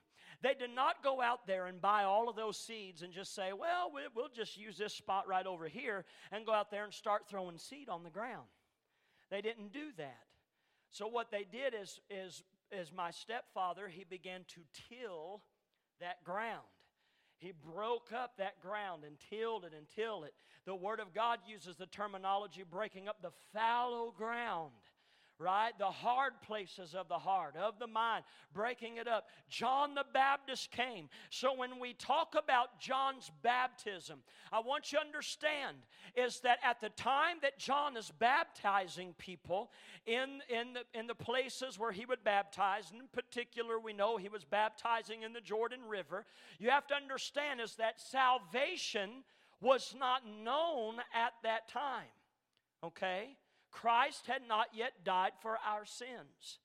they 0.42 0.54
did 0.54 0.74
not 0.74 1.04
go 1.04 1.22
out 1.22 1.46
there 1.48 1.66
and 1.66 1.82
buy 1.82 2.04
all 2.04 2.30
of 2.30 2.36
those 2.36 2.58
seeds 2.58 3.02
and 3.02 3.14
just 3.14 3.36
say 3.36 3.52
well 3.54 3.92
we'll 4.16 4.30
just 4.30 4.58
use 4.58 4.78
this 4.78 4.94
spot 4.94 5.28
right 5.28 5.46
over 5.46 5.68
here 5.68 6.06
and 6.32 6.46
go 6.46 6.54
out 6.54 6.72
there 6.72 6.84
and 6.84 6.94
start 6.94 7.28
throwing 7.28 7.58
seed 7.58 7.90
on 7.90 8.04
the 8.04 8.10
ground. 8.10 8.48
They 9.30 9.42
didn't 9.42 9.74
do 9.74 9.92
that. 9.98 10.24
So 10.92 11.08
what 11.08 11.32
they 11.32 11.46
did 11.52 11.74
is 11.80 12.00
is 12.10 12.44
is 12.72 12.92
my 12.96 13.12
stepfather 13.12 13.88
he 13.88 14.04
began 14.04 14.42
to 14.50 14.62
till 14.90 15.42
that 16.00 16.24
ground. 16.24 16.66
He 17.38 17.54
broke 17.74 18.12
up 18.14 18.34
that 18.38 18.62
ground 18.62 19.04
and 19.06 19.16
tilled 19.30 19.64
it 19.64 19.74
and 19.76 19.88
tilled 19.96 20.26
it. 20.26 20.34
The 20.66 20.76
Word 20.76 21.00
of 21.00 21.14
God 21.14 21.40
uses 21.48 21.78
the 21.78 21.86
terminology 21.86 22.64
breaking 22.70 23.08
up 23.08 23.22
the 23.22 23.32
fallow 23.54 24.14
ground 24.18 24.72
right? 25.40 25.72
The 25.80 25.86
hard 25.86 26.34
places 26.42 26.94
of 26.94 27.08
the 27.08 27.18
heart, 27.18 27.56
of 27.56 27.80
the 27.80 27.88
mind, 27.88 28.26
breaking 28.54 28.98
it 28.98 29.08
up. 29.08 29.28
John 29.50 29.96
the 29.96 30.04
Baptist 30.14 30.70
came. 30.70 31.08
So 31.30 31.56
when 31.56 31.80
we 31.80 31.94
talk 31.94 32.36
about 32.42 32.80
John's 32.80 33.32
baptism, 33.42 34.20
I 34.52 34.60
want 34.60 34.92
you 34.92 35.00
to 35.00 35.06
understand 35.06 35.78
is 36.16 36.42
that 36.42 36.60
at 36.62 36.82
the 36.82 36.90
time 36.90 37.38
that 37.42 37.58
John 37.58 37.96
is 37.96 38.12
baptizing 38.20 39.16
people 39.18 39.72
in, 40.06 40.42
in, 40.50 40.74
the, 40.74 41.00
in 41.00 41.08
the 41.08 41.16
places 41.16 41.80
where 41.80 41.94
he 41.94 42.06
would 42.06 42.24
baptize, 42.24 42.92
in 42.92 43.08
particular, 43.14 43.80
we 43.80 43.94
know 43.94 44.18
he 44.18 44.30
was 44.30 44.44
baptizing 44.44 45.24
in 45.24 45.32
the 45.32 45.42
Jordan 45.42 45.80
River, 45.88 46.26
you 46.60 46.70
have 46.70 46.88
to 46.88 46.96
understand 46.96 47.62
is 47.62 47.76
that 47.76 48.02
salvation 48.02 49.24
was 49.62 49.96
not 49.98 50.24
known 50.44 50.96
at 51.14 51.34
that 51.44 51.70
time. 51.70 52.08
Okay? 52.84 53.38
Christ 53.72 54.28
had 54.28 54.42
not 54.48 54.68
yet 54.74 55.04
died 55.04 55.34
for 55.42 55.58
our 55.66 55.86
sins. 55.86 56.60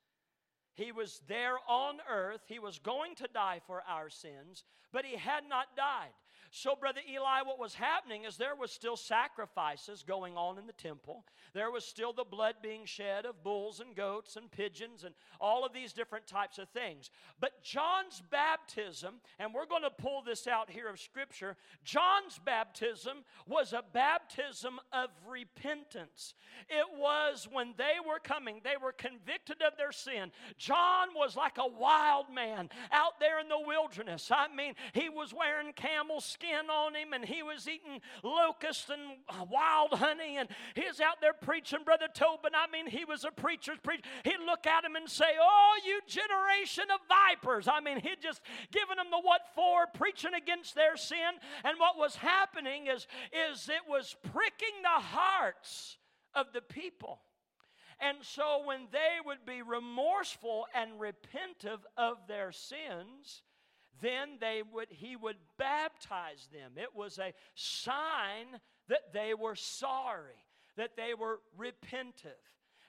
He 0.75 0.91
was 0.91 1.21
there 1.29 1.57
on 1.69 1.99
earth. 2.11 2.43
He 2.49 2.59
was 2.59 2.79
going 2.79 3.15
to 3.17 3.29
die 3.33 3.61
for 3.67 3.83
our 3.89 4.11
sins, 4.11 4.65
but 4.93 5.05
he 5.05 5.17
had 5.17 5.45
not 5.49 5.77
died. 5.77 6.13
So, 6.57 6.77
Brother 6.79 7.01
Eli, 7.13 7.43
what 7.43 7.59
was 7.59 7.75
happening 7.75 8.23
is 8.25 8.37
there 8.37 8.55
was 8.55 8.71
still 8.71 8.97
sacrifices 8.97 10.05
going 10.07 10.37
on 10.37 10.57
in 10.57 10.69
the 10.69 10.73
temple. 10.73 11.25
There 11.53 11.73
was 11.73 11.85
still 11.85 12.13
the 12.13 12.23
blood 12.23 12.55
being 12.63 12.85
shed 12.85 13.27
of 13.27 13.43
bulls 13.43 13.81
and 13.81 13.97
goats 13.97 14.37
and 14.37 14.49
pigeons 14.49 15.03
and 15.03 15.17
all 15.41 15.67
of 15.67 15.73
these 15.73 15.93
different 15.93 16.29
types 16.29 16.59
of 16.59 16.69
things. 16.69 17.11
But 17.41 17.61
John's 17.65 18.23
baptism, 18.31 19.15
and 19.41 19.53
we're 19.53 19.67
going 19.67 19.83
to 19.83 19.91
pull 19.91 20.23
this 20.23 20.47
out 20.47 20.71
here 20.71 20.89
of 20.89 21.01
Scripture, 21.01 21.57
John's 21.83 22.39
baptism 22.45 23.25
was 23.49 23.73
a 23.73 23.83
baptism 23.93 24.79
of 24.93 25.09
repentance. 25.29 26.35
It 26.69 26.87
was 26.97 27.49
when 27.51 27.75
they 27.77 27.97
were 28.07 28.21
coming, 28.21 28.61
they 28.63 28.77
were 28.81 28.93
convicted 28.93 29.61
of 29.61 29.77
their 29.77 29.91
sin. 29.91 30.31
John 30.57 31.09
was 31.17 31.35
like 31.35 31.59
a 31.59 31.67
wild 31.67 32.27
man 32.33 32.71
out 32.93 33.19
there 33.19 33.41
in 33.41 33.49
the 33.49 33.67
wilderness. 33.67 34.31
I 34.33 34.47
mean, 34.55 34.75
he 34.93 35.09
was 35.09 35.35
wearing 35.35 35.73
camel 35.73 36.21
skin 36.21 36.44
skin 36.45 36.71
on 36.71 36.95
him 36.95 37.13
and 37.13 37.25
he 37.25 37.43
was 37.43 37.69
eating 37.69 38.01
locusts 38.23 38.89
and 38.91 39.19
uh, 39.29 39.45
wild 39.51 39.99
honey 39.99 40.37
and 40.39 40.49
he's 40.75 41.01
out 41.01 41.21
there 41.21 41.33
preaching, 41.33 41.81
Brother 41.85 42.09
Tobin. 42.13 42.53
I 42.55 42.71
mean, 42.71 42.87
he 42.87 43.05
was 43.05 43.25
a 43.25 43.31
preacher's 43.31 43.79
preacher. 43.83 44.03
He'd 44.25 44.45
look 44.47 44.67
at 44.67 44.85
him 44.85 44.97
and 44.97 45.09
say, 45.09 45.33
Oh, 45.41 45.73
you 45.85 46.01
generation 46.07 46.85
of 46.93 47.01
vipers. 47.09 47.69
I 47.69 47.81
mean, 47.81 48.01
he'd 48.01 48.23
just 48.23 48.41
giving 48.73 48.97
them 48.97 49.11
the 49.11 49.21
what 49.21 49.43
for, 49.55 49.87
preaching 49.95 50.35
against 50.35 50.75
their 50.75 50.97
sin. 50.97 51.39
And 51.65 51.79
what 51.79 51.99
was 51.99 52.17
happening 52.17 52.87
is, 52.87 53.07
is 53.51 53.69
it 53.69 53.89
was 53.89 54.17
pricking 54.33 54.83
the 54.83 55.03
hearts 55.03 55.97
of 56.35 56.47
the 56.53 56.61
people. 56.61 57.21
And 58.01 58.19
so 58.23 58.63
when 58.65 58.89
they 58.93 59.19
would 59.25 59.47
be 59.47 59.63
remorseful 59.63 60.67
and 60.75 61.01
repentive 61.01 61.81
of 61.97 62.19
their 62.27 62.51
sins, 62.51 63.43
then 64.01 64.37
they 64.41 64.63
would 64.73 64.89
he 64.91 65.17
would 65.17 65.37
baptize 65.59 66.49
them 66.53 66.73
it 66.77 66.95
was 66.95 67.19
a 67.19 67.33
sign 67.55 68.61
that 68.89 69.13
they 69.13 69.35
were 69.35 69.55
sorry 69.55 70.45
that 70.77 70.97
they 70.97 71.15
were 71.15 71.41
repentive. 71.59 72.41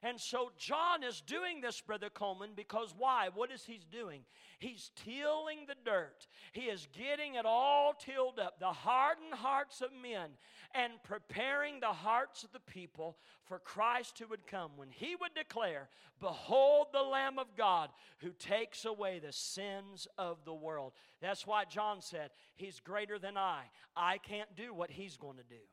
And 0.05 0.21
so 0.21 0.51
John 0.55 1.03
is 1.03 1.19
doing 1.21 1.61
this, 1.61 1.81
Brother 1.81 2.11
Coleman, 2.11 2.51
because 2.55 2.93
why? 2.95 3.29
What 3.33 3.51
is 3.51 3.65
he 3.65 3.79
doing? 3.91 4.21
He's 4.59 4.91
tilling 5.03 5.65
the 5.67 5.73
dirt. 5.83 6.27
He 6.51 6.65
is 6.65 6.87
getting 6.95 7.33
it 7.33 7.45
all 7.47 7.93
tilled 7.93 8.37
up, 8.37 8.59
the 8.59 8.67
hardened 8.67 9.33
hearts 9.33 9.81
of 9.81 9.89
men, 9.99 10.29
and 10.75 10.93
preparing 11.03 11.79
the 11.79 11.87
hearts 11.87 12.43
of 12.43 12.51
the 12.51 12.59
people 12.59 13.17
for 13.45 13.57
Christ 13.57 14.19
who 14.19 14.27
would 14.27 14.45
come. 14.45 14.73
When 14.75 14.91
he 14.91 15.15
would 15.19 15.33
declare, 15.33 15.89
Behold 16.21 16.87
the 16.93 17.01
Lamb 17.01 17.39
of 17.39 17.55
God 17.57 17.89
who 18.19 18.29
takes 18.29 18.85
away 18.85 19.17
the 19.17 19.33
sins 19.33 20.07
of 20.19 20.45
the 20.45 20.53
world. 20.53 20.93
That's 21.19 21.47
why 21.47 21.65
John 21.65 21.99
said, 21.99 22.29
He's 22.55 22.79
greater 22.79 23.17
than 23.17 23.37
I. 23.37 23.63
I 23.95 24.19
can't 24.19 24.55
do 24.55 24.71
what 24.71 24.91
he's 24.91 25.17
going 25.17 25.37
to 25.37 25.43
do. 25.43 25.63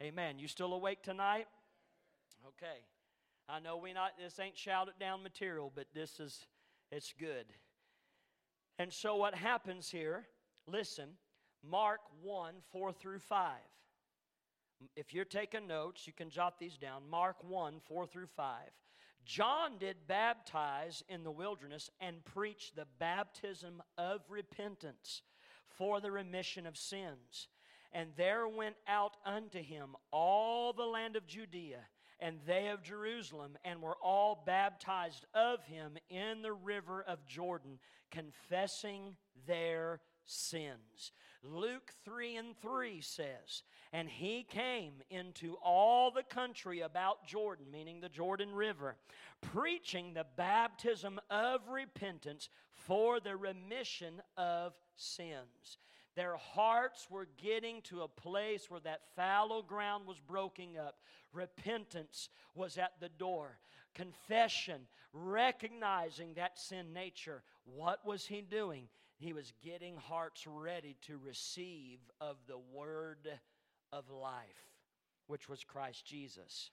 Amen. 0.00 0.38
You 0.38 0.46
still 0.46 0.72
awake 0.72 1.02
tonight? 1.02 1.48
Okay. 2.46 2.84
I 3.48 3.60
know 3.60 3.76
we 3.76 3.92
not 3.92 4.12
this 4.18 4.38
ain't 4.40 4.56
shouted 4.58 4.94
down 4.98 5.22
material, 5.22 5.72
but 5.74 5.86
this 5.94 6.18
is 6.18 6.46
it's 6.90 7.14
good. 7.18 7.46
And 8.78 8.92
so 8.92 9.16
what 9.16 9.34
happens 9.34 9.90
here, 9.90 10.26
listen, 10.66 11.10
Mark 11.62 12.00
1, 12.22 12.54
4 12.72 12.92
through 12.92 13.20
5. 13.20 13.56
If 14.94 15.14
you're 15.14 15.24
taking 15.24 15.66
notes, 15.66 16.06
you 16.06 16.12
can 16.12 16.28
jot 16.28 16.58
these 16.58 16.76
down. 16.76 17.02
Mark 17.10 17.36
1, 17.42 17.80
4 17.88 18.06
through 18.06 18.26
5. 18.26 18.60
John 19.24 19.78
did 19.78 19.96
baptize 20.06 21.02
in 21.08 21.24
the 21.24 21.30
wilderness 21.30 21.90
and 22.00 22.24
preach 22.24 22.72
the 22.74 22.86
baptism 22.98 23.82
of 23.98 24.20
repentance 24.28 25.22
for 25.68 26.00
the 26.00 26.12
remission 26.12 26.66
of 26.66 26.76
sins. 26.76 27.48
And 27.92 28.10
there 28.16 28.46
went 28.46 28.76
out 28.86 29.16
unto 29.24 29.60
him 29.60 29.96
all 30.12 30.72
the 30.72 30.84
land 30.84 31.16
of 31.16 31.26
Judea 31.26 31.80
and 32.20 32.38
they 32.46 32.68
of 32.68 32.82
Jerusalem, 32.82 33.58
and 33.64 33.82
were 33.82 33.96
all 34.02 34.42
baptized 34.46 35.26
of 35.34 35.62
him 35.64 35.96
in 36.08 36.42
the 36.42 36.52
river 36.52 37.02
of 37.02 37.26
Jordan, 37.26 37.78
confessing 38.10 39.16
their 39.46 40.00
sins. 40.24 41.12
Luke 41.42 41.92
3 42.04 42.36
and 42.36 42.56
3 42.60 43.00
says, 43.00 43.62
And 43.92 44.08
he 44.08 44.42
came 44.42 44.94
into 45.10 45.56
all 45.62 46.10
the 46.10 46.22
country 46.22 46.80
about 46.80 47.26
Jordan, 47.26 47.66
meaning 47.70 48.00
the 48.00 48.08
Jordan 48.08 48.52
River, 48.52 48.96
preaching 49.40 50.14
the 50.14 50.26
baptism 50.36 51.20
of 51.30 51.68
repentance 51.68 52.48
for 52.72 53.20
the 53.20 53.36
remission 53.36 54.20
of 54.36 54.72
sins. 54.96 55.78
Their 56.16 56.36
hearts 56.36 57.08
were 57.10 57.28
getting 57.42 57.82
to 57.82 58.00
a 58.00 58.08
place 58.08 58.70
where 58.70 58.80
that 58.80 59.02
fallow 59.14 59.62
ground 59.62 60.06
was 60.06 60.18
broken 60.18 60.70
up. 60.78 60.96
Repentance 61.36 62.28
was 62.54 62.78
at 62.78 62.92
the 63.00 63.08
door. 63.08 63.58
Confession, 63.94 64.82
recognizing 65.12 66.34
that 66.34 66.58
sin 66.58 66.92
nature. 66.92 67.42
What 67.64 68.04
was 68.06 68.26
he 68.26 68.40
doing? 68.40 68.88
He 69.18 69.32
was 69.32 69.52
getting 69.64 69.96
hearts 69.96 70.46
ready 70.46 70.96
to 71.06 71.18
receive 71.18 71.98
of 72.20 72.36
the 72.46 72.58
word 72.72 73.28
of 73.92 74.10
life, 74.10 74.70
which 75.26 75.48
was 75.48 75.64
Christ 75.64 76.04
Jesus. 76.04 76.70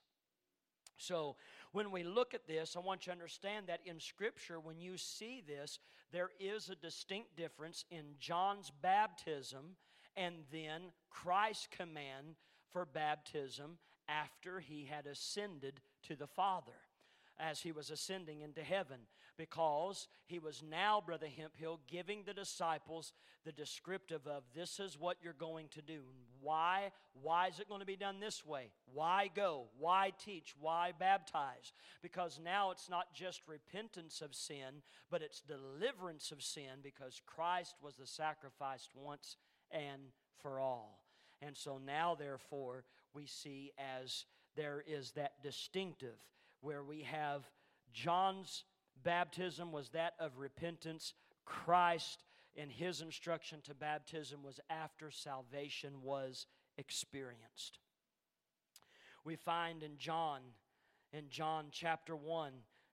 So, 0.96 1.36
when 1.72 1.90
we 1.90 2.04
look 2.04 2.34
at 2.34 2.46
this, 2.46 2.76
I 2.76 2.80
want 2.80 3.06
you 3.06 3.10
to 3.10 3.18
understand 3.18 3.66
that 3.66 3.80
in 3.84 3.98
Scripture, 3.98 4.60
when 4.60 4.78
you 4.78 4.96
see 4.96 5.42
this, 5.46 5.80
there 6.12 6.30
is 6.38 6.68
a 6.68 6.76
distinct 6.76 7.36
difference 7.36 7.84
in 7.90 8.04
John's 8.20 8.70
baptism 8.80 9.76
and 10.16 10.36
then 10.52 10.82
Christ's 11.10 11.68
command 11.76 12.36
for 12.72 12.84
baptism 12.84 13.78
after 14.08 14.60
he 14.60 14.84
had 14.90 15.06
ascended 15.06 15.80
to 16.08 16.16
the 16.16 16.26
Father 16.26 16.72
as 17.38 17.60
he 17.60 17.72
was 17.72 17.90
ascending 17.90 18.40
into 18.42 18.62
heaven 18.62 18.98
because 19.36 20.06
he 20.26 20.38
was 20.38 20.62
now, 20.68 21.02
Brother 21.04 21.26
Hemphill, 21.26 21.80
giving 21.88 22.22
the 22.24 22.34
disciples 22.34 23.12
the 23.44 23.52
descriptive 23.52 24.26
of 24.26 24.44
this 24.54 24.80
is 24.80 24.98
what 24.98 25.16
you're 25.22 25.32
going 25.32 25.68
to 25.70 25.82
do. 25.82 26.02
Why? 26.40 26.92
Why 27.20 27.48
is 27.48 27.58
it 27.58 27.68
going 27.68 27.80
to 27.80 27.86
be 27.86 27.96
done 27.96 28.20
this 28.20 28.46
way? 28.46 28.70
Why 28.92 29.30
go? 29.34 29.64
Why 29.78 30.12
teach? 30.24 30.54
Why 30.58 30.92
baptize? 30.98 31.72
Because 32.02 32.40
now 32.42 32.70
it's 32.70 32.88
not 32.88 33.12
just 33.14 33.42
repentance 33.46 34.22
of 34.22 34.34
sin, 34.34 34.82
but 35.10 35.22
it's 35.22 35.40
deliverance 35.40 36.30
of 36.30 36.42
sin 36.42 36.80
because 36.82 37.20
Christ 37.26 37.76
was 37.82 37.96
the 37.96 38.06
sacrifice 38.06 38.88
once 38.94 39.36
and 39.70 40.02
for 40.40 40.60
all. 40.60 41.00
And 41.42 41.56
so 41.56 41.78
now, 41.84 42.14
therefore, 42.14 42.84
we 43.14 43.26
see 43.26 43.72
as 43.78 44.24
there 44.56 44.82
is 44.86 45.12
that 45.12 45.42
distinctive 45.42 46.18
where 46.60 46.82
we 46.82 47.02
have 47.02 47.48
John's 47.92 48.64
baptism 49.02 49.72
was 49.72 49.90
that 49.90 50.14
of 50.18 50.38
repentance. 50.38 51.14
Christ, 51.44 52.24
in 52.56 52.70
his 52.70 53.00
instruction 53.00 53.60
to 53.64 53.74
baptism, 53.74 54.42
was 54.42 54.60
after 54.70 55.10
salvation 55.10 56.02
was 56.02 56.46
experienced. 56.78 57.78
We 59.24 59.36
find 59.36 59.82
in 59.82 59.98
John, 59.98 60.40
in 61.12 61.28
John 61.28 61.66
chapter 61.70 62.16
1, 62.16 62.52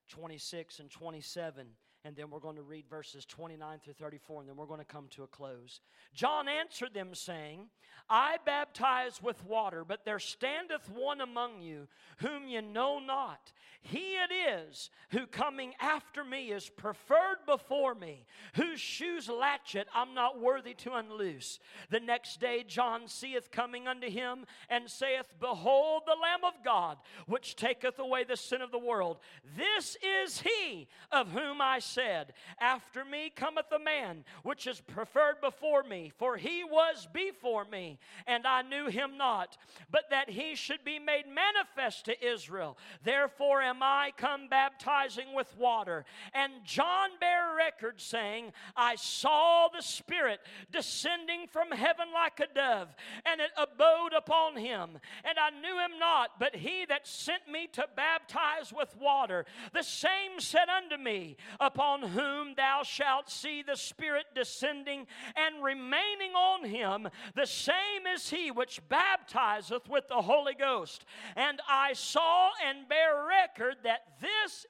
26 0.10 0.80
and 0.80 0.90
27, 0.90 1.68
and 2.04 2.16
then 2.16 2.30
we're 2.30 2.40
going 2.40 2.56
to 2.56 2.64
read 2.64 2.86
verses 2.90 3.26
29 3.26 3.80
through 3.84 3.94
34, 3.94 4.42
and 4.42 4.50
then 4.50 4.56
we're 4.56 4.66
going 4.66 4.80
to 4.80 4.86
come 4.86 5.08
to 5.12 5.24
a 5.24 5.28
close. 5.28 5.82
John 6.14 6.48
answered 6.48 6.94
them, 6.94 7.14
saying, 7.14 7.68
I 8.10 8.38
baptize 8.46 9.22
with 9.22 9.46
water, 9.46 9.86
but 9.86 10.04
there 10.04 10.20
standeth 10.20 10.90
one 10.90 11.22
among 11.22 11.62
you 11.62 11.88
whom 12.18 12.48
ye 12.48 12.60
know 12.62 13.00
not. 13.00 13.54
He 13.84 14.16
it 14.16 14.32
is 14.32 14.90
who 15.10 15.26
coming 15.26 15.74
after 15.80 16.24
me 16.24 16.52
is 16.52 16.70
preferred 16.70 17.38
before 17.48 17.96
me, 17.96 18.26
whose 18.54 18.80
shoes 18.80 19.28
latchet 19.28 19.88
I'm 19.94 20.14
not 20.14 20.40
worthy 20.40 20.76
to 20.76 20.94
unloose. 20.94 21.60
The 21.90 22.00
next 22.00 22.40
day 22.40 22.64
John 22.68 23.08
seeth 23.08 23.50
coming 23.50 23.88
unto 23.88 24.10
him, 24.10 24.46
and 24.70 24.90
saith, 24.90 25.34
Behold 25.40 26.04
the 26.06 26.20
Lamb 26.22 26.44
of 26.44 26.64
God, 26.64 26.98
which 27.28 27.56
taketh 27.56 27.98
away 27.98 28.24
the 28.24 28.38
sin 28.38 28.62
of 28.62 28.72
the 28.72 28.78
world. 28.78 29.18
This 29.58 29.98
is 30.26 30.42
he 30.42 30.88
of 31.12 31.32
whom 31.32 31.60
I 31.60 31.80
said, 31.94 32.34
After 32.60 33.04
me 33.04 33.32
cometh 33.36 33.72
a 33.72 33.80
man 33.80 34.24
which 34.44 34.68
is 34.68 34.82
preferred 34.82 35.42
before 35.42 35.84
me, 35.84 36.12
for 36.18 36.38
he 36.38 36.64
was 36.64 37.08
before 37.14 37.66
me, 37.66 38.00
and 38.26 38.46
I 38.46 38.62
knew 38.62 38.88
him 38.88 39.18
not, 39.18 39.58
but 39.90 40.10
that 40.10 40.30
he 40.30 40.56
should 40.56 40.84
be 40.84 41.00
made 41.00 41.26
manifest 41.28 42.06
to 42.06 42.26
Israel. 42.26 42.78
Therefore 43.04 43.62
am 43.62 43.84
I 43.84 44.12
come 44.16 44.48
baptizing 44.48 45.34
with 45.34 45.56
water. 45.58 46.06
And 46.34 46.54
John 46.64 47.10
bare 47.20 47.56
record, 47.56 48.00
saying, 48.00 48.54
I 48.76 48.96
saw 48.96 49.68
the 49.68 49.82
Spirit 49.82 50.40
descending 50.72 51.48
from 51.48 51.72
heaven 51.72 52.08
like 52.14 52.40
a 52.40 52.54
dove, 52.54 52.96
and 53.26 53.42
it 53.42 53.52
abode 53.58 54.14
upon 54.16 54.58
him. 54.58 55.00
And 55.24 55.38
I 55.38 55.50
knew 55.50 55.78
him 55.80 56.00
not, 56.00 56.40
but 56.40 56.56
he 56.56 56.86
that 56.86 57.08
sent 57.08 57.50
me 57.52 57.68
to 57.74 57.86
baptize 57.96 58.72
with 58.74 58.96
water, 58.98 59.46
the 59.74 59.84
same 59.84 60.40
said 60.40 60.70
unto 60.70 60.98
me, 61.02 61.38
Upon 61.60 61.81
upon 61.82 62.04
whom 62.10 62.54
thou 62.56 62.82
shalt 62.84 63.30
see 63.30 63.64
the 63.64 63.76
Spirit 63.76 64.26
descending 64.36 65.08
and 65.36 65.64
remaining 65.64 66.34
on 66.36 66.64
him, 66.64 67.08
the 67.36 67.46
same 67.46 68.06
is 68.14 68.30
he 68.30 68.52
which 68.52 68.80
baptizeth 68.88 69.90
with 69.90 70.08
the 70.08 70.22
Holy 70.22 70.54
Ghost. 70.54 71.06
And 71.36 71.60
I 71.68 71.94
saw 71.94 72.50
and 72.68 72.88
bear 72.88 73.26
record 73.28 73.78
that 73.84 74.06
this 74.22 74.66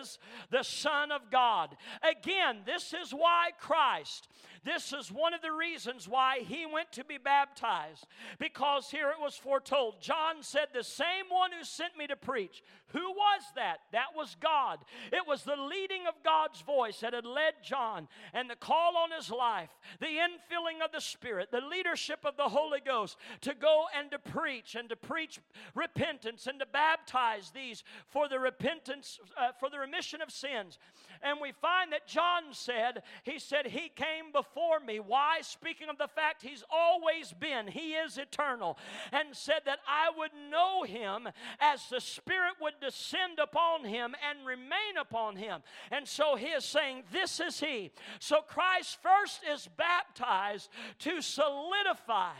is 0.00 0.18
the 0.50 0.62
Son 0.62 1.10
of 1.10 1.30
God. 1.32 1.76
Again, 2.08 2.58
this 2.64 2.94
is 2.94 3.12
why 3.12 3.50
Christ 3.58 4.28
this 4.64 4.92
is 4.92 5.10
one 5.10 5.34
of 5.34 5.42
the 5.42 5.50
reasons 5.50 6.06
why 6.08 6.40
he 6.46 6.66
went 6.66 6.92
to 6.92 7.04
be 7.04 7.18
baptized, 7.18 8.06
because 8.38 8.90
here 8.90 9.10
it 9.10 9.20
was 9.20 9.34
foretold. 9.34 10.00
John 10.00 10.36
said, 10.42 10.68
The 10.72 10.84
same 10.84 11.26
one 11.28 11.50
who 11.50 11.64
sent 11.64 11.96
me 11.98 12.06
to 12.06 12.14
preach. 12.14 12.62
Who 12.88 13.10
was 13.10 13.42
that? 13.56 13.78
That 13.90 14.14
was 14.14 14.36
God. 14.40 14.78
It 15.10 15.26
was 15.26 15.42
the 15.42 15.56
leading 15.56 16.06
of 16.06 16.22
God's 16.22 16.60
voice 16.60 17.00
that 17.00 17.12
had 17.12 17.24
led 17.24 17.54
John 17.64 18.06
and 18.32 18.48
the 18.48 18.54
call 18.54 18.96
on 18.96 19.10
his 19.10 19.30
life, 19.30 19.70
the 19.98 20.06
infilling 20.06 20.84
of 20.84 20.92
the 20.92 21.00
Spirit, 21.00 21.50
the 21.50 21.60
leadership 21.60 22.20
of 22.24 22.36
the 22.36 22.48
Holy 22.48 22.80
Ghost 22.80 23.16
to 23.40 23.54
go 23.54 23.86
and 23.98 24.10
to 24.12 24.18
preach 24.18 24.76
and 24.76 24.88
to 24.90 24.96
preach 24.96 25.40
repentance 25.74 26.46
and 26.46 26.60
to 26.60 26.66
baptize 26.66 27.50
these 27.50 27.82
for 28.10 28.28
the 28.28 28.38
repentance, 28.38 29.18
uh, 29.36 29.48
for 29.58 29.70
the 29.70 29.78
remission 29.78 30.22
of 30.22 30.30
sins. 30.30 30.78
And 31.22 31.38
we 31.40 31.52
find 31.52 31.92
that 31.92 32.06
John 32.06 32.52
said, 32.52 33.02
He 33.24 33.38
said, 33.38 33.66
He 33.66 33.88
came 33.88 34.30
before 34.32 34.51
me. 34.86 35.00
Why? 35.00 35.38
Speaking 35.42 35.88
of 35.88 35.98
the 35.98 36.08
fact 36.08 36.42
He's 36.42 36.64
always 36.70 37.32
been, 37.32 37.66
He 37.66 37.94
is 37.94 38.18
eternal. 38.18 38.78
And 39.12 39.36
said 39.36 39.60
that 39.66 39.80
I 39.86 40.10
would 40.16 40.30
know 40.50 40.82
Him 40.82 41.28
as 41.60 41.88
the 41.88 42.00
Spirit 42.00 42.54
would 42.60 42.74
descend 42.80 43.38
upon 43.42 43.84
Him 43.84 44.14
and 44.28 44.46
remain 44.46 44.96
upon 45.00 45.36
Him. 45.36 45.62
And 45.90 46.06
so 46.06 46.36
He 46.36 46.46
is 46.46 46.64
saying, 46.64 47.04
This 47.12 47.40
is 47.40 47.60
He. 47.60 47.90
So 48.18 48.40
Christ 48.40 48.98
first 49.02 49.40
is 49.50 49.68
baptized 49.76 50.68
to 51.00 51.20
solidify 51.20 52.32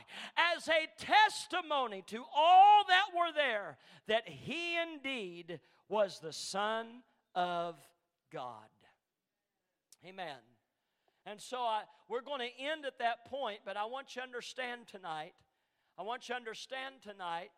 as 0.56 0.68
a 0.68 0.88
testimony 0.98 2.02
to 2.08 2.22
all 2.34 2.84
that 2.88 3.06
were 3.16 3.32
there 3.34 3.78
that 4.06 4.28
he 4.28 4.76
indeed 4.78 5.60
was 5.88 6.18
the 6.20 6.32
Son 6.32 6.86
of 7.34 7.76
God. 8.30 8.68
Amen. 10.06 10.51
And 11.24 11.40
so 11.40 11.58
I, 11.58 11.82
we're 12.08 12.22
going 12.22 12.40
to 12.40 12.64
end 12.64 12.84
at 12.84 12.98
that 12.98 13.26
point, 13.26 13.60
but 13.64 13.76
I 13.76 13.84
want 13.84 14.14
you 14.14 14.22
to 14.22 14.26
understand 14.26 14.88
tonight, 14.88 15.34
I 15.98 16.02
want 16.02 16.28
you 16.28 16.34
to 16.34 16.38
understand 16.38 16.96
tonight 17.02 17.50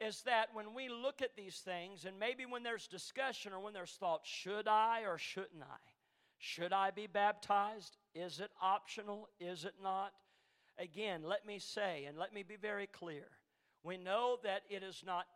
is 0.00 0.22
that 0.22 0.48
when 0.52 0.74
we 0.74 0.88
look 0.88 1.22
at 1.22 1.36
these 1.36 1.56
things, 1.58 2.04
and 2.04 2.18
maybe 2.18 2.44
when 2.44 2.62
there's 2.62 2.86
discussion 2.86 3.52
or 3.52 3.60
when 3.60 3.72
there's 3.72 3.96
thought, 3.98 4.20
should 4.24 4.68
I 4.68 5.02
or 5.06 5.16
shouldn't 5.16 5.62
I? 5.62 5.78
Should 6.38 6.72
I 6.72 6.90
be 6.90 7.06
baptized? 7.06 7.96
Is 8.14 8.40
it 8.40 8.50
optional? 8.60 9.28
Is 9.40 9.64
it 9.64 9.74
not? 9.82 10.12
Again, 10.78 11.22
let 11.22 11.46
me 11.46 11.58
say, 11.58 12.04
and 12.06 12.18
let 12.18 12.34
me 12.34 12.42
be 12.42 12.56
very 12.56 12.86
clear 12.86 13.24
we 13.86 13.96
know 13.96 14.36
that 14.42 14.62
it 14.68 14.82
is 14.82 15.04
not 15.06 15.26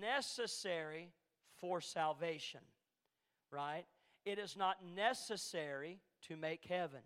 necessary 0.00 1.12
for 1.60 1.82
salvation, 1.82 2.60
right? 3.52 3.84
It 4.24 4.38
is 4.38 4.56
not 4.56 4.76
necessary 4.96 6.00
to 6.28 6.36
make 6.36 6.64
heaven. 6.68 7.00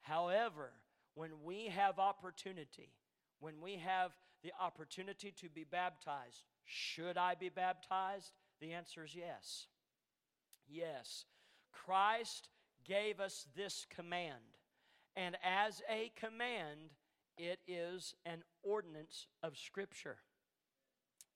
However, 0.00 0.70
when 1.14 1.30
we 1.44 1.66
have 1.66 1.98
opportunity, 1.98 2.92
when 3.40 3.60
we 3.60 3.76
have 3.76 4.12
the 4.42 4.52
opportunity 4.60 5.32
to 5.40 5.48
be 5.48 5.64
baptized, 5.64 6.44
should 6.64 7.16
I 7.16 7.34
be 7.34 7.48
baptized? 7.48 8.32
The 8.60 8.72
answer 8.72 9.04
is 9.04 9.14
yes. 9.14 9.66
Yes. 10.68 11.24
Christ 11.72 12.48
gave 12.84 13.20
us 13.20 13.46
this 13.56 13.86
command. 13.94 14.58
And 15.16 15.36
as 15.42 15.82
a 15.90 16.12
command, 16.16 16.92
it 17.36 17.58
is 17.66 18.14
an 18.24 18.42
ordinance 18.62 19.26
of 19.42 19.56
Scripture. 19.56 20.16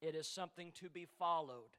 It 0.01 0.15
is 0.15 0.27
something 0.27 0.73
to 0.81 0.89
be 0.89 1.07
followed. 1.19 1.77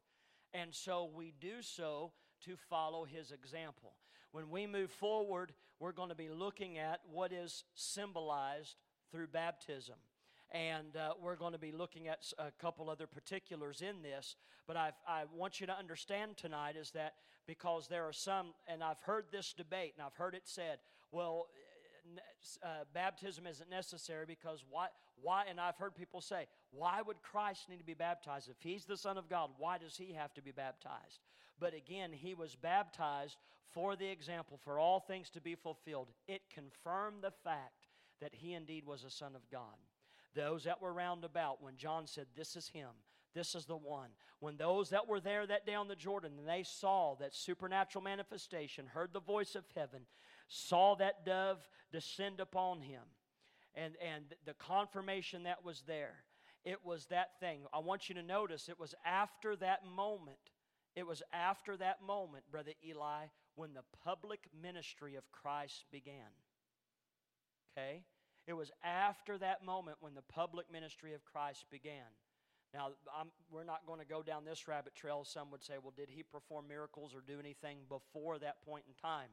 And 0.54 0.74
so 0.74 1.10
we 1.14 1.34
do 1.40 1.62
so 1.62 2.12
to 2.46 2.56
follow 2.70 3.06
his 3.06 3.32
example. 3.32 3.94
When 4.34 4.50
we 4.50 4.66
move 4.66 4.90
forward, 4.90 5.54
we're 5.80 5.92
going 5.92 6.10
to 6.10 6.16
be 6.16 6.28
looking 6.28 6.80
at 6.80 7.02
what 7.12 7.32
is 7.32 7.66
symbolized 7.76 8.78
through 9.12 9.28
baptism. 9.28 9.94
And 10.50 10.98
uh, 10.98 11.14
we're 11.22 11.36
going 11.36 11.54
to 11.54 11.60
be 11.60 11.72
looking 11.72 12.08
at 12.08 12.24
a 12.40 12.50
couple 12.60 12.90
other 12.90 13.06
particulars 13.06 13.84
in 13.84 14.02
this. 14.02 14.36
But 14.66 14.76
I've, 14.76 14.96
I 15.08 15.26
want 15.32 15.62
you 15.62 15.68
to 15.68 15.78
understand 15.78 16.36
tonight 16.36 16.76
is 16.76 16.90
that 16.92 17.14
because 17.46 17.88
there 17.88 18.06
are 18.06 18.14
some, 18.14 18.56
and 18.68 18.84
I've 18.84 19.02
heard 19.02 19.26
this 19.32 19.54
debate, 19.54 19.94
and 19.96 20.04
I've 20.04 20.16
heard 20.16 20.34
it 20.34 20.44
said, 20.46 20.80
well, 21.12 21.46
uh, 22.64 22.68
baptism 22.92 23.46
isn't 23.46 23.70
necessary 23.70 24.26
because 24.26 24.66
why, 24.68 24.88
why, 25.22 25.44
and 25.48 25.60
I've 25.60 25.78
heard 25.78 25.94
people 25.94 26.22
say, 26.22 26.48
why 26.72 27.04
would 27.06 27.22
Christ 27.22 27.70
need 27.70 27.78
to 27.78 27.86
be 27.86 27.94
baptized? 27.94 28.50
If 28.50 28.58
he's 28.62 28.86
the 28.86 28.98
Son 28.98 29.20
of 29.20 29.30
God, 29.30 29.52
why 29.60 29.78
does 29.78 29.96
he 29.96 30.14
have 30.14 30.34
to 30.34 30.42
be 30.42 30.52
baptized? 30.52 31.20
But 31.60 31.74
again, 31.74 32.12
he 32.12 32.34
was 32.34 32.56
baptized 32.56 33.38
for 33.74 33.96
the 33.96 34.08
example, 34.08 34.60
for 34.64 34.78
all 34.78 35.00
things 35.00 35.30
to 35.32 35.42
be 35.42 35.56
fulfilled. 35.56 36.10
It 36.28 36.42
confirmed 36.54 37.24
the 37.24 37.34
fact 37.44 37.88
that 38.22 38.36
he 38.36 38.54
indeed 38.54 38.86
was 38.86 39.04
a 39.04 39.10
Son 39.10 39.36
of 39.36 39.50
God. 39.50 39.78
Those 40.36 40.64
that 40.64 40.82
were 40.82 40.94
round 40.94 41.24
about, 41.24 41.62
when 41.62 41.76
John 41.76 42.08
said, 42.08 42.28
This 42.36 42.56
is 42.56 42.70
him, 42.70 42.90
this 43.34 43.56
is 43.56 43.66
the 43.66 43.76
one. 43.76 44.10
When 44.40 44.58
those 44.58 44.90
that 44.90 45.08
were 45.08 45.20
there 45.20 45.48
that 45.48 45.66
day 45.66 45.74
on 45.74 45.88
the 45.88 45.96
Jordan 45.96 46.34
and 46.38 46.48
they 46.48 46.64
saw 46.64 47.16
that 47.16 47.34
supernatural 47.34 48.04
manifestation, 48.04 48.86
heard 48.88 49.14
the 49.14 49.20
voice 49.20 49.56
of 49.56 49.64
heaven, 49.76 50.02
saw 50.48 50.96
that 50.96 51.26
dove 51.26 51.68
descend 51.92 52.40
upon 52.40 52.82
him, 52.82 53.02
and, 53.76 53.96
and 54.06 54.26
the 54.46 54.54
confirmation 54.54 55.44
that 55.44 55.64
was 55.66 55.84
there, 55.88 56.16
it 56.64 56.80
was 56.84 57.08
that 57.08 57.40
thing. 57.40 57.62
I 57.74 57.80
want 57.80 58.08
you 58.08 58.16
to 58.16 58.24
notice 58.24 58.70
it 58.70 58.80
was 58.80 58.94
after 59.06 59.56
that 59.58 59.86
moment, 59.86 60.38
it 60.96 61.08
was 61.08 61.22
after 61.32 61.76
that 61.78 62.02
moment, 62.06 62.44
Brother 62.52 62.74
Eli, 62.88 63.26
when 63.56 63.74
the 63.74 63.84
public 64.04 64.42
ministry 64.62 65.16
of 65.16 65.24
Christ 65.32 65.86
began. 65.92 66.32
Okay? 67.72 68.04
It 68.46 68.54
was 68.54 68.72
after 68.84 69.38
that 69.38 69.66
moment 69.66 69.98
when 70.02 70.14
the 70.14 70.22
public 70.22 70.72
ministry 70.72 71.14
of 71.14 71.24
Christ 71.26 71.66
began. 71.72 72.12
Now, 72.74 72.90
I'm, 73.18 73.28
we're 73.52 73.64
not 73.64 73.86
going 73.86 74.00
to 74.00 74.06
go 74.06 74.24
down 74.24 74.46
this 74.46 74.68
rabbit 74.68 74.96
trail. 74.96 75.24
Some 75.24 75.52
would 75.52 75.64
say, 75.64 75.76
well, 75.82 75.94
did 75.96 76.10
he 76.10 76.24
perform 76.24 76.68
miracles 76.68 77.14
or 77.14 77.22
do 77.26 77.40
anything 77.40 77.78
before 77.88 78.40
that 78.40 78.66
point 78.66 78.84
in 78.88 78.94
time? 78.96 79.30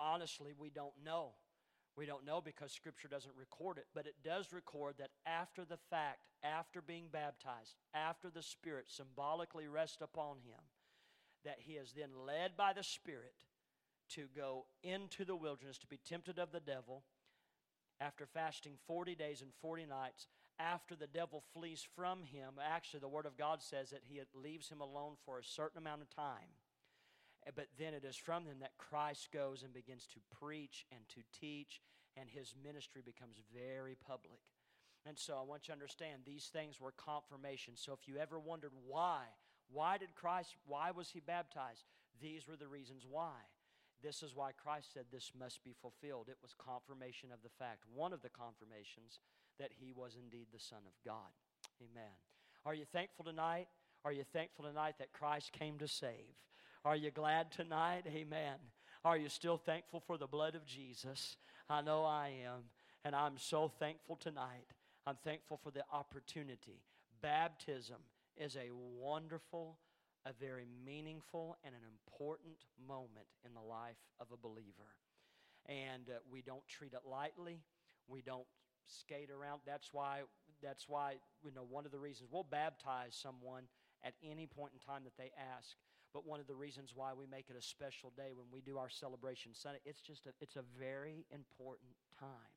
Honestly, 0.00 0.52
we 0.56 0.70
don't 0.70 0.94
know. 1.04 1.32
We 1.96 2.06
don't 2.06 2.24
know 2.24 2.40
because 2.40 2.72
Scripture 2.72 3.08
doesn't 3.08 3.34
record 3.36 3.76
it, 3.76 3.86
but 3.94 4.06
it 4.06 4.14
does 4.24 4.52
record 4.52 4.94
that 4.98 5.10
after 5.26 5.64
the 5.64 5.76
fact, 5.90 6.20
after 6.42 6.80
being 6.80 7.08
baptized, 7.12 7.76
after 7.94 8.30
the 8.30 8.42
Spirit 8.42 8.86
symbolically 8.88 9.68
rests 9.68 10.00
upon 10.00 10.38
him, 10.38 10.60
that 11.44 11.58
he 11.58 11.72
is 11.72 11.92
then 11.92 12.10
led 12.26 12.56
by 12.56 12.72
the 12.72 12.82
Spirit 12.82 13.34
to 14.10 14.26
go 14.34 14.64
into 14.82 15.24
the 15.24 15.36
wilderness 15.36 15.78
to 15.78 15.86
be 15.86 15.98
tempted 15.98 16.38
of 16.38 16.52
the 16.52 16.60
devil 16.60 17.02
after 18.00 18.26
fasting 18.26 18.74
40 18.86 19.14
days 19.14 19.42
and 19.42 19.50
40 19.60 19.86
nights. 19.86 20.26
After 20.58 20.94
the 20.94 21.06
devil 21.06 21.42
flees 21.54 21.86
from 21.96 22.22
him, 22.22 22.54
actually, 22.62 23.00
the 23.00 23.08
Word 23.08 23.26
of 23.26 23.36
God 23.36 23.62
says 23.62 23.90
that 23.90 24.02
he 24.04 24.20
leaves 24.34 24.68
him 24.68 24.80
alone 24.80 25.14
for 25.24 25.38
a 25.38 25.44
certain 25.44 25.78
amount 25.78 26.02
of 26.02 26.10
time. 26.10 26.48
Eh, 27.46 27.50
but 27.54 27.66
then 27.78 27.94
it 27.94 28.04
is 28.04 28.16
from 28.16 28.44
them 28.44 28.60
that 28.60 28.78
Christ 28.78 29.28
goes 29.32 29.62
and 29.62 29.72
begins 29.72 30.06
to 30.14 30.20
preach 30.40 30.86
and 30.90 31.00
to 31.08 31.20
teach, 31.38 31.80
and 32.16 32.28
his 32.28 32.54
ministry 32.62 33.02
becomes 33.04 33.36
very 33.54 33.96
public. 34.06 34.40
And 35.04 35.18
so 35.18 35.36
I 35.38 35.42
want 35.42 35.66
you 35.66 35.72
to 35.72 35.78
understand 35.80 36.22
these 36.24 36.46
things 36.52 36.80
were 36.80 36.92
confirmation. 36.92 37.74
So 37.76 37.92
if 37.92 38.06
you 38.06 38.18
ever 38.18 38.38
wondered 38.38 38.72
why, 38.86 39.24
why 39.72 39.98
did 39.98 40.14
Christ, 40.14 40.54
why 40.66 40.90
was 40.90 41.10
he 41.10 41.20
baptized? 41.20 41.84
These 42.20 42.46
were 42.46 42.56
the 42.56 42.68
reasons 42.68 43.04
why. 43.08 43.34
This 44.02 44.22
is 44.22 44.34
why 44.34 44.50
Christ 44.52 44.92
said 44.92 45.06
this 45.10 45.32
must 45.38 45.64
be 45.64 45.74
fulfilled. 45.80 46.28
It 46.28 46.38
was 46.42 46.54
confirmation 46.58 47.30
of 47.32 47.42
the 47.42 47.54
fact, 47.58 47.84
one 47.92 48.12
of 48.12 48.22
the 48.22 48.28
confirmations 48.28 49.18
that 49.58 49.70
he 49.78 49.92
was 49.92 50.16
indeed 50.20 50.48
the 50.52 50.58
Son 50.58 50.82
of 50.86 50.92
God. 51.04 51.30
Amen. 51.80 52.12
Are 52.64 52.74
you 52.74 52.84
thankful 52.84 53.24
tonight? 53.24 53.68
Are 54.04 54.12
you 54.12 54.24
thankful 54.32 54.64
tonight 54.64 54.96
that 54.98 55.12
Christ 55.12 55.52
came 55.52 55.78
to 55.78 55.88
save? 55.88 56.34
Are 56.84 56.96
you 56.96 57.12
glad 57.12 57.52
tonight? 57.52 58.02
Amen. 58.08 58.56
Are 59.04 59.16
you 59.16 59.28
still 59.28 59.56
thankful 59.56 60.02
for 60.04 60.18
the 60.18 60.26
blood 60.26 60.56
of 60.56 60.66
Jesus? 60.66 61.36
I 61.70 61.80
know 61.80 62.04
I 62.04 62.32
am. 62.44 62.62
And 63.04 63.14
I'm 63.14 63.38
so 63.38 63.70
thankful 63.78 64.16
tonight. 64.16 64.66
I'm 65.06 65.16
thankful 65.22 65.60
for 65.62 65.70
the 65.70 65.84
opportunity. 65.92 66.82
Baptism 67.22 67.98
is 68.36 68.56
a 68.56 68.70
wonderful, 69.00 69.78
a 70.26 70.32
very 70.32 70.66
meaningful, 70.84 71.56
and 71.64 71.72
an 71.72 71.82
important 71.86 72.56
moment 72.88 73.26
in 73.46 73.54
the 73.54 73.60
life 73.60 74.02
of 74.18 74.26
a 74.32 74.36
believer. 74.36 74.90
And 75.66 76.08
uh, 76.08 76.18
we 76.32 76.42
don't 76.42 76.66
treat 76.66 76.94
it 76.94 77.08
lightly. 77.08 77.60
We 78.08 78.22
don't 78.22 78.46
skate 78.86 79.30
around. 79.30 79.60
That's 79.64 79.92
why, 79.92 80.22
that's 80.60 80.88
why, 80.88 81.14
you 81.44 81.52
know, 81.54 81.64
one 81.68 81.86
of 81.86 81.92
the 81.92 82.00
reasons 82.00 82.28
we'll 82.32 82.42
baptize 82.42 83.14
someone 83.14 83.62
at 84.02 84.14
any 84.28 84.46
point 84.46 84.72
in 84.74 84.80
time 84.80 85.04
that 85.04 85.16
they 85.16 85.30
ask. 85.56 85.76
But 86.12 86.26
one 86.26 86.40
of 86.40 86.46
the 86.46 86.54
reasons 86.54 86.92
why 86.94 87.12
we 87.14 87.26
make 87.26 87.46
it 87.48 87.56
a 87.56 87.62
special 87.62 88.12
day 88.16 88.32
when 88.34 88.46
we 88.52 88.60
do 88.60 88.76
our 88.76 88.90
celebration 88.90 89.54
Sunday, 89.54 89.80
it's 89.84 90.00
just 90.00 90.26
a, 90.26 90.30
it's 90.40 90.56
a 90.56 90.64
very 90.78 91.24
important 91.30 91.92
time. 92.18 92.52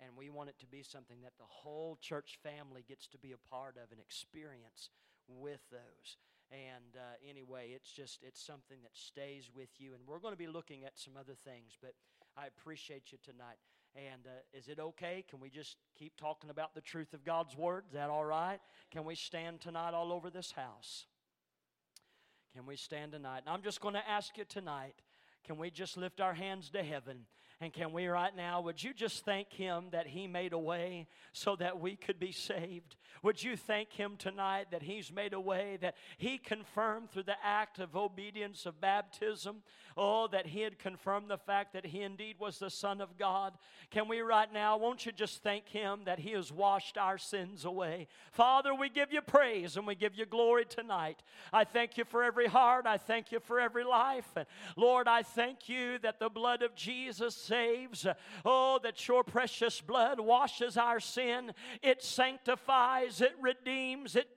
And 0.00 0.16
we 0.16 0.30
want 0.30 0.48
it 0.48 0.58
to 0.60 0.66
be 0.66 0.82
something 0.82 1.18
that 1.22 1.38
the 1.38 1.46
whole 1.46 1.96
church 2.00 2.38
family 2.42 2.84
gets 2.88 3.06
to 3.08 3.18
be 3.18 3.32
a 3.32 3.54
part 3.54 3.76
of 3.76 3.92
and 3.92 4.00
experience 4.00 4.90
with 5.28 5.60
those. 5.70 6.16
And 6.50 6.96
uh, 6.96 7.16
anyway, 7.28 7.70
it's 7.74 7.92
just 7.92 8.18
it's 8.22 8.44
something 8.44 8.78
that 8.82 8.96
stays 8.96 9.50
with 9.54 9.70
you. 9.78 9.94
And 9.94 10.02
we're 10.06 10.18
going 10.18 10.34
to 10.34 10.38
be 10.38 10.48
looking 10.48 10.84
at 10.84 10.98
some 10.98 11.14
other 11.16 11.34
things, 11.44 11.78
but 11.80 11.94
I 12.36 12.46
appreciate 12.46 13.12
you 13.12 13.18
tonight. 13.22 13.58
And 13.94 14.26
uh, 14.26 14.56
is 14.56 14.68
it 14.68 14.78
okay? 14.78 15.24
Can 15.28 15.38
we 15.38 15.50
just 15.50 15.76
keep 15.98 16.16
talking 16.16 16.50
about 16.50 16.74
the 16.74 16.80
truth 16.80 17.12
of 17.12 17.24
God's 17.24 17.56
word? 17.56 17.84
Is 17.88 17.92
that 17.92 18.10
all 18.10 18.24
right? 18.24 18.58
Can 18.90 19.04
we 19.04 19.14
stand 19.14 19.60
tonight 19.60 19.92
all 19.94 20.12
over 20.12 20.30
this 20.30 20.52
house? 20.52 21.06
Can 22.54 22.66
we 22.66 22.76
stand 22.76 23.12
tonight? 23.12 23.42
And 23.46 23.54
I'm 23.54 23.62
just 23.62 23.80
going 23.80 23.94
to 23.94 24.08
ask 24.08 24.36
you 24.36 24.44
tonight 24.44 24.94
can 25.44 25.58
we 25.58 25.70
just 25.70 25.96
lift 25.96 26.20
our 26.20 26.34
hands 26.34 26.70
to 26.70 26.82
heaven? 26.82 27.26
And 27.62 27.72
can 27.72 27.92
we 27.92 28.08
right 28.08 28.34
now, 28.36 28.60
would 28.62 28.82
you 28.82 28.92
just 28.92 29.24
thank 29.24 29.52
Him 29.52 29.84
that 29.92 30.08
He 30.08 30.26
made 30.26 30.52
a 30.52 30.58
way 30.58 31.06
so 31.32 31.54
that 31.56 31.78
we 31.78 31.94
could 31.94 32.18
be 32.18 32.32
saved? 32.32 32.96
Would 33.22 33.40
you 33.40 33.56
thank 33.56 33.92
Him 33.92 34.16
tonight 34.18 34.72
that 34.72 34.82
He's 34.82 35.12
made 35.12 35.32
a 35.32 35.38
way, 35.38 35.78
that 35.80 35.94
He 36.18 36.38
confirmed 36.38 37.12
through 37.12 37.22
the 37.22 37.36
act 37.40 37.78
of 37.78 37.94
obedience 37.94 38.66
of 38.66 38.80
baptism, 38.80 39.58
oh, 39.96 40.26
that 40.32 40.48
He 40.48 40.62
had 40.62 40.80
confirmed 40.80 41.30
the 41.30 41.38
fact 41.38 41.72
that 41.74 41.86
He 41.86 42.02
indeed 42.02 42.34
was 42.40 42.58
the 42.58 42.68
Son 42.68 43.00
of 43.00 43.16
God? 43.16 43.52
Can 43.92 44.08
we 44.08 44.22
right 44.22 44.52
now, 44.52 44.76
won't 44.76 45.06
you 45.06 45.12
just 45.12 45.44
thank 45.44 45.68
Him 45.68 46.00
that 46.06 46.18
He 46.18 46.32
has 46.32 46.50
washed 46.50 46.98
our 46.98 47.16
sins 47.16 47.64
away? 47.64 48.08
Father, 48.32 48.74
we 48.74 48.88
give 48.88 49.12
you 49.12 49.20
praise 49.20 49.76
and 49.76 49.86
we 49.86 49.94
give 49.94 50.16
you 50.16 50.26
glory 50.26 50.64
tonight. 50.64 51.22
I 51.52 51.62
thank 51.62 51.96
you 51.96 52.04
for 52.04 52.24
every 52.24 52.48
heart, 52.48 52.86
I 52.88 52.96
thank 52.96 53.30
you 53.30 53.38
for 53.38 53.60
every 53.60 53.84
life. 53.84 54.28
And 54.34 54.46
Lord, 54.76 55.06
I 55.06 55.22
thank 55.22 55.68
you 55.68 55.98
that 55.98 56.18
the 56.18 56.28
blood 56.28 56.62
of 56.62 56.74
Jesus 56.74 57.51
saves. 57.52 58.06
Oh, 58.44 58.80
that 58.82 59.06
your 59.06 59.24
precious 59.24 59.80
blood 59.80 60.18
washes 60.18 60.76
our 60.78 61.00
sin, 61.00 61.52
it 61.82 62.02
sanctifies, 62.02 63.20
it 63.20 63.34
redeems, 63.40 64.16
it 64.16 64.28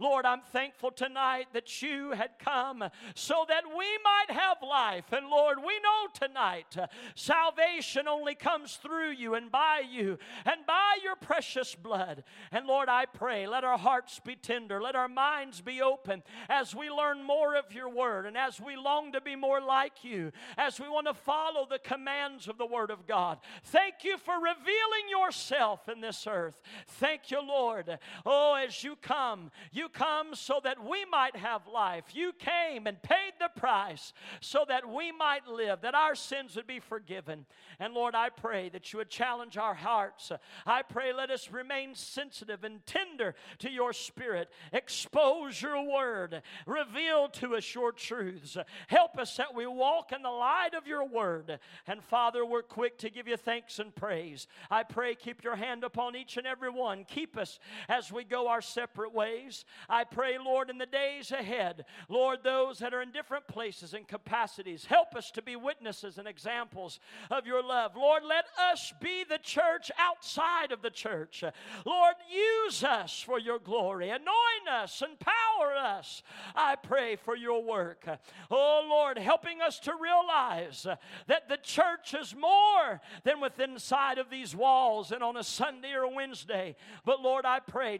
Lord, 0.00 0.24
I'm 0.24 0.42
thankful 0.52 0.90
tonight 0.90 1.46
that 1.52 1.82
you 1.82 2.12
had 2.12 2.30
come 2.38 2.84
so 3.14 3.44
that 3.48 3.64
we 3.66 3.86
might 4.04 4.36
have 4.36 4.58
life. 4.62 5.12
And 5.12 5.28
Lord, 5.28 5.58
we 5.58 5.74
know 5.80 6.26
tonight 6.26 6.76
uh, 6.76 6.86
salvation 7.14 8.08
only 8.08 8.34
comes 8.34 8.76
through 8.76 9.10
you 9.10 9.34
and 9.34 9.50
by 9.50 9.82
you 9.88 10.18
and 10.44 10.66
by 10.66 10.96
your 11.02 11.16
precious 11.16 11.74
blood. 11.74 12.24
And 12.52 12.66
Lord, 12.66 12.88
I 12.88 13.06
pray, 13.06 13.46
let 13.46 13.64
our 13.64 13.78
hearts 13.78 14.20
be 14.24 14.36
tender, 14.36 14.80
let 14.80 14.96
our 14.96 15.08
minds 15.08 15.60
be 15.60 15.82
open 15.82 16.22
as 16.48 16.74
we 16.74 16.90
learn 16.90 17.22
more 17.22 17.56
of 17.56 17.72
your 17.72 17.88
word 17.88 18.26
and 18.26 18.36
as 18.36 18.60
we 18.60 18.76
long 18.76 19.12
to 19.12 19.20
be 19.20 19.36
more 19.36 19.60
like 19.60 20.04
you, 20.04 20.32
as 20.56 20.80
we 20.80 20.88
want 20.88 21.06
to 21.06 21.14
follow 21.14 21.66
the 21.68 21.78
commands 21.78 22.48
of 22.48 22.58
the 22.58 22.66
word 22.66 22.90
of 22.90 23.06
God. 23.06 23.38
Thank 23.64 24.04
you 24.04 24.18
for 24.18 24.34
revealing 24.34 25.08
yourself 25.10 25.88
in 25.88 26.00
this 26.00 26.26
earth. 26.26 26.60
Thank 26.86 27.30
you, 27.30 27.40
Lord. 27.40 27.98
Oh, 28.24 28.54
as 28.54 28.77
you 28.82 28.96
come, 28.96 29.50
you 29.72 29.88
come 29.88 30.34
so 30.34 30.60
that 30.62 30.82
we 30.82 31.04
might 31.04 31.36
have 31.36 31.66
life. 31.66 32.04
You 32.12 32.32
came 32.32 32.86
and 32.86 33.02
paid 33.02 33.32
the 33.38 33.50
price 33.60 34.12
so 34.40 34.64
that 34.68 34.88
we 34.88 35.12
might 35.12 35.46
live, 35.46 35.80
that 35.82 35.94
our 35.94 36.14
sins 36.14 36.56
would 36.56 36.66
be 36.66 36.80
forgiven. 36.80 37.46
And 37.78 37.94
Lord, 37.94 38.14
I 38.14 38.28
pray 38.28 38.68
that 38.70 38.92
you 38.92 38.98
would 38.98 39.10
challenge 39.10 39.56
our 39.56 39.74
hearts. 39.74 40.32
I 40.66 40.82
pray 40.82 41.12
let 41.12 41.30
us 41.30 41.50
remain 41.50 41.94
sensitive 41.94 42.64
and 42.64 42.84
tender 42.86 43.34
to 43.58 43.70
your 43.70 43.92
spirit. 43.92 44.50
Expose 44.72 45.60
your 45.60 45.82
word. 45.82 46.42
Reveal 46.66 47.28
to 47.28 47.56
us 47.56 47.74
your 47.74 47.92
truths. 47.92 48.56
Help 48.88 49.18
us 49.18 49.36
that 49.36 49.54
we 49.54 49.66
walk 49.66 50.12
in 50.12 50.22
the 50.22 50.30
light 50.30 50.74
of 50.76 50.86
your 50.86 51.06
word. 51.06 51.58
And 51.86 52.02
Father, 52.02 52.44
we're 52.44 52.62
quick 52.62 52.98
to 52.98 53.10
give 53.10 53.28
you 53.28 53.36
thanks 53.36 53.78
and 53.78 53.94
praise. 53.94 54.46
I 54.70 54.82
pray 54.82 55.14
keep 55.14 55.44
your 55.44 55.56
hand 55.56 55.84
upon 55.84 56.16
each 56.16 56.36
and 56.36 56.46
every 56.46 56.70
one. 56.70 57.04
Keep 57.04 57.36
us 57.36 57.58
as 57.88 58.12
we 58.12 58.24
go 58.24 58.48
our 58.48 58.60
separate 58.68 59.14
ways. 59.14 59.64
I 59.88 60.04
pray, 60.04 60.38
Lord, 60.38 60.70
in 60.70 60.78
the 60.78 60.86
days 60.86 61.30
ahead, 61.32 61.84
Lord, 62.08 62.40
those 62.42 62.78
that 62.78 62.92
are 62.92 63.02
in 63.02 63.12
different 63.12 63.46
places 63.48 63.94
and 63.94 64.06
capacities, 64.06 64.84
help 64.84 65.14
us 65.14 65.30
to 65.32 65.42
be 65.42 65.56
witnesses 65.56 66.18
and 66.18 66.28
examples 66.28 67.00
of 67.30 67.46
your 67.46 67.62
love. 67.62 67.96
Lord, 67.96 68.22
let 68.24 68.44
us 68.70 68.92
be 69.00 69.24
the 69.24 69.38
church 69.38 69.90
outside 69.98 70.72
of 70.72 70.82
the 70.82 70.90
church. 70.90 71.42
Lord, 71.86 72.14
use 72.30 72.84
us 72.84 73.22
for 73.22 73.38
your 73.38 73.58
glory. 73.58 74.10
Anoint 74.10 74.68
us, 74.70 75.02
empower 75.02 75.74
us. 75.76 76.22
I 76.54 76.76
pray 76.76 77.16
for 77.16 77.36
your 77.36 77.62
work. 77.62 78.06
Oh, 78.50 78.86
Lord, 78.88 79.18
helping 79.18 79.62
us 79.62 79.78
to 79.80 79.94
realize 80.00 80.86
that 81.26 81.48
the 81.48 81.58
church 81.62 82.14
is 82.14 82.34
more 82.34 83.00
than 83.24 83.40
within 83.40 83.78
inside 83.78 84.18
of 84.18 84.28
these 84.28 84.56
walls 84.56 85.12
and 85.12 85.22
on 85.22 85.36
a 85.36 85.44
Sunday 85.44 85.92
or 85.92 86.12
Wednesday. 86.12 86.74
But 87.04 87.22
Lord, 87.22 87.44
I 87.44 87.60
pray, 87.60 87.98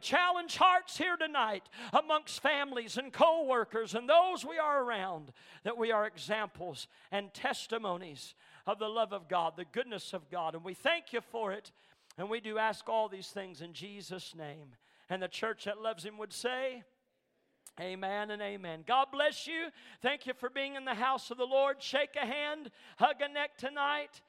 challenge 0.49 0.57
hearts 0.57 0.97
here 0.97 1.17
tonight 1.17 1.69
amongst 1.93 2.41
families 2.41 2.97
and 2.97 3.13
co 3.13 3.45
workers 3.45 3.95
and 3.95 4.09
those 4.09 4.45
we 4.45 4.59
are 4.59 4.83
around 4.83 5.33
that 5.65 5.77
we 5.77 5.93
are 5.93 6.07
examples 6.07 6.87
and 7.11 7.33
testimonies 7.35 8.35
of 8.67 8.79
the 8.79 8.89
love 8.89 9.13
of 9.13 9.29
God, 9.29 9.55
the 9.57 9.65
goodness 9.65 10.13
of 10.13 10.31
God. 10.31 10.55
And 10.55 10.65
we 10.65 10.75
thank 10.75 11.13
you 11.13 11.21
for 11.21 11.53
it. 11.53 11.73
And 12.17 12.29
we 12.29 12.41
do 12.41 12.59
ask 12.59 12.89
all 12.89 13.09
these 13.09 13.29
things 13.29 13.63
in 13.63 13.73
Jesus' 13.73 14.35
name. 14.37 14.75
And 15.09 15.23
the 15.23 15.29
church 15.29 15.65
that 15.65 15.81
loves 15.81 16.05
him 16.05 16.19
would 16.19 16.33
say, 16.33 16.83
Amen 17.81 18.33
and 18.33 18.43
amen. 18.43 18.83
God 18.87 19.07
bless 19.13 19.47
you. 19.47 19.69
Thank 20.03 20.27
you 20.27 20.35
for 20.35 20.51
being 20.51 20.75
in 20.75 20.85
the 20.85 20.95
house 20.95 21.31
of 21.31 21.39
the 21.39 21.45
Lord. 21.45 21.77
Shake 21.79 22.17
a 22.21 22.27
hand, 22.27 22.73
hug 22.99 23.17
a 23.21 23.33
neck 23.33 23.57
tonight. 23.57 24.21